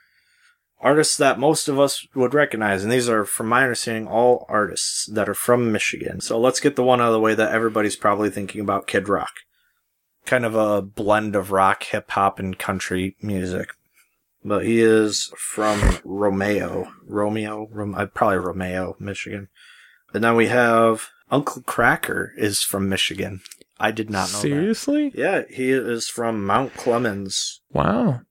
Artists 0.81 1.15
that 1.17 1.39
most 1.39 1.67
of 1.67 1.79
us 1.79 2.05
would 2.13 2.33
recognize, 2.33 2.83
and 2.83 2.91
these 2.91 3.07
are, 3.07 3.23
from 3.23 3.47
my 3.47 3.63
understanding, 3.63 4.07
all 4.07 4.45
artists 4.49 5.05
that 5.05 5.29
are 5.29 5.35
from 5.35 5.71
Michigan. 5.71 6.21
So 6.21 6.39
let's 6.39 6.59
get 6.59 6.75
the 6.75 6.83
one 6.83 6.99
out 6.99 7.07
of 7.07 7.13
the 7.13 7.19
way 7.19 7.35
that 7.35 7.53
everybody's 7.53 7.95
probably 7.95 8.29
thinking 8.29 8.61
about 8.61 8.87
Kid 8.87 9.07
Rock. 9.07 9.31
Kind 10.25 10.43
of 10.43 10.55
a 10.55 10.81
blend 10.81 11.35
of 11.35 11.51
rock, 11.51 11.83
hip 11.83 12.11
hop, 12.11 12.39
and 12.39 12.57
country 12.57 13.15
music. 13.21 13.69
But 14.45 14.65
he 14.65 14.81
is 14.81 15.31
from 15.37 15.99
Romeo. 16.03 16.91
Romeo? 17.05 17.67
Rom- 17.71 17.95
uh, 17.95 18.07
probably 18.07 18.37
Romeo, 18.37 18.95
Michigan. 18.99 19.47
And 20.13 20.23
then 20.23 20.35
we 20.35 20.47
have 20.47 21.09
Uncle 21.31 21.61
Kracker 21.63 22.29
is 22.37 22.61
from 22.61 22.89
Michigan. 22.89 23.41
I 23.79 23.91
did 23.91 24.09
not 24.09 24.31
know 24.31 24.35
that. 24.35 24.41
Seriously? 24.41 25.11
Yeah, 25.15 25.43
he 25.49 25.71
is 25.71 26.07
from 26.07 26.45
Mount 26.45 26.75
Clemens. 26.75 27.61
Wow. 27.71 28.21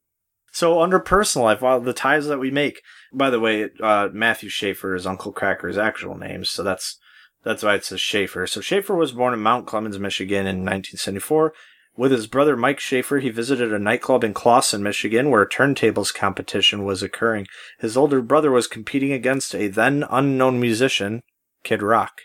So 0.53 0.81
under 0.83 1.01
personal 1.01 1.47
life, 1.47 1.63
while 1.63 1.81
the 1.81 1.95
ties 1.95 2.27
that 2.27 2.39
we 2.39 2.51
make, 2.51 2.83
by 3.13 3.31
the 3.31 3.41
way, 3.41 3.71
uh, 3.83 4.11
Matthew 4.13 4.51
Shafer 4.51 4.95
is 4.95 5.07
Uncle 5.07 5.33
Kracker's 5.33 5.79
actual 5.79 6.17
name, 6.17 6.45
so 6.45 6.63
that's 6.63 6.99
that's 7.43 7.63
why 7.63 7.75
it 7.75 7.85
says 7.85 8.01
Shafer. 8.01 8.47
So 8.47 8.61
Shafer 8.61 8.95
was 8.95 9.13
born 9.13 9.35
in 9.35 9.41
Mount 9.41 9.67
Clemens, 9.67 9.99
Michigan 9.99 10.47
in 10.47 10.59
1974. 10.59 11.55
With 11.95 12.11
his 12.11 12.27
brother 12.27 12.57
Mike 12.57 12.81
Shafer, 12.81 13.19
he 13.19 13.29
visited 13.29 13.73
a 13.73 13.79
nightclub 13.79 14.25
in 14.25 14.33
Clawson, 14.33 14.83
Michigan, 14.83 15.29
where 15.29 15.43
a 15.43 15.49
turntables 15.49 16.15
competition 16.15 16.85
was 16.85 17.03
occurring. 17.03 17.47
His 17.81 17.97
older 17.97 18.23
brother 18.23 18.51
was 18.51 18.67
competing 18.67 19.13
against 19.13 19.55
a 19.55 19.69
then 19.69 20.05
unknown 20.11 20.59
musician, 20.59 21.23
Kid 21.65 21.83
Rock. 21.83 22.23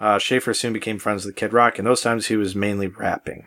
Uh, 0.00 0.18
Shafer 0.18 0.54
soon 0.54 0.72
became 0.72 0.98
friends 0.98 1.26
with 1.26 1.36
Kid 1.36 1.52
Rock, 1.52 1.78
and 1.78 1.86
those 1.86 2.00
times 2.00 2.28
he 2.28 2.36
was 2.36 2.54
mainly 2.54 2.86
rapping. 2.86 3.46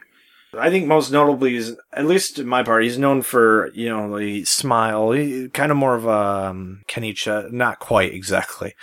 I 0.57 0.69
think 0.69 0.85
most 0.85 1.11
notably 1.11 1.55
is, 1.55 1.77
at 1.93 2.05
least 2.05 2.37
in 2.37 2.45
my 2.45 2.61
part, 2.61 2.83
he's 2.83 2.97
known 2.99 3.21
for, 3.21 3.71
you 3.73 3.89
know, 3.89 4.17
the 4.17 4.43
smile, 4.43 5.11
he, 5.11 5.49
kind 5.49 5.71
of 5.71 5.77
more 5.77 5.95
of 5.95 6.05
a 6.05 6.49
um, 6.49 6.83
Kenny 6.87 7.13
Ch, 7.13 7.27
not 7.49 7.79
quite 7.79 8.13
exactly. 8.13 8.75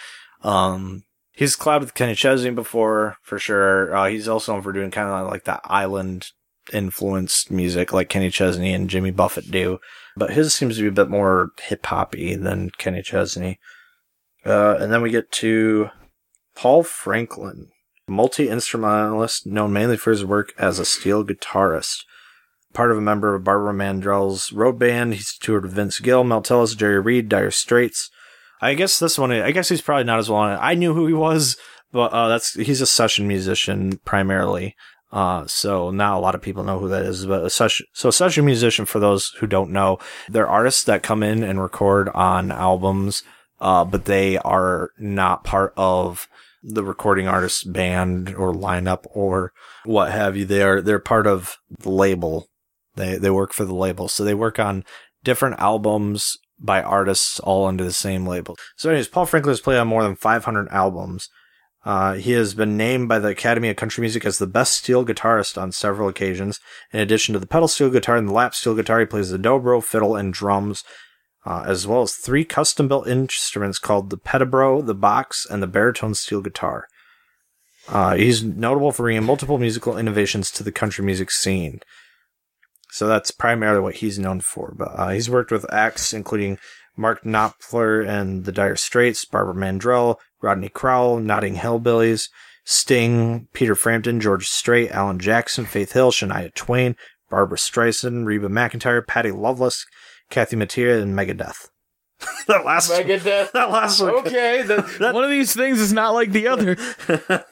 Um, 0.43 1.05
he's 1.33 1.57
collabed 1.57 1.81
with 1.81 1.95
Kenny 1.95 2.15
Chesney 2.15 2.51
before, 2.51 3.19
for 3.23 3.39
sure. 3.39 3.95
Uh, 3.95 4.09
he's 4.09 4.29
also 4.29 4.55
known 4.55 4.63
for 4.63 4.73
doing 4.73 4.91
kind 4.91 5.09
of 5.09 5.31
like 5.31 5.45
that 5.45 5.61
island 5.65 6.31
influenced 6.73 7.51
music 7.51 7.93
like 7.93 8.09
Kenny 8.09 8.31
Chesney 8.31 8.73
and 8.73 8.91
Jimmy 8.91 9.11
Buffett 9.11 9.51
do. 9.51 9.79
But 10.17 10.31
his 10.31 10.55
seems 10.55 10.77
to 10.77 10.83
be 10.83 10.89
a 10.89 10.93
bit 10.93 11.11
more 11.11 11.51
hip 11.61 11.87
hoppy 11.87 12.35
than 12.35 12.71
Kenny 12.79 13.03
Chesney. 13.03 13.59
Uh, 14.45 14.77
and 14.81 14.93
then 14.93 15.03
we 15.03 15.11
get 15.11 15.31
to 15.33 15.91
Paul 16.55 16.83
Franklin 16.83 17.69
multi 18.09 18.49
instrumentalist 18.49 19.47
known 19.47 19.73
mainly 19.73 19.97
for 19.97 20.11
his 20.11 20.25
work 20.25 20.53
as 20.59 20.79
a 20.79 20.85
steel 20.85 21.25
guitarist. 21.25 22.05
Part 22.73 22.91
of 22.91 22.99
a 22.99 23.03
member 23.03 23.35
of 23.35 23.45
Barbara 23.45 23.73
Mandrell's 23.73 24.53
road 24.53 24.79
band, 24.79 25.15
he's 25.15 25.37
toured 25.37 25.65
with 25.65 25.73
Vince 25.73 26.01
Gill, 26.01 26.25
Mel 26.25 26.43
Tillis, 26.43 26.77
Jerry 26.77 27.01
Reed, 27.01 27.29
Dire 27.29 27.51
Straits. 27.51 28.11
I 28.61 28.75
guess 28.75 28.99
this 28.99 29.19
one, 29.19 29.33
I 29.33 29.53
guess 29.53 29.69
he's 29.69 29.81
probably 29.81 30.05
not 30.05 30.19
as 30.19 30.29
well. 30.29 30.41
I 30.41 30.75
knew 30.75 30.95
who 30.95 31.07
he 31.07 31.15
was, 31.15 31.57
but 31.93 32.13
uh, 32.13 32.29
that's 32.29 32.55
he's 32.55 32.81
a 32.81 32.87
session 32.87 33.29
musician 33.29 33.99
primarily. 34.05 34.75
Uh, 35.11 35.47
so 35.47 35.91
now 35.91 36.19
a 36.19 36.21
lot 36.21 36.35
of 36.35 36.43
people 36.43 36.65
know 36.65 36.79
who 36.79 36.89
that 36.89 37.03
is. 37.03 37.27
But 37.27 37.45
a 37.45 37.51
session, 37.51 37.87
so 37.93 38.11
a 38.11 38.13
session 38.13 38.45
musician, 38.45 38.85
for 38.85 38.99
those 38.99 39.29
who 39.39 39.47
don't 39.47 39.71
know, 39.71 39.99
they're 40.29 40.49
artists 40.49 40.85
that 40.85 41.03
come 41.03 41.23
in 41.23 41.43
and 41.43 41.61
record 41.61 42.09
on 42.11 42.51
albums, 42.51 43.23
uh, 43.61 43.85
but 43.85 44.05
they 44.05 44.39
are 44.39 44.91
not 44.99 45.45
part 45.45 45.73
of 45.77 46.29
the 46.63 46.85
recording 46.85 47.29
artist's 47.29 47.65
band 47.65 48.35
or 48.35 48.53
lineup 48.53 49.07
or 49.11 49.53
what 49.85 50.11
have 50.11 50.37
you. 50.37 50.45
They 50.45 50.63
are, 50.63 50.83
they're 50.83 50.99
part 50.99 51.27
of 51.27 51.59
the 51.79 51.91
label. 51.91 52.49
They, 52.97 53.17
they 53.17 53.31
work 53.31 53.53
for 53.53 53.65
the 53.65 53.75
label. 53.75 54.09
So 54.09 54.25
they 54.25 54.35
work 54.35 54.59
on 54.59 54.85
different 55.25 55.59
albums 55.61 56.37
by 56.59 56.83
artists 56.83 57.39
all 57.41 57.67
under 57.67 57.85
the 57.85 57.93
same 57.93 58.27
label. 58.27 58.57
So 58.77 58.91
anyways, 58.91 59.09
Paul 59.09 59.27
Franklin 59.27 59.53
has 59.53 59.61
played 59.61 59.79
on 59.79 59.89
more 59.89 60.03
than 60.03 60.17
500 60.17 60.69
albums. 60.71 61.31
Uh, 61.89 62.17
he 62.17 62.33
has 62.33 62.53
been 62.53 62.77
named 62.77 63.09
by 63.09 63.19
the 63.19 63.29
Academy 63.29 63.71
of 63.71 63.77
Country 63.77 64.03
Music 64.03 64.27
as 64.27 64.37
the 64.37 64.47
best 64.47 64.75
steel 64.75 65.07
guitarist 65.07 65.57
on 65.57 65.73
several 65.73 66.07
occasions. 66.07 66.61
In 66.93 67.01
addition 67.01 67.33
to 67.33 67.39
the 67.39 67.47
pedal 67.47 67.67
steel 67.67 67.89
guitar 67.89 68.19
and 68.19 68.29
the 68.29 68.33
lap 68.35 68.55
steel 68.55 68.75
guitar, 68.75 69.01
he 69.01 69.07
plays 69.07 69.31
the 69.31 69.39
dobro, 69.39 69.83
fiddle, 69.83 70.15
and 70.15 70.35
drums 70.35 70.85
uh, 71.47 71.65
as 71.67 71.87
well 71.87 72.03
as 72.03 72.13
three 72.13 72.45
custom 72.45 72.89
built 72.89 73.09
instruments 73.09 73.79
called 73.79 74.11
the 74.11 74.19
Pedabro, 74.19 74.83
the 74.83 74.95
Box, 74.95 75.47
and 75.49 75.63
the 75.63 75.67
baritone 75.67 76.15
steel 76.15 76.43
guitar. 76.43 76.89
Uh, 77.89 78.17
he's 78.17 78.45
notable 78.45 78.93
for 78.93 79.05
bringing 79.05 79.25
multiple 79.25 79.57
musical 79.57 79.97
innovations 79.97 80.51
to 80.51 80.63
the 80.63 80.71
country 80.71 81.03
music 81.03 81.31
scene. 81.31 81.81
So 82.91 83.07
that's 83.07 83.31
primarily 83.31 83.81
what 83.81 83.97
he's 83.97 84.19
known 84.19 84.41
for. 84.41 84.75
But 84.77 84.91
uh, 84.95 85.09
he's 85.09 85.31
worked 85.31 85.51
with 85.51 85.65
acts 85.73 86.13
including 86.13 86.59
Mark 86.99 87.23
Knopfler 87.23 88.07
and 88.07 88.45
the 88.45 88.53
Dire 88.53 88.77
Straits, 88.77 89.25
Barbara 89.25 89.55
Mandrell, 89.55 90.17
Rodney 90.41 90.69
Crowell, 90.69 91.19
Notting 91.19 91.57
Hillbillies, 91.57 92.29
Sting, 92.65 93.49
Peter 93.53 93.75
Frampton, 93.75 94.21
George 94.21 94.47
Strait, 94.47 94.91
Alan 94.91 95.19
Jackson, 95.19 95.65
Faith 95.65 95.93
Hill, 95.93 96.11
Shania 96.11 96.53
Twain, 96.55 96.97
Barbra 97.31 97.59
Streisand, 97.59 98.27
Reba 98.27 98.49
McEntire, 98.49 99.07
Patty 99.07 99.31
Loveless, 99.31 99.87
Kathy 100.31 100.57
Mattea, 100.57 101.03
and 101.03 101.15
Megadeth. 101.15 101.69
that 102.49 102.65
last 102.65 102.91
one. 102.91 103.03
Megadeth. 103.03 103.53
that 103.53 103.71
last 103.71 104.01
one. 104.01 104.11
Okay, 104.17 104.63
the, 104.63 104.83
one 105.13 105.25
of 105.25 105.31
these 105.31 105.55
things 105.55 105.81
is 105.81 105.93
not 105.93 106.15
like 106.15 106.33
the 106.33 106.49
other. 106.49 106.77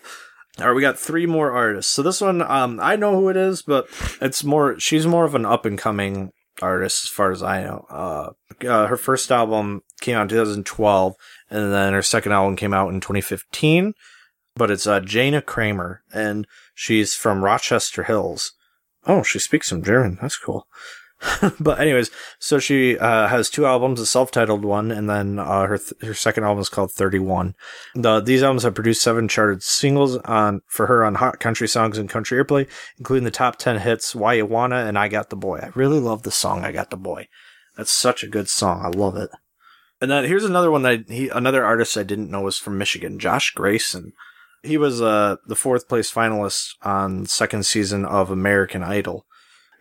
All 0.59 0.69
right, 0.69 0.75
we 0.75 0.81
got 0.81 0.99
three 0.99 1.27
more 1.27 1.53
artists. 1.53 1.93
So 1.93 2.03
this 2.03 2.21
one, 2.21 2.41
um, 2.43 2.81
I 2.81 2.97
know 2.97 3.15
who 3.15 3.29
it 3.29 3.37
is, 3.37 3.63
but 3.63 3.89
it's 4.21 4.43
more. 4.43 4.81
She's 4.81 5.07
more 5.07 5.25
of 5.25 5.35
an 5.35 5.45
up 5.45 5.67
and 5.67 5.79
coming 5.79 6.33
artist, 6.63 7.05
as 7.05 7.11
far 7.11 7.31
as 7.31 7.43
I 7.43 7.63
know. 7.63 7.87
Uh, 7.91 8.31
uh, 8.67 8.87
her 8.87 8.97
first 8.97 9.31
album 9.31 9.83
came 10.01 10.17
out 10.17 10.23
in 10.23 10.29
2012, 10.29 11.15
and 11.51 11.73
then 11.73 11.93
her 11.93 12.03
second 12.03 12.33
album 12.33 12.57
came 12.57 12.75
out 12.75 12.93
in 12.93 13.01
2015. 13.01 13.95
But 14.55 14.71
it's 14.71 14.87
uh, 14.87 15.01
Jana 15.01 15.43
Kramer, 15.43 16.03
and 16.15 16.47
she's 16.75 17.15
from 17.15 17.45
Rochester 17.45 18.05
Hills. 18.05 18.53
Oh, 19.07 19.23
she 19.23 19.39
speaks 19.39 19.69
some 19.69 19.83
German. 19.83 20.19
That's 20.21 20.39
cool. 20.39 20.67
but 21.61 21.81
anyways, 21.81 22.11
so 22.39 22.59
she 22.59 22.99
uh, 22.99 23.29
has 23.29 23.49
two 23.49 23.65
albums, 23.65 24.01
a 24.01 24.07
self-titled 24.07 24.65
one, 24.65 24.91
and 24.91 25.09
then 25.09 25.39
uh, 25.39 25.67
her 25.67 25.79
th- 25.79 26.01
her 26.03 26.15
second 26.15 26.45
album 26.45 26.61
is 26.61 26.69
called 26.69 26.93
Thirty 26.93 27.19
One. 27.19 27.55
The 27.95 28.21
these 28.21 28.43
albums 28.43 28.65
have 28.65 28.75
produced 28.75 29.03
seven 29.03 29.27
charted 29.27 29.63
singles 29.63 30.19
on 30.19 30.61
for 30.67 30.87
her 30.87 31.05
on 31.05 31.17
Hot 31.17 31.41
Country 31.41 31.69
Songs 31.69 31.97
and 31.97 32.09
Country 32.09 32.43
Airplay, 32.43 32.69
including 32.99 33.25
the 33.25 33.31
top 33.31 33.57
ten 33.57 33.79
hits 33.79 34.15
"Why 34.15 34.35
You 34.35 34.47
Wanna" 34.47 34.77
and 34.77 34.99
"I 34.99 35.09
Got 35.09 35.31
the 35.31 35.37
Boy." 35.37 35.59
I 35.63 35.71
really 35.75 36.01
love 36.01 36.23
the 36.23 36.31
song 36.31 36.65
"I 36.65 36.73
Got 36.73 36.91
the 36.91 36.97
Boy." 36.99 37.29
That's 37.77 37.93
such 37.93 38.23
a 38.23 38.29
good 38.29 38.49
song. 38.49 38.83
I 38.85 38.89
love 38.89 39.17
it. 39.17 39.31
And 40.07 40.13
then 40.13 40.25
here's 40.25 40.45
another 40.45 40.71
one 40.71 40.83
that 40.83 41.11
he 41.11 41.31
another 41.31 41.65
artist 41.65 41.99
I 41.99 42.05
didn't 42.05 42.31
know 42.31 42.43
was 42.43 42.59
from 42.59 42.79
Michigan, 42.79 43.19
Josh 43.19 43.53
Gracin. 43.53 44.13
He 44.63 44.79
was 44.79 45.03
uh, 45.03 45.39
the 45.49 45.57
fourth 45.57 45.89
place 45.89 46.13
finalist 46.13 46.75
on 46.83 47.27
second 47.27 47.67
season 47.67 48.05
of 48.05 48.31
American 48.31 48.85
Idol. 48.85 49.27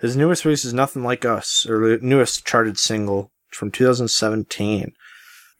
His 0.02 0.18
newest 0.18 0.44
release 0.44 0.66
is 0.66 0.74
Nothing 0.74 1.04
Like 1.04 1.26
Us, 1.26 1.68
or 1.70 2.00
newest 2.00 2.44
charted 2.44 2.80
single 2.80 3.32
from 3.52 3.70
2017. 3.70 4.94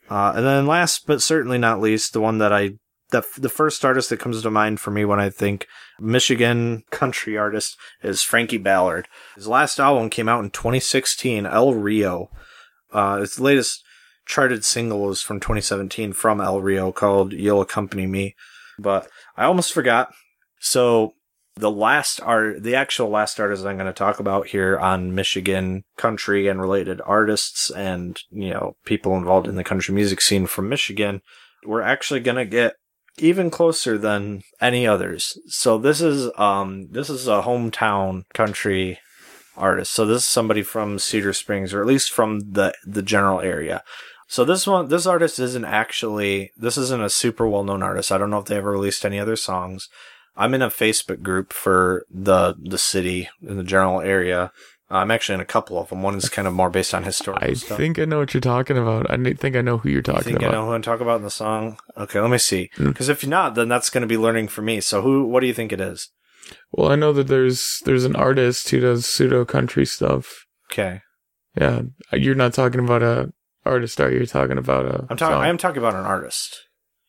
Uh, 0.10 0.34
and 0.36 0.44
then 0.44 0.66
last 0.66 1.06
but 1.06 1.22
certainly 1.22 1.60
not 1.60 1.80
least, 1.80 2.14
the 2.14 2.20
one 2.20 2.40
that 2.40 2.52
I, 2.52 2.72
the, 3.12 3.24
the 3.38 3.50
first 3.50 3.86
artist 3.86 4.10
that 4.10 4.20
comes 4.20 4.42
to 4.42 4.50
mind 4.50 4.80
for 4.80 4.90
me 4.90 5.06
when 5.06 5.20
I 5.20 5.30
think 5.30 5.68
Michigan 6.00 6.86
country 6.90 7.38
artist 7.38 7.78
is 8.02 8.24
Frankie 8.24 8.58
Ballard. 8.58 9.08
His 9.36 9.48
last 9.48 9.80
album 9.80 10.10
came 10.10 10.28
out 10.28 10.44
in 10.44 10.50
2016, 10.50 11.46
El 11.46 11.76
Rio. 11.76 12.32
Uh, 12.92 13.18
his 13.20 13.40
latest 13.40 13.84
charted 14.26 14.66
single 14.66 15.02
was 15.02 15.22
from 15.22 15.40
2017 15.40 16.14
from 16.14 16.42
El 16.42 16.62
Rio 16.62 16.92
called 16.92 17.34
You'll 17.34 17.62
Accompany 17.62 18.08
Me. 18.08 18.36
But 18.78 19.08
I 19.38 19.46
almost 19.46 19.74
forgot. 19.74 20.14
So 20.60 21.14
the 21.56 21.72
last 21.72 22.20
art, 22.22 22.64
the 22.64 22.76
actual 22.76 23.10
last 23.10 23.40
artist 23.40 23.66
I'm 23.66 23.78
going 23.78 23.88
to 23.88 23.94
talk 23.94 24.20
about 24.20 24.48
here 24.48 24.78
on 24.78 25.16
Michigan 25.16 25.84
country 25.98 26.48
and 26.48 26.60
related 26.60 27.00
artists 27.06 27.70
and, 27.70 28.20
you 28.30 28.50
know, 28.50 28.76
people 28.86 29.16
involved 29.16 29.48
in 29.48 29.56
the 29.56 29.64
country 29.64 29.96
music 29.96 30.22
scene 30.22 30.48
from 30.48 30.68
Michigan, 30.68 31.22
we're 31.66 31.82
actually 31.82 32.20
going 32.20 32.38
to 32.38 32.46
get 32.46 32.76
even 33.18 33.50
closer 33.50 33.98
than 33.98 34.42
any 34.60 34.86
others. 34.86 35.38
So 35.48 35.78
this 35.78 36.02
is, 36.02 36.30
um, 36.38 36.90
this 36.92 37.10
is 37.10 37.28
a 37.28 37.44
hometown 37.44 38.24
country 38.34 39.00
artist. 39.56 39.94
So 39.94 40.06
this 40.06 40.24
is 40.24 40.28
somebody 40.28 40.62
from 40.62 41.00
Cedar 41.00 41.32
Springs 41.32 41.74
or 41.74 41.80
at 41.80 41.88
least 41.88 42.12
from 42.12 42.52
the, 42.52 42.74
the 42.86 43.02
general 43.02 43.40
area. 43.40 43.82
So 44.28 44.44
this 44.44 44.66
one, 44.66 44.88
this 44.88 45.06
artist 45.06 45.40
isn't 45.40 45.66
actually, 45.66 46.52
this 46.58 46.78
isn't 46.78 47.04
a 47.04 47.10
super 47.10 47.48
well 47.48 47.64
known 47.64 47.84
artist. 47.84 48.12
I 48.12 48.18
don't 48.18 48.30
know 48.30 48.40
if 48.40 48.46
they 48.46 48.58
ever 48.58 48.72
released 48.72 49.06
any 49.06 49.20
other 49.20 49.36
songs. 49.36 49.88
I'm 50.36 50.54
in 50.54 50.62
a 50.62 50.70
Facebook 50.70 51.22
group 51.22 51.54
for 51.54 52.06
the 52.10 52.56
the 52.62 52.78
city 52.78 53.30
in 53.42 53.56
the 53.58 53.64
general 53.64 54.02
area, 54.02 54.52
I'm 54.90 55.10
actually 55.10 55.36
in 55.36 55.42
a 55.42 55.46
couple 55.46 55.80
of 55.80 55.90
them. 55.90 56.04
One 56.04 56.16
is 56.16 56.30
kind 56.30 56.48
of 56.48 56.54
more 56.54 56.70
based 56.70 56.94
on 56.94 57.04
historical 57.04 57.50
I 57.50 57.54
stuff. 57.54 57.78
think 57.78 57.98
I 57.98 58.06
know 58.06 58.20
what 58.20 58.34
you're 58.34 58.42
talking 58.42 58.78
about. 58.78 59.10
I 59.10 59.16
think 59.34 59.56
I 59.56 59.62
know 59.62 59.78
who 59.78 59.90
you're 59.90 60.00
You 60.00 60.04
talking 60.04 60.24
think 60.24 60.44
I 60.44 60.48
about. 60.48 60.52
know 60.54 60.66
who 60.68 60.74
I'm 60.74 60.82
talking 60.82 61.04
about 61.04 61.18
in 61.18 61.24
the 61.24 61.30
song? 61.32 61.80
Okay, 61.98 62.20
let 62.20 62.30
me 62.30 62.38
see. 62.38 62.70
Mm. 62.78 62.88
Because 62.90 63.10
if 63.10 63.24
you're 63.24 63.30
not, 63.30 63.56
then 63.56 63.68
that's 63.70 63.90
going 63.90 64.02
to 64.02 64.08
be 64.08 64.18
learning 64.18 64.50
for 64.50 64.62
me. 64.62 64.82
So 64.82 65.02
who? 65.02 65.26
What 65.26 65.40
do 65.40 65.48
you 65.48 65.54
think 65.54 65.72
it 65.72 65.82
is? 65.82 66.10
Well, 66.72 66.92
I 66.92 66.96
know 66.96 67.14
that 67.14 67.28
there's 67.28 67.82
there's 67.86 68.06
an 68.06 68.16
artist 68.16 68.70
who 68.70 68.80
does 68.80 69.06
pseudo 69.06 69.46
country 69.46 69.86
stuff. 69.86 70.46
Okay, 70.72 71.02
Yeah, 71.60 71.82
you're 72.12 72.36
not 72.36 72.54
talking 72.54 72.82
about 72.82 73.02
a 73.02 73.32
artist, 73.66 74.00
are 74.00 74.10
you? 74.10 74.18
You're 74.18 74.26
talking 74.26 74.58
about 74.58 74.86
a. 74.86 75.08
I'm 75.10 75.18
talking. 75.18 75.38
I 75.38 75.50
am 75.50 75.58
talking 75.58 75.80
about 75.80 75.96
an 75.96 76.06
artist. 76.06 76.66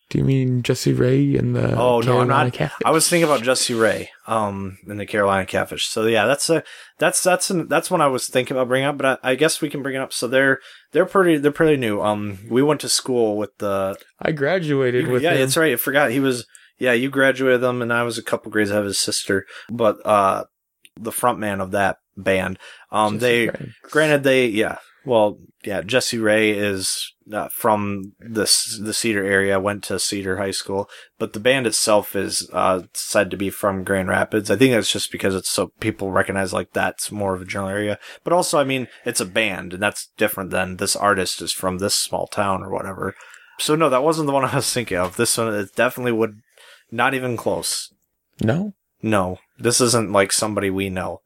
Do 0.08 0.18
you 0.18 0.24
mean 0.24 0.62
Jesse 0.62 0.92
Ray 0.92 1.34
and 1.34 1.56
the? 1.56 1.74
Oh, 1.74 2.00
no, 2.00 2.20
I'm 2.20 2.28
Carolina 2.28 2.44
not. 2.44 2.52
Catfish? 2.52 2.82
I 2.84 2.92
was 2.92 3.08
thinking 3.08 3.28
about 3.28 3.42
Jesse 3.42 3.74
Ray, 3.74 4.10
um, 4.28 4.78
in 4.86 4.98
the 4.98 5.06
Carolina 5.06 5.44
Catfish. 5.46 5.86
So 5.88 6.06
yeah, 6.06 6.26
that's 6.26 6.48
a 6.48 6.62
that's 6.98 7.22
that's 7.24 7.50
an, 7.50 7.66
that's 7.66 7.90
one 7.90 8.00
I 8.00 8.06
was 8.06 8.28
thinking 8.28 8.56
about 8.56 8.68
bringing 8.68 8.88
up. 8.88 8.98
But 8.98 9.20
I, 9.24 9.32
I 9.32 9.34
guess 9.34 9.60
we 9.60 9.68
can 9.68 9.82
bring 9.82 9.96
it 9.96 10.00
up. 10.00 10.12
So 10.12 10.28
they're 10.28 10.60
they're 10.92 11.06
pretty 11.06 11.38
they're 11.38 11.50
pretty 11.50 11.76
new. 11.76 12.00
Um, 12.00 12.38
we 12.48 12.62
went 12.62 12.80
to 12.82 12.88
school 12.88 13.36
with 13.36 13.58
the 13.58 13.98
I 14.20 14.30
graduated 14.30 15.08
with 15.08 15.24
yeah, 15.24 15.32
him. 15.32 15.40
that's 15.40 15.56
right. 15.56 15.72
I 15.72 15.76
forgot 15.76 16.12
he 16.12 16.20
was. 16.20 16.46
Yeah, 16.78 16.92
you 16.92 17.08
graduated 17.08 17.62
them, 17.62 17.80
and 17.80 17.92
I 17.92 18.02
was 18.02 18.18
a 18.18 18.22
couple 18.22 18.52
grades 18.52 18.70
ahead 18.70 18.82
of 18.82 18.86
his 18.86 18.98
sister. 18.98 19.46
But 19.70 19.96
uh, 20.04 20.44
the 20.94 21.10
front 21.10 21.38
man 21.38 21.60
of 21.60 21.70
that 21.72 21.96
band, 22.16 22.58
um, 22.92 23.18
Jesse 23.18 23.46
they 23.46 23.72
granted 23.90 24.22
they 24.22 24.46
yeah 24.46 24.78
well 25.06 25.38
yeah 25.64 25.80
Jesse 25.80 26.18
Ray 26.18 26.50
is 26.50 27.14
uh, 27.32 27.48
from 27.48 28.12
this 28.18 28.78
the 28.80 28.94
Cedar 28.94 29.24
area, 29.24 29.58
went 29.58 29.82
to 29.84 29.98
Cedar 29.98 30.36
High 30.36 30.50
School, 30.52 30.88
but 31.18 31.32
the 31.32 31.40
band 31.40 31.66
itself 31.66 32.14
is 32.14 32.48
uh, 32.52 32.82
said 32.94 33.30
to 33.30 33.36
be 33.36 33.50
from 33.50 33.84
Grand 33.84 34.08
Rapids. 34.08 34.50
I 34.50 34.56
think 34.56 34.72
that's 34.72 34.92
just 34.92 35.10
because 35.10 35.34
it's 35.34 35.50
so 35.50 35.72
people 35.80 36.12
recognize 36.12 36.52
like 36.52 36.72
that's 36.72 37.10
more 37.10 37.34
of 37.34 37.42
a 37.42 37.46
general 37.46 37.70
area. 37.70 37.98
But 38.22 38.32
also, 38.32 38.58
I 38.58 38.64
mean, 38.64 38.88
it's 39.04 39.20
a 39.20 39.26
band, 39.26 39.74
and 39.74 39.82
that's 39.82 40.10
different 40.16 40.50
than 40.50 40.76
this 40.76 40.94
artist 40.94 41.42
is 41.42 41.52
from 41.52 41.78
this 41.78 41.94
small 41.94 42.26
town 42.26 42.62
or 42.62 42.70
whatever. 42.70 43.14
So 43.58 43.74
no, 43.74 43.88
that 43.88 44.04
wasn't 44.04 44.26
the 44.26 44.32
one 44.32 44.44
I 44.52 44.56
was 44.56 44.72
thinking 44.72 44.98
of. 44.98 45.16
This 45.16 45.36
one 45.36 45.52
it 45.54 45.74
definitely 45.74 46.12
would 46.12 46.40
not 46.90 47.14
even 47.14 47.36
close. 47.36 47.92
No. 48.40 48.74
No, 49.02 49.38
this 49.58 49.80
isn't 49.80 50.12
like 50.12 50.32
somebody 50.32 50.70
we 50.70 50.88
know. 50.88 51.20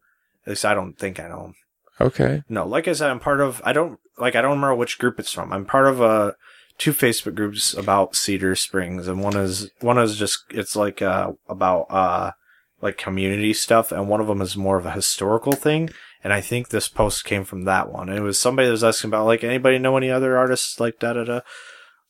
At 0.45 0.51
least 0.51 0.64
I 0.64 0.74
don't 0.74 0.99
think 0.99 1.20
I 1.20 1.28
know 1.28 1.47
him. 1.47 1.55
Okay. 2.01 2.43
No, 2.49 2.67
like 2.67 2.89
I 2.89 2.93
said, 2.93 3.11
I'm 3.11 3.21
part 3.21 3.41
of. 3.41 3.61
I 3.65 3.73
don't 3.73 3.99
like. 4.19 4.35
I 4.35 4.41
don't 4.43 4.53
remember 4.53 4.75
which 4.75 4.99
group 4.99 5.19
it's 5.19 5.33
from. 5.33 5.53
I'm 5.53 5.65
part 5.67 5.87
of 5.87 6.01
uh 6.01 6.33
two 6.79 6.93
Facebook 6.93 7.35
groups 7.35 7.75
about 7.75 8.17
Cedar 8.17 8.55
Springs, 8.57 9.07
and 9.07 9.23
one 9.23 9.37
is 9.37 9.71
one 9.81 9.99
is 9.99 10.17
just 10.17 10.45
it's 10.51 10.75
like 10.77 11.03
uh 11.03 11.33
about 11.49 11.87
uh 11.91 12.33
like 12.81 12.97
community 12.97 13.53
stuff, 13.53 13.93
and 13.93 14.09
one 14.09 14.21
of 14.21 14.27
them 14.27 14.41
is 14.41 14.57
more 14.57 14.79
of 14.79 14.87
a 14.87 14.93
historical 14.93 15.53
thing. 15.53 15.91
And 16.23 16.33
I 16.33 16.41
think 16.43 16.69
this 16.69 16.89
post 16.89 17.25
came 17.25 17.45
from 17.45 17.65
that 17.65 17.91
one. 17.91 18.09
It 18.11 18.21
was 18.21 18.39
somebody 18.39 18.67
that 18.67 18.73
was 18.73 18.85
asking 18.85 19.09
about 19.09 19.27
like 19.27 19.43
anybody 19.45 19.79
know 19.79 19.97
any 19.97 20.11
other 20.11 20.37
artists 20.37 20.79
like 20.81 20.99
da 20.99 21.15
da 21.15 21.25
da. 21.25 21.41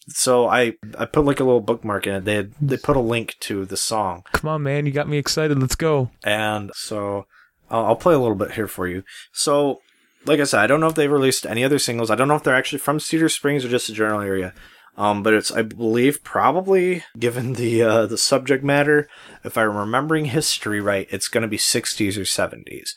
So 0.08 0.48
I 0.48 0.74
I 0.98 1.04
put 1.04 1.24
like 1.24 1.40
a 1.40 1.44
little 1.44 1.60
bookmark 1.60 2.06
in 2.06 2.14
it. 2.14 2.24
They 2.24 2.34
had, 2.36 2.52
they 2.60 2.76
put 2.76 2.96
a 2.96 3.00
link 3.00 3.36
to 3.40 3.64
the 3.64 3.76
song, 3.76 4.24
Come 4.32 4.48
on, 4.48 4.62
man. 4.62 4.86
You 4.86 4.92
got 4.92 5.08
me 5.08 5.18
excited. 5.18 5.58
Let's 5.60 5.76
go. 5.76 6.10
and 6.24 6.70
so 6.74 7.26
I'll, 7.70 7.86
I'll 7.86 7.96
play 7.96 8.14
a 8.14 8.18
little 8.18 8.36
bit 8.36 8.52
here 8.52 8.68
for 8.68 8.86
you. 8.86 9.02
So, 9.32 9.80
like 10.26 10.40
I 10.40 10.44
said, 10.44 10.60
I 10.60 10.66
don't 10.66 10.80
know 10.80 10.88
if 10.88 10.94
they've 10.94 11.10
released 11.10 11.46
any 11.46 11.64
other 11.64 11.78
singles. 11.78 12.10
I 12.10 12.14
don't 12.14 12.28
know 12.28 12.36
if 12.36 12.42
they're 12.42 12.56
actually 12.56 12.78
from 12.78 13.00
Cedar 13.00 13.28
Springs 13.28 13.64
or 13.64 13.68
just 13.68 13.88
a 13.88 13.92
general 13.92 14.20
area. 14.20 14.52
Um, 14.96 15.22
but 15.22 15.32
it's, 15.32 15.50
I 15.50 15.62
believe, 15.62 16.22
probably 16.24 17.04
given 17.18 17.54
the 17.54 17.82
uh, 17.82 18.06
the 18.06 18.18
subject 18.18 18.62
matter, 18.64 19.08
if 19.44 19.56
I'm 19.56 19.76
remembering 19.76 20.26
history 20.26 20.80
right, 20.80 21.08
it's 21.10 21.28
going 21.28 21.42
to 21.42 21.48
be 21.48 21.56
60s 21.56 22.16
or 22.16 22.22
70s. 22.22 22.90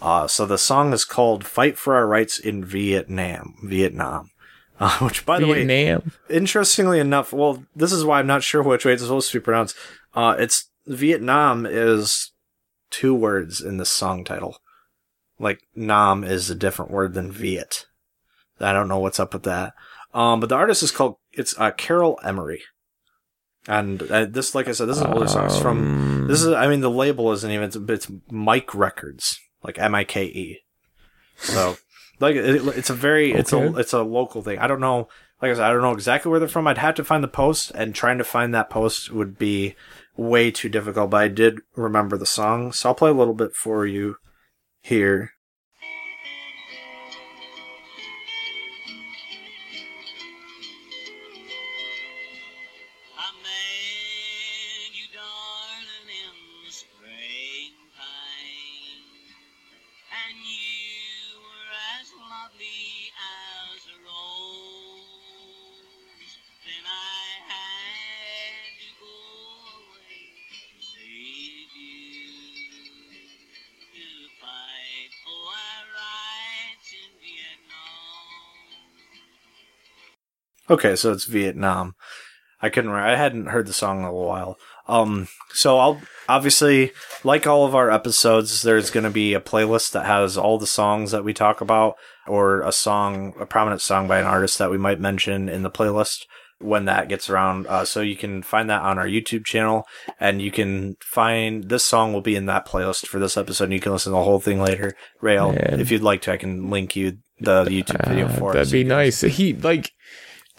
Uh, 0.00 0.26
so 0.26 0.46
the 0.46 0.56
song 0.58 0.92
is 0.92 1.04
called 1.04 1.44
"Fight 1.44 1.76
for 1.76 1.94
Our 1.94 2.06
Rights 2.06 2.38
in 2.38 2.64
Vietnam." 2.64 3.56
Vietnam, 3.64 4.30
uh, 4.80 4.98
which, 5.00 5.26
by 5.26 5.40
the 5.40 5.46
way, 5.46 5.62
interestingly 6.30 6.98
enough, 6.98 7.32
well, 7.32 7.64
this 7.76 7.92
is 7.92 8.04
why 8.04 8.18
I'm 8.18 8.26
not 8.26 8.42
sure 8.42 8.62
which 8.62 8.84
way 8.84 8.94
it's 8.94 9.02
supposed 9.02 9.30
to 9.32 9.40
be 9.40 9.44
pronounced. 9.44 9.76
Uh, 10.14 10.36
it's 10.38 10.70
Vietnam 10.86 11.66
is 11.66 12.31
two 12.92 13.14
words 13.14 13.60
in 13.60 13.78
the 13.78 13.84
song 13.84 14.22
title. 14.22 14.58
Like 15.40 15.62
Nam 15.74 16.22
is 16.22 16.48
a 16.50 16.54
different 16.54 16.92
word 16.92 17.14
than 17.14 17.32
Viet. 17.32 17.86
I 18.60 18.72
don't 18.72 18.86
know 18.86 19.00
what's 19.00 19.18
up 19.18 19.32
with 19.32 19.42
that. 19.42 19.74
Um, 20.14 20.38
but 20.38 20.48
the 20.48 20.54
artist 20.54 20.84
is 20.84 20.92
called 20.92 21.16
it's 21.32 21.58
uh, 21.58 21.72
Carol 21.72 22.20
Emery, 22.22 22.62
and 23.66 24.02
uh, 24.02 24.26
this, 24.26 24.54
like 24.54 24.68
I 24.68 24.72
said, 24.72 24.86
this 24.86 24.98
is 24.98 25.02
an 25.02 25.12
older 25.12 25.26
song. 25.26 25.46
It's 25.46 25.58
from 25.58 25.78
Um, 25.78 26.28
this 26.28 26.42
is. 26.42 26.48
I 26.52 26.68
mean, 26.68 26.80
the 26.80 26.90
label 26.90 27.32
isn't 27.32 27.50
even. 27.50 27.64
It's, 27.64 27.76
it's 27.76 28.10
Mike 28.30 28.74
Records, 28.74 29.40
like 29.64 29.78
M 29.78 29.94
I 29.94 30.04
K 30.04 30.26
E. 30.26 30.60
So, 31.38 31.78
like, 32.20 32.36
it, 32.36 32.62
it's 32.76 32.90
a 32.90 32.94
very. 32.94 33.32
It's 33.32 33.52
a 33.52 33.74
it's 33.78 33.94
a 33.94 34.02
local 34.02 34.42
thing. 34.42 34.58
I 34.58 34.66
don't 34.66 34.80
know. 34.80 35.08
Like 35.40 35.50
I 35.50 35.54
said, 35.54 35.64
I 35.64 35.72
don't 35.72 35.82
know 35.82 35.92
exactly 35.92 36.30
where 36.30 36.38
they're 36.38 36.48
from. 36.48 36.66
I'd 36.66 36.78
have 36.78 36.94
to 36.96 37.04
find 37.04 37.24
the 37.24 37.28
post, 37.28 37.72
and 37.74 37.94
trying 37.94 38.18
to 38.18 38.24
find 38.24 38.54
that 38.54 38.70
post 38.70 39.10
would 39.10 39.38
be 39.38 39.74
way 40.16 40.50
too 40.50 40.68
difficult. 40.68 41.10
But 41.10 41.22
I 41.22 41.28
did 41.28 41.60
remember 41.74 42.16
the 42.16 42.26
song, 42.26 42.72
so 42.72 42.88
I'll 42.88 42.94
play 42.94 43.10
a 43.10 43.14
little 43.14 43.34
bit 43.34 43.54
for 43.54 43.86
you 43.86 44.16
here. 44.82 45.32
Okay, 80.72 80.96
so 80.96 81.12
it's 81.12 81.26
Vietnam. 81.26 81.94
I 82.62 82.70
couldn't. 82.70 82.92
I 82.92 83.14
hadn't 83.14 83.48
heard 83.48 83.66
the 83.66 83.74
song 83.74 83.98
in 84.00 84.04
a 84.06 84.12
while. 84.12 84.56
Um, 84.88 85.28
so 85.52 85.78
I'll 85.78 86.00
obviously, 86.28 86.92
like 87.24 87.46
all 87.46 87.66
of 87.66 87.74
our 87.74 87.90
episodes, 87.90 88.62
there's 88.62 88.90
going 88.90 89.04
to 89.04 89.10
be 89.10 89.34
a 89.34 89.40
playlist 89.40 89.92
that 89.92 90.06
has 90.06 90.38
all 90.38 90.58
the 90.58 90.66
songs 90.66 91.10
that 91.10 91.24
we 91.24 91.34
talk 91.34 91.60
about, 91.60 91.96
or 92.26 92.62
a 92.62 92.72
song, 92.72 93.34
a 93.38 93.44
prominent 93.44 93.82
song 93.82 94.08
by 94.08 94.18
an 94.18 94.26
artist 94.26 94.58
that 94.58 94.70
we 94.70 94.78
might 94.78 94.98
mention 94.98 95.48
in 95.48 95.62
the 95.62 95.70
playlist 95.70 96.24
when 96.58 96.86
that 96.86 97.08
gets 97.08 97.28
around. 97.28 97.66
Uh, 97.66 97.84
so 97.84 98.00
you 98.00 98.16
can 98.16 98.42
find 98.42 98.70
that 98.70 98.80
on 98.80 98.98
our 98.98 99.06
YouTube 99.06 99.44
channel, 99.44 99.84
and 100.18 100.40
you 100.40 100.50
can 100.50 100.96
find 101.02 101.68
this 101.68 101.84
song 101.84 102.14
will 102.14 102.22
be 102.22 102.36
in 102.36 102.46
that 102.46 102.66
playlist 102.66 103.06
for 103.06 103.18
this 103.18 103.36
episode. 103.36 103.64
and 103.64 103.72
You 103.74 103.80
can 103.80 103.92
listen 103.92 104.12
to 104.12 104.16
the 104.16 104.24
whole 104.24 104.40
thing 104.40 104.58
later. 104.58 104.94
Rail, 105.20 105.52
Man. 105.52 105.80
if 105.80 105.90
you'd 105.90 106.00
like 106.02 106.22
to, 106.22 106.32
I 106.32 106.38
can 106.38 106.70
link 106.70 106.96
you 106.96 107.18
the 107.38 107.64
YouTube 107.64 108.08
video 108.08 108.26
uh, 108.26 108.32
for 108.32 108.52
it. 108.52 108.54
that'd 108.54 108.68
so 108.68 108.72
be 108.72 108.84
nice. 108.84 109.20
He 109.20 109.52
like 109.52 109.90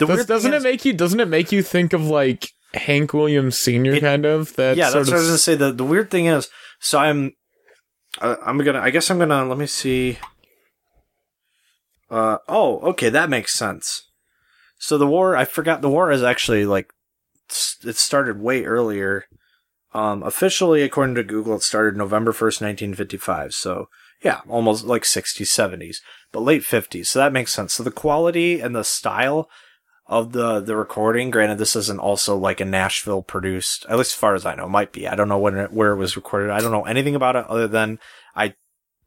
does, 0.05 0.25
doesn't 0.25 0.53
it 0.53 0.61
make 0.61 0.85
you 0.85 0.93
doesn't 0.93 1.19
it 1.19 1.27
make 1.27 1.51
you 1.51 1.61
think 1.61 1.93
of 1.93 2.05
like 2.05 2.49
Hank 2.73 3.13
Williams 3.13 3.57
Sr. 3.57 3.99
Kind 3.99 4.25
of 4.25 4.55
that 4.55 4.77
yeah, 4.77 4.89
sort 4.89 5.05
that's 5.05 5.11
what 5.11 5.17
I 5.17 5.19
was 5.19 5.27
gonna 5.27 5.37
say. 5.37 5.55
The 5.55 5.71
the 5.71 5.83
weird 5.83 6.09
thing 6.09 6.25
is, 6.25 6.49
so 6.79 6.99
I'm, 6.99 7.33
uh, 8.19 8.35
I'm 8.45 8.57
gonna. 8.59 8.79
I 8.79 8.89
guess 8.89 9.09
I'm 9.09 9.19
gonna. 9.19 9.45
Let 9.45 9.57
me 9.57 9.67
see. 9.67 10.17
Uh 12.09 12.37
oh, 12.47 12.79
okay, 12.79 13.09
that 13.09 13.29
makes 13.29 13.53
sense. 13.53 14.09
So 14.77 14.97
the 14.97 15.07
war, 15.07 15.35
I 15.35 15.45
forgot. 15.45 15.81
The 15.81 15.89
war 15.89 16.11
is 16.11 16.23
actually 16.23 16.65
like, 16.65 16.91
it 17.83 17.95
started 17.95 18.41
way 18.41 18.65
earlier. 18.65 19.25
Um, 19.93 20.23
officially, 20.23 20.81
according 20.81 21.15
to 21.15 21.23
Google, 21.23 21.55
it 21.55 21.63
started 21.63 21.95
November 21.95 22.33
first, 22.33 22.61
nineteen 22.61 22.95
fifty-five. 22.95 23.53
So 23.53 23.87
yeah, 24.23 24.41
almost 24.47 24.85
like 24.85 25.03
60s, 25.03 25.41
70s, 25.41 25.97
but 26.31 26.39
late 26.39 26.61
50s. 26.61 27.07
So 27.07 27.19
that 27.19 27.33
makes 27.33 27.53
sense. 27.53 27.73
So 27.73 27.83
the 27.83 27.91
quality 27.91 28.61
and 28.61 28.73
the 28.73 28.83
style 28.83 29.49
of 30.05 30.33
the 30.33 30.59
the 30.59 30.75
recording. 30.75 31.31
Granted, 31.31 31.57
this 31.57 31.75
isn't 31.75 31.99
also 31.99 32.37
like 32.37 32.59
a 32.59 32.65
Nashville 32.65 33.21
produced, 33.21 33.85
at 33.89 33.97
least 33.97 34.11
as 34.11 34.19
far 34.19 34.35
as 34.35 34.45
I 34.45 34.55
know, 34.55 34.67
might 34.67 34.91
be. 34.91 35.07
I 35.07 35.15
don't 35.15 35.29
know 35.29 35.37
when 35.37 35.57
it, 35.57 35.71
where 35.71 35.91
it 35.91 35.97
was 35.97 36.15
recorded. 36.15 36.49
I 36.49 36.59
don't 36.59 36.71
know 36.71 36.85
anything 36.85 37.15
about 37.15 37.35
it 37.35 37.45
other 37.47 37.67
than 37.67 37.99
I 38.35 38.55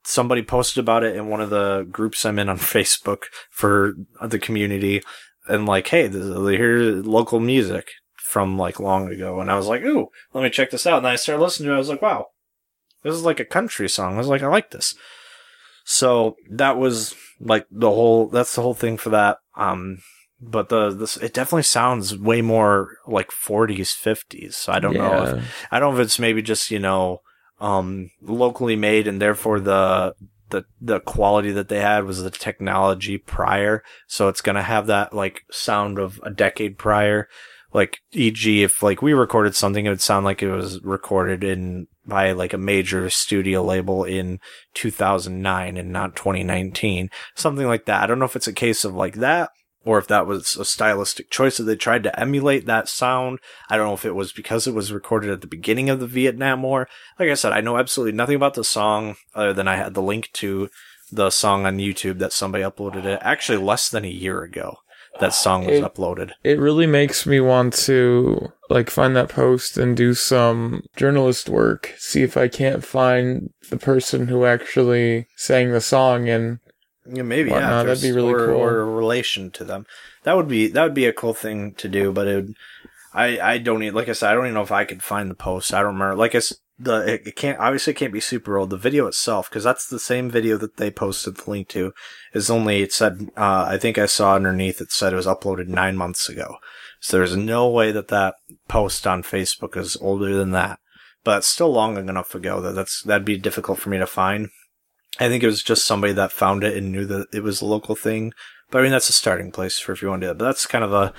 somebody 0.04 0.42
posted 0.42 0.80
about 0.80 1.02
it 1.02 1.16
in 1.16 1.28
one 1.28 1.40
of 1.40 1.50
the 1.50 1.86
groups 1.90 2.24
I'm 2.24 2.38
in 2.38 2.48
on 2.48 2.58
Facebook 2.58 3.24
for 3.50 3.94
the 4.22 4.38
community, 4.38 5.02
and 5.48 5.66
like, 5.66 5.88
hey, 5.88 6.06
this, 6.06 6.24
here's 6.24 7.04
local 7.06 7.40
music 7.40 7.88
from 8.16 8.58
like 8.58 8.80
long 8.80 9.08
ago, 9.08 9.40
and 9.40 9.50
I 9.50 9.56
was 9.56 9.66
like, 9.66 9.82
ooh, 9.82 10.08
let 10.32 10.42
me 10.42 10.50
check 10.50 10.70
this 10.70 10.86
out. 10.86 10.98
And 10.98 11.06
I 11.06 11.16
started 11.16 11.42
listening 11.42 11.68
to 11.68 11.72
it. 11.72 11.76
I 11.76 11.78
was 11.78 11.88
like, 11.88 12.02
wow, 12.02 12.26
this 13.02 13.14
is 13.14 13.22
like 13.22 13.40
a 13.40 13.44
country 13.44 13.88
song. 13.88 14.14
I 14.14 14.18
was 14.18 14.28
like, 14.28 14.42
I 14.42 14.48
like 14.48 14.70
this. 14.70 14.94
So 15.84 16.36
that 16.50 16.78
was 16.78 17.14
like 17.38 17.66
the 17.70 17.90
whole. 17.90 18.28
That's 18.28 18.54
the 18.54 18.62
whole 18.62 18.74
thing 18.74 18.96
for 18.96 19.10
that. 19.10 19.38
Um, 19.56 19.98
but 20.40 20.68
the 20.68 20.90
this 20.90 21.16
it 21.16 21.32
definitely 21.32 21.62
sounds 21.62 22.16
way 22.16 22.42
more 22.42 22.96
like 23.06 23.30
40s 23.30 23.94
50s 23.94 24.54
so 24.54 24.72
i 24.72 24.78
don't 24.78 24.94
know 24.94 25.22
if 25.24 25.66
i 25.70 25.78
don't 25.78 25.94
know 25.94 26.00
if 26.00 26.04
it's 26.04 26.18
maybe 26.18 26.42
just 26.42 26.70
you 26.70 26.78
know 26.78 27.20
um 27.58 28.10
locally 28.20 28.76
made 28.76 29.08
and 29.08 29.20
therefore 29.20 29.60
the 29.60 30.14
the 30.50 30.64
the 30.80 31.00
quality 31.00 31.50
that 31.52 31.68
they 31.68 31.80
had 31.80 32.04
was 32.04 32.22
the 32.22 32.30
technology 32.30 33.18
prior, 33.18 33.82
so 34.06 34.28
it's 34.28 34.40
gonna 34.40 34.62
have 34.62 34.86
that 34.86 35.12
like 35.12 35.44
sound 35.50 35.98
of 35.98 36.20
a 36.22 36.30
decade 36.30 36.78
prior. 36.78 37.28
Like, 37.72 37.98
e.g., 38.12 38.62
if 38.62 38.82
like 38.82 39.02
we 39.02 39.12
recorded 39.12 39.54
something, 39.54 39.84
it 39.84 39.90
would 39.90 40.00
sound 40.00 40.24
like 40.24 40.42
it 40.42 40.50
was 40.50 40.82
recorded 40.82 41.44
in 41.44 41.88
by 42.06 42.32
like 42.32 42.52
a 42.52 42.58
major 42.58 43.10
studio 43.10 43.62
label 43.62 44.04
in 44.04 44.38
2009 44.74 45.76
and 45.76 45.92
not 45.92 46.16
2019, 46.16 47.10
something 47.34 47.66
like 47.66 47.84
that. 47.86 48.04
I 48.04 48.06
don't 48.06 48.18
know 48.18 48.24
if 48.24 48.36
it's 48.36 48.46
a 48.46 48.52
case 48.52 48.84
of 48.84 48.94
like 48.94 49.16
that 49.16 49.50
or 49.86 49.98
if 49.98 50.08
that 50.08 50.26
was 50.26 50.56
a 50.56 50.64
stylistic 50.64 51.30
choice 51.30 51.56
that 51.56 51.62
they 51.62 51.76
tried 51.76 52.02
to 52.02 52.20
emulate 52.20 52.66
that 52.66 52.88
sound. 52.88 53.38
I 53.70 53.76
don't 53.76 53.86
know 53.86 53.94
if 53.94 54.04
it 54.04 54.16
was 54.16 54.32
because 54.32 54.66
it 54.66 54.74
was 54.74 54.92
recorded 54.92 55.30
at 55.30 55.40
the 55.40 55.46
beginning 55.46 55.88
of 55.88 56.00
the 56.00 56.08
Vietnam 56.08 56.62
War. 56.62 56.88
Like 57.18 57.30
I 57.30 57.34
said, 57.34 57.52
I 57.52 57.60
know 57.60 57.78
absolutely 57.78 58.12
nothing 58.16 58.34
about 58.36 58.54
the 58.54 58.64
song 58.64 59.14
other 59.34 59.52
than 59.52 59.68
I 59.68 59.76
had 59.76 59.94
the 59.94 60.02
link 60.02 60.30
to 60.34 60.68
the 61.12 61.30
song 61.30 61.64
on 61.66 61.78
YouTube 61.78 62.18
that 62.18 62.32
somebody 62.32 62.64
uploaded 62.64 63.04
it 63.04 63.20
actually 63.22 63.58
less 63.58 63.88
than 63.88 64.04
a 64.04 64.08
year 64.08 64.42
ago. 64.42 64.78
That 65.20 65.32
song 65.32 65.64
was 65.64 65.78
It- 65.78 65.84
uploaded. 65.84 66.32
It 66.42 66.58
really 66.58 66.86
makes 66.86 67.24
me 67.24 67.38
want 67.40 67.72
to 67.84 68.52
like 68.68 68.90
find 68.90 69.14
that 69.16 69.28
post 69.28 69.78
and 69.78 69.96
do 69.96 70.12
some 70.14 70.82
journalist 70.96 71.48
work. 71.48 71.94
See 71.96 72.22
if 72.22 72.36
I 72.36 72.48
can't 72.48 72.84
find 72.84 73.50
the 73.70 73.76
person 73.78 74.26
who 74.26 74.44
actually 74.44 75.28
sang 75.36 75.70
the 75.70 75.80
song 75.80 76.28
and 76.28 76.58
Yeah, 77.08 77.22
maybe 77.22 77.50
yeah. 77.50 77.82
that'd 77.82 78.02
be 78.02 78.12
really 78.12 78.32
or, 78.32 78.46
cool. 78.46 78.56
Or 78.56 78.80
a 78.80 78.84
relation 78.84 79.50
to 79.52 79.64
them. 79.64 79.86
That 80.24 80.36
would 80.36 80.48
be 80.48 80.68
that 80.68 80.82
would 80.82 80.94
be 80.94 81.06
a 81.06 81.12
cool 81.12 81.34
thing 81.34 81.74
to 81.74 81.88
do. 81.88 82.12
But 82.12 82.28
it, 82.28 82.34
would, 82.36 82.54
I 83.12 83.40
I 83.40 83.58
don't 83.58 83.82
even 83.82 83.94
like 83.94 84.08
I 84.08 84.12
said 84.12 84.30
I 84.30 84.34
don't 84.34 84.46
even 84.46 84.54
know 84.54 84.62
if 84.62 84.72
I 84.72 84.84
could 84.84 85.02
find 85.02 85.30
the 85.30 85.34
post. 85.34 85.72
I 85.72 85.78
don't 85.82 85.94
remember. 85.94 86.16
Like 86.16 86.34
I 86.34 86.40
the 86.78 87.14
it, 87.14 87.26
it 87.26 87.36
can't 87.36 87.58
obviously 87.58 87.92
it 87.92 87.96
can't 87.96 88.12
be 88.12 88.20
super 88.20 88.56
old. 88.56 88.70
The 88.70 88.76
video 88.76 89.06
itself 89.06 89.48
because 89.48 89.64
that's 89.64 89.88
the 89.88 89.98
same 89.98 90.30
video 90.30 90.56
that 90.58 90.76
they 90.76 90.90
posted 90.90 91.36
the 91.36 91.50
link 91.50 91.68
to 91.68 91.92
is 92.34 92.50
only 92.50 92.82
it 92.82 92.92
said 92.92 93.30
uh, 93.36 93.66
I 93.68 93.78
think 93.78 93.98
I 93.98 94.06
saw 94.06 94.34
underneath 94.34 94.80
it 94.80 94.92
said 94.92 95.12
it 95.12 95.16
was 95.16 95.26
uploaded 95.26 95.68
nine 95.68 95.96
months 95.96 96.28
ago. 96.28 96.56
So 97.00 97.18
there's 97.18 97.36
no 97.36 97.68
way 97.68 97.92
that 97.92 98.08
that 98.08 98.34
post 98.68 99.06
on 99.06 99.22
Facebook 99.22 99.76
is 99.76 99.96
older 100.00 100.34
than 100.34 100.50
that. 100.52 100.78
But 101.24 101.44
still 101.44 101.72
long 101.72 101.96
enough 101.96 102.34
ago 102.34 102.60
that 102.60 102.74
that's 102.74 103.02
that'd 103.02 103.24
be 103.24 103.38
difficult 103.38 103.78
for 103.78 103.88
me 103.88 103.98
to 103.98 104.06
find. 104.06 104.50
I 105.18 105.28
think 105.28 105.42
it 105.42 105.46
was 105.46 105.62
just 105.62 105.86
somebody 105.86 106.12
that 106.14 106.32
found 106.32 106.62
it 106.64 106.76
and 106.76 106.92
knew 106.92 107.06
that 107.06 107.28
it 107.32 107.42
was 107.42 107.60
a 107.60 107.66
local 107.66 107.94
thing. 107.94 108.32
But 108.70 108.78
I 108.78 108.82
mean, 108.82 108.92
that's 108.92 109.08
a 109.08 109.14
starting 109.14 109.52
place 109.52 109.78
for 109.78 109.92
if 109.92 110.02
you 110.02 110.08
want 110.08 110.22
to 110.22 110.26
do 110.26 110.28
that. 110.28 110.38
But 110.38 110.44
that's 110.44 110.66
kind 110.66 110.84
of 110.84 110.92
a, 110.92 111.12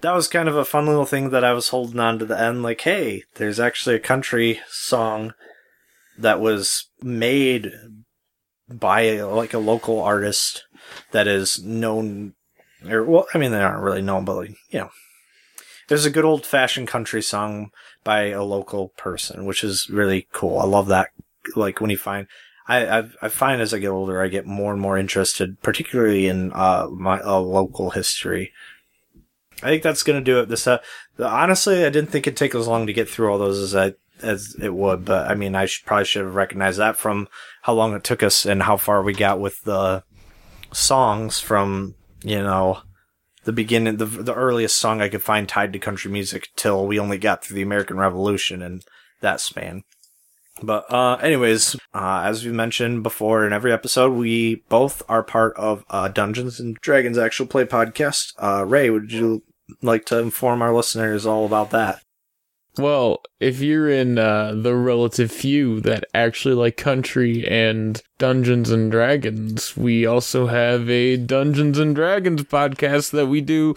that 0.00 0.14
was 0.14 0.28
kind 0.28 0.48
of 0.48 0.56
a 0.56 0.64
fun 0.64 0.86
little 0.86 1.06
thing 1.06 1.30
that 1.30 1.44
I 1.44 1.52
was 1.52 1.68
holding 1.68 2.00
on 2.00 2.18
to 2.18 2.24
the 2.24 2.38
end. 2.38 2.62
Like, 2.62 2.80
hey, 2.80 3.24
there's 3.34 3.60
actually 3.60 3.96
a 3.96 4.00
country 4.00 4.60
song 4.68 5.34
that 6.18 6.40
was 6.40 6.88
made 7.02 7.72
by 8.68 9.20
like 9.20 9.54
a 9.54 9.58
local 9.58 10.00
artist 10.02 10.64
that 11.10 11.26
is 11.26 11.62
known, 11.62 12.34
or 12.88 13.04
well, 13.04 13.26
I 13.34 13.38
mean, 13.38 13.50
they 13.50 13.60
aren't 13.60 13.82
really 13.82 14.02
known, 14.02 14.24
but 14.24 14.36
like, 14.36 14.50
you 14.70 14.80
know, 14.80 14.90
there's 15.88 16.06
a 16.06 16.10
good 16.10 16.24
old 16.24 16.46
fashioned 16.46 16.88
country 16.88 17.22
song 17.22 17.70
by 18.04 18.28
a 18.28 18.42
local 18.42 18.88
person, 18.96 19.44
which 19.44 19.62
is 19.62 19.88
really 19.90 20.26
cool. 20.32 20.58
I 20.58 20.64
love 20.64 20.88
that. 20.88 21.08
Like 21.56 21.80
when 21.80 21.90
you 21.90 21.98
find, 21.98 22.26
I, 22.66 22.98
I, 22.98 23.08
I 23.22 23.28
find 23.28 23.60
as 23.60 23.74
I 23.74 23.78
get 23.78 23.88
older, 23.88 24.22
I 24.22 24.28
get 24.28 24.46
more 24.46 24.72
and 24.72 24.80
more 24.80 24.96
interested, 24.96 25.60
particularly 25.62 26.26
in 26.26 26.52
uh, 26.52 26.88
my 26.90 27.20
uh, 27.20 27.38
local 27.38 27.90
history. 27.90 28.52
I 29.62 29.66
think 29.66 29.82
that's 29.82 30.02
gonna 30.02 30.20
do 30.20 30.40
it. 30.40 30.48
This, 30.48 30.66
uh, 30.66 30.78
honestly, 31.18 31.84
I 31.84 31.90
didn't 31.90 32.10
think 32.10 32.26
it'd 32.26 32.36
take 32.36 32.54
as 32.54 32.66
long 32.66 32.86
to 32.86 32.92
get 32.92 33.08
through 33.08 33.30
all 33.30 33.38
those 33.38 33.58
as 33.58 33.74
I 33.74 33.94
as 34.22 34.56
it 34.60 34.74
would, 34.74 35.04
but 35.04 35.28
I 35.30 35.34
mean, 35.34 35.54
I 35.54 35.66
should, 35.66 35.84
probably 35.84 36.04
should 36.04 36.24
have 36.24 36.34
recognized 36.34 36.78
that 36.78 36.96
from 36.96 37.28
how 37.62 37.72
long 37.72 37.94
it 37.94 38.04
took 38.04 38.22
us 38.22 38.46
and 38.46 38.62
how 38.62 38.76
far 38.76 39.02
we 39.02 39.12
got 39.12 39.40
with 39.40 39.62
the 39.62 40.04
songs 40.72 41.40
from 41.40 41.94
you 42.22 42.38
know 42.38 42.80
the 43.44 43.52
beginning, 43.52 43.96
the 43.96 44.06
the 44.06 44.34
earliest 44.34 44.78
song 44.78 45.00
I 45.00 45.08
could 45.08 45.22
find 45.22 45.48
tied 45.48 45.72
to 45.72 45.78
country 45.78 46.10
music 46.10 46.48
till 46.56 46.86
we 46.86 46.98
only 46.98 47.18
got 47.18 47.44
through 47.44 47.56
the 47.56 47.62
American 47.62 47.98
Revolution 47.98 48.62
and 48.62 48.84
that 49.20 49.40
span. 49.40 49.82
But 50.62 50.90
uh, 50.92 51.16
anyways, 51.16 51.76
uh, 51.94 52.22
as 52.24 52.44
we 52.44 52.52
mentioned 52.52 53.02
before 53.02 53.46
in 53.46 53.52
every 53.52 53.72
episode, 53.72 54.12
we 54.12 54.62
both 54.68 55.02
are 55.08 55.22
part 55.22 55.56
of 55.56 55.84
uh, 55.90 56.08
Dungeons 56.08 56.60
and 56.60 56.76
Dragons 56.76 57.18
actual 57.18 57.46
play 57.46 57.64
podcast. 57.64 58.32
Uh, 58.38 58.64
Ray, 58.64 58.90
would 58.90 59.12
you 59.12 59.42
like 59.80 60.04
to 60.06 60.18
inform 60.18 60.62
our 60.62 60.74
listeners 60.74 61.26
all 61.26 61.46
about 61.46 61.70
that? 61.70 62.02
Well, 62.78 63.20
if 63.38 63.60
you're 63.60 63.90
in 63.90 64.18
uh, 64.18 64.54
the 64.56 64.74
relative 64.74 65.30
few 65.30 65.80
that 65.82 66.04
actually 66.14 66.54
like 66.54 66.78
country 66.78 67.46
and 67.46 68.00
Dungeons 68.16 68.70
and 68.70 68.90
Dragons, 68.90 69.76
we 69.76 70.06
also 70.06 70.46
have 70.46 70.88
a 70.88 71.18
Dungeons 71.18 71.78
and 71.78 71.94
Dragons 71.94 72.44
podcast 72.44 73.10
that 73.10 73.26
we 73.26 73.42
do 73.42 73.74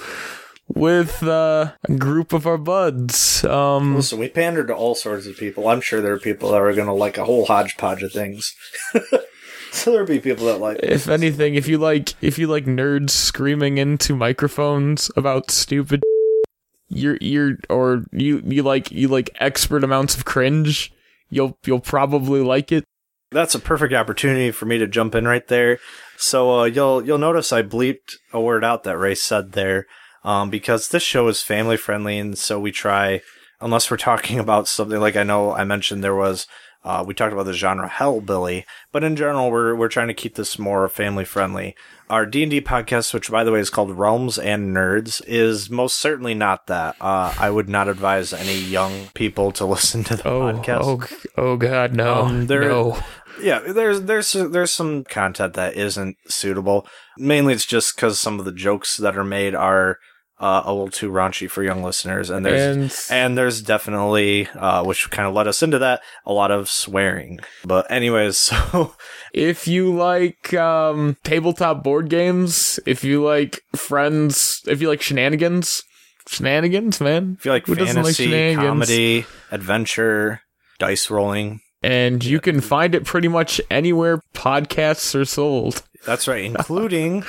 with 0.68 1.22
uh, 1.24 1.74
a 1.88 1.94
group 1.94 2.34
of 2.34 2.48
our 2.48 2.58
buds. 2.58 3.44
Um, 3.46 3.96
Listen, 3.96 4.20
we 4.20 4.30
pander 4.30 4.66
to 4.66 4.76
all 4.76 4.96
sorts 4.96 5.28
of 5.28 5.38
people. 5.38 5.68
I'm 5.68 5.82
sure 5.82 6.02
there 6.02 6.14
are 6.14 6.20
people 6.20 6.52
that 6.52 6.62
are 6.62 6.74
going 6.74 6.88
to 6.88 6.94
like 6.94 7.18
a 7.18 7.26
whole 7.26 7.46
hodgepodge 7.46 8.04
of 8.04 8.12
things. 8.12 8.56
so 9.72 9.92
there'll 9.92 10.08
be 10.08 10.20
people 10.20 10.48
that 10.48 10.60
like. 10.60 10.80
if 10.82 11.08
anything, 11.08 11.56
if 11.56 11.68
you 11.68 11.78
like, 11.78 12.14
if 12.22 12.40
you 12.40 12.48
like 12.48 12.66
nerds 12.66 13.12
screaming 13.12 13.78
into 13.78 14.16
microphones 14.16 15.12
about 15.16 15.52
stupid, 15.52 16.02
you're 16.90 17.18
you're 17.22 17.58
or 17.70 18.06
you 18.12 18.42
you 18.46 18.64
like 18.64 18.92
you 18.92 19.08
like 19.08 19.30
expert 19.40 19.84
amounts 19.84 20.16
of 20.16 20.26
cringe, 20.26 20.92
you'll 21.30 21.58
you'll 21.66 21.80
probably 21.80 22.42
like 22.42 22.72
it. 22.72 22.86
That's 23.32 23.56
a 23.56 23.60
perfect 23.60 23.94
opportunity 23.94 24.52
for 24.52 24.66
me 24.66 24.78
to 24.78 24.88
jump 24.88 25.14
in 25.14 25.28
right 25.28 25.46
there. 25.48 25.80
So 26.18 26.60
uh, 26.60 26.64
you'll 26.66 27.06
you'll 27.06 27.18
notice 27.18 27.52
I 27.52 27.64
bleeped 27.64 28.16
a 28.32 28.40
word 28.40 28.64
out 28.64 28.84
that 28.84 28.98
Ray 28.98 29.16
said 29.16 29.52
there, 29.52 29.88
um, 30.26 30.50
because 30.50 30.90
this 30.90 31.04
show 31.04 31.30
is 31.30 31.42
family 31.42 31.78
friendly, 31.78 32.18
and 32.20 32.38
so 32.38 32.60
we 32.60 32.72
try, 32.74 33.22
unless 33.62 33.90
we're 33.90 33.96
talking 33.98 34.40
about 34.46 34.68
something 34.68 35.00
like 35.00 35.16
I 35.16 35.24
know 35.24 35.54
I 35.54 35.64
mentioned 35.64 36.04
there 36.04 36.16
was. 36.16 36.48
Uh, 36.84 37.04
we 37.04 37.16
talked 37.16 37.34
about 37.34 37.48
the 37.48 37.54
genre 37.54 37.90
hellbilly, 37.90 38.64
but 38.92 39.04
in 39.04 39.16
general, 39.16 39.50
we're 39.50 39.74
we're 39.74 39.88
trying 39.88 40.08
to 40.08 40.14
keep 40.14 40.36
this 40.36 40.60
more 40.60 40.88
family 40.88 41.26
friendly. 41.26 41.76
Our 42.12 42.28
D 42.28 42.44
and 42.44 42.52
D 42.52 42.62
podcast, 42.62 43.12
which 43.12 43.32
by 43.32 43.44
the 43.44 43.52
way 43.52 43.60
is 43.60 43.72
called 43.72 43.98
Realms 43.98 44.38
and 44.38 44.76
Nerds, 44.76 45.20
is 45.26 45.68
most 45.68 45.98
certainly 45.98 46.36
not 46.36 46.68
that. 46.68 46.96
Uh, 47.02 47.34
I 47.40 47.50
would 47.50 47.68
not 47.70 47.88
advise 47.88 48.34
any 48.34 48.54
young 48.60 49.08
people 49.16 49.52
to 49.54 49.66
listen 49.76 50.04
to 50.04 50.16
the 50.16 50.28
Oh 50.28 50.42
podcast. 50.42 50.84
oh 50.84 51.42
oh 51.42 51.58
God 51.58 51.94
no 51.96 52.26
Um, 52.26 52.46
there- 52.46 52.70
no. 52.70 53.00
Yeah, 53.42 53.60
there's 53.62 54.02
there's 54.04 54.34
there's 54.34 54.70
some 54.72 55.06
content 55.06 55.56
that 55.56 55.74
isn't 55.76 56.18
suitable. 56.28 56.86
Mainly, 57.18 57.54
it's 57.56 57.66
just 57.66 57.96
because 57.96 58.20
some 58.20 58.38
of 58.38 58.46
the 58.46 58.52
jokes 58.54 58.96
that 58.98 59.18
are 59.18 59.24
made 59.26 59.56
are 59.56 59.98
uh, 60.40 60.64
a 60.66 60.74
little 60.74 60.90
too 60.90 61.10
raunchy 61.12 61.50
for 61.50 61.64
young 61.64 61.82
listeners, 61.82 62.30
and 62.30 62.46
there's 62.46 63.10
And 63.10 63.26
and 63.26 63.38
there's 63.38 63.62
definitely, 63.62 64.48
uh, 64.50 64.84
which 64.84 65.10
kind 65.10 65.28
of 65.28 65.34
led 65.34 65.48
us 65.48 65.64
into 65.64 65.80
that, 65.80 66.02
a 66.26 66.34
lot 66.34 66.52
of 66.52 66.70
swearing. 66.70 67.40
But 67.64 67.90
anyways, 67.90 68.38
so 68.38 68.96
if 69.34 69.68
you 69.68 69.94
like 69.94 70.54
um 70.54 71.18
tabletop 71.24 71.84
board 71.84 72.10
games, 72.10 72.80
if 72.86 73.04
you 73.04 73.24
like 73.24 73.62
friends, 73.76 74.62
if 74.68 74.82
you 74.82 74.90
like 74.90 75.02
shenanigans, 75.02 75.84
shenanigans, 76.28 77.00
man. 77.00 77.38
if 77.40 77.46
you 77.46 77.52
like 77.52 77.66
Who 77.68 77.76
doesn't 77.76 78.04
like 78.04 78.16
fantasy, 78.16 78.56
comedy, 78.56 79.26
adventure, 79.52 80.42
dice 80.80 81.10
rolling, 81.10 81.62
And 81.82 82.24
you 82.24 82.42
can 82.42 82.60
find 82.62 82.94
it 82.94 83.06
pretty 83.06 83.30
much 83.30 83.62
anywhere 83.72 84.22
podcasts 84.34 85.16
are 85.16 85.26
sold. 85.26 85.84
That's 86.06 86.28
right, 86.28 86.44
including 86.46 87.24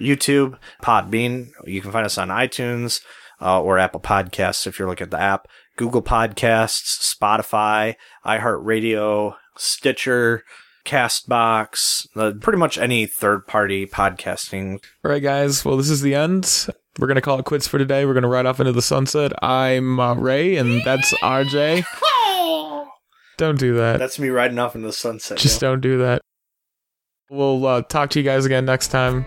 YouTube, 0.00 0.58
Podbean. 0.82 1.50
You 1.64 1.80
can 1.80 1.92
find 1.92 2.06
us 2.06 2.18
on 2.18 2.28
iTunes 2.28 3.00
uh, 3.40 3.60
or 3.60 3.78
Apple 3.78 4.00
Podcasts 4.00 4.66
if 4.66 4.78
you're 4.78 4.88
looking 4.88 5.06
at 5.06 5.10
the 5.10 5.20
app, 5.20 5.48
Google 5.76 6.02
Podcasts, 6.02 7.14
Spotify, 7.14 7.94
iHeartRadio, 8.24 9.34
Stitcher, 9.56 10.42
Castbox, 10.84 12.06
uh, 12.16 12.32
pretty 12.40 12.58
much 12.58 12.78
any 12.78 13.06
third 13.06 13.46
party 13.46 13.86
podcasting. 13.86 14.82
All 15.04 15.10
right, 15.10 15.22
guys. 15.22 15.64
Well, 15.64 15.76
this 15.76 15.90
is 15.90 16.00
the 16.00 16.14
end. 16.14 16.68
We're 16.98 17.06
gonna 17.06 17.20
call 17.20 17.38
it 17.38 17.44
quits 17.44 17.68
for 17.68 17.78
today. 17.78 18.06
We're 18.06 18.14
gonna 18.14 18.28
ride 18.28 18.46
off 18.46 18.58
into 18.58 18.72
the 18.72 18.82
sunset. 18.82 19.32
I'm 19.42 20.00
uh, 20.00 20.14
Ray, 20.14 20.56
and 20.56 20.82
that's 20.84 21.12
RJ. 21.18 21.84
Don't 23.38 23.58
do 23.58 23.74
that. 23.76 24.00
That's 24.00 24.18
me 24.18 24.30
riding 24.30 24.58
off 24.58 24.74
into 24.74 24.88
the 24.88 24.92
sunset. 24.92 25.38
Just 25.38 25.62
yo. 25.62 25.70
don't 25.70 25.80
do 25.80 25.98
that. 25.98 26.22
We'll 27.30 27.64
uh, 27.64 27.82
talk 27.82 28.10
to 28.10 28.18
you 28.18 28.24
guys 28.24 28.44
again 28.44 28.64
next 28.64 28.88
time. 28.88 29.24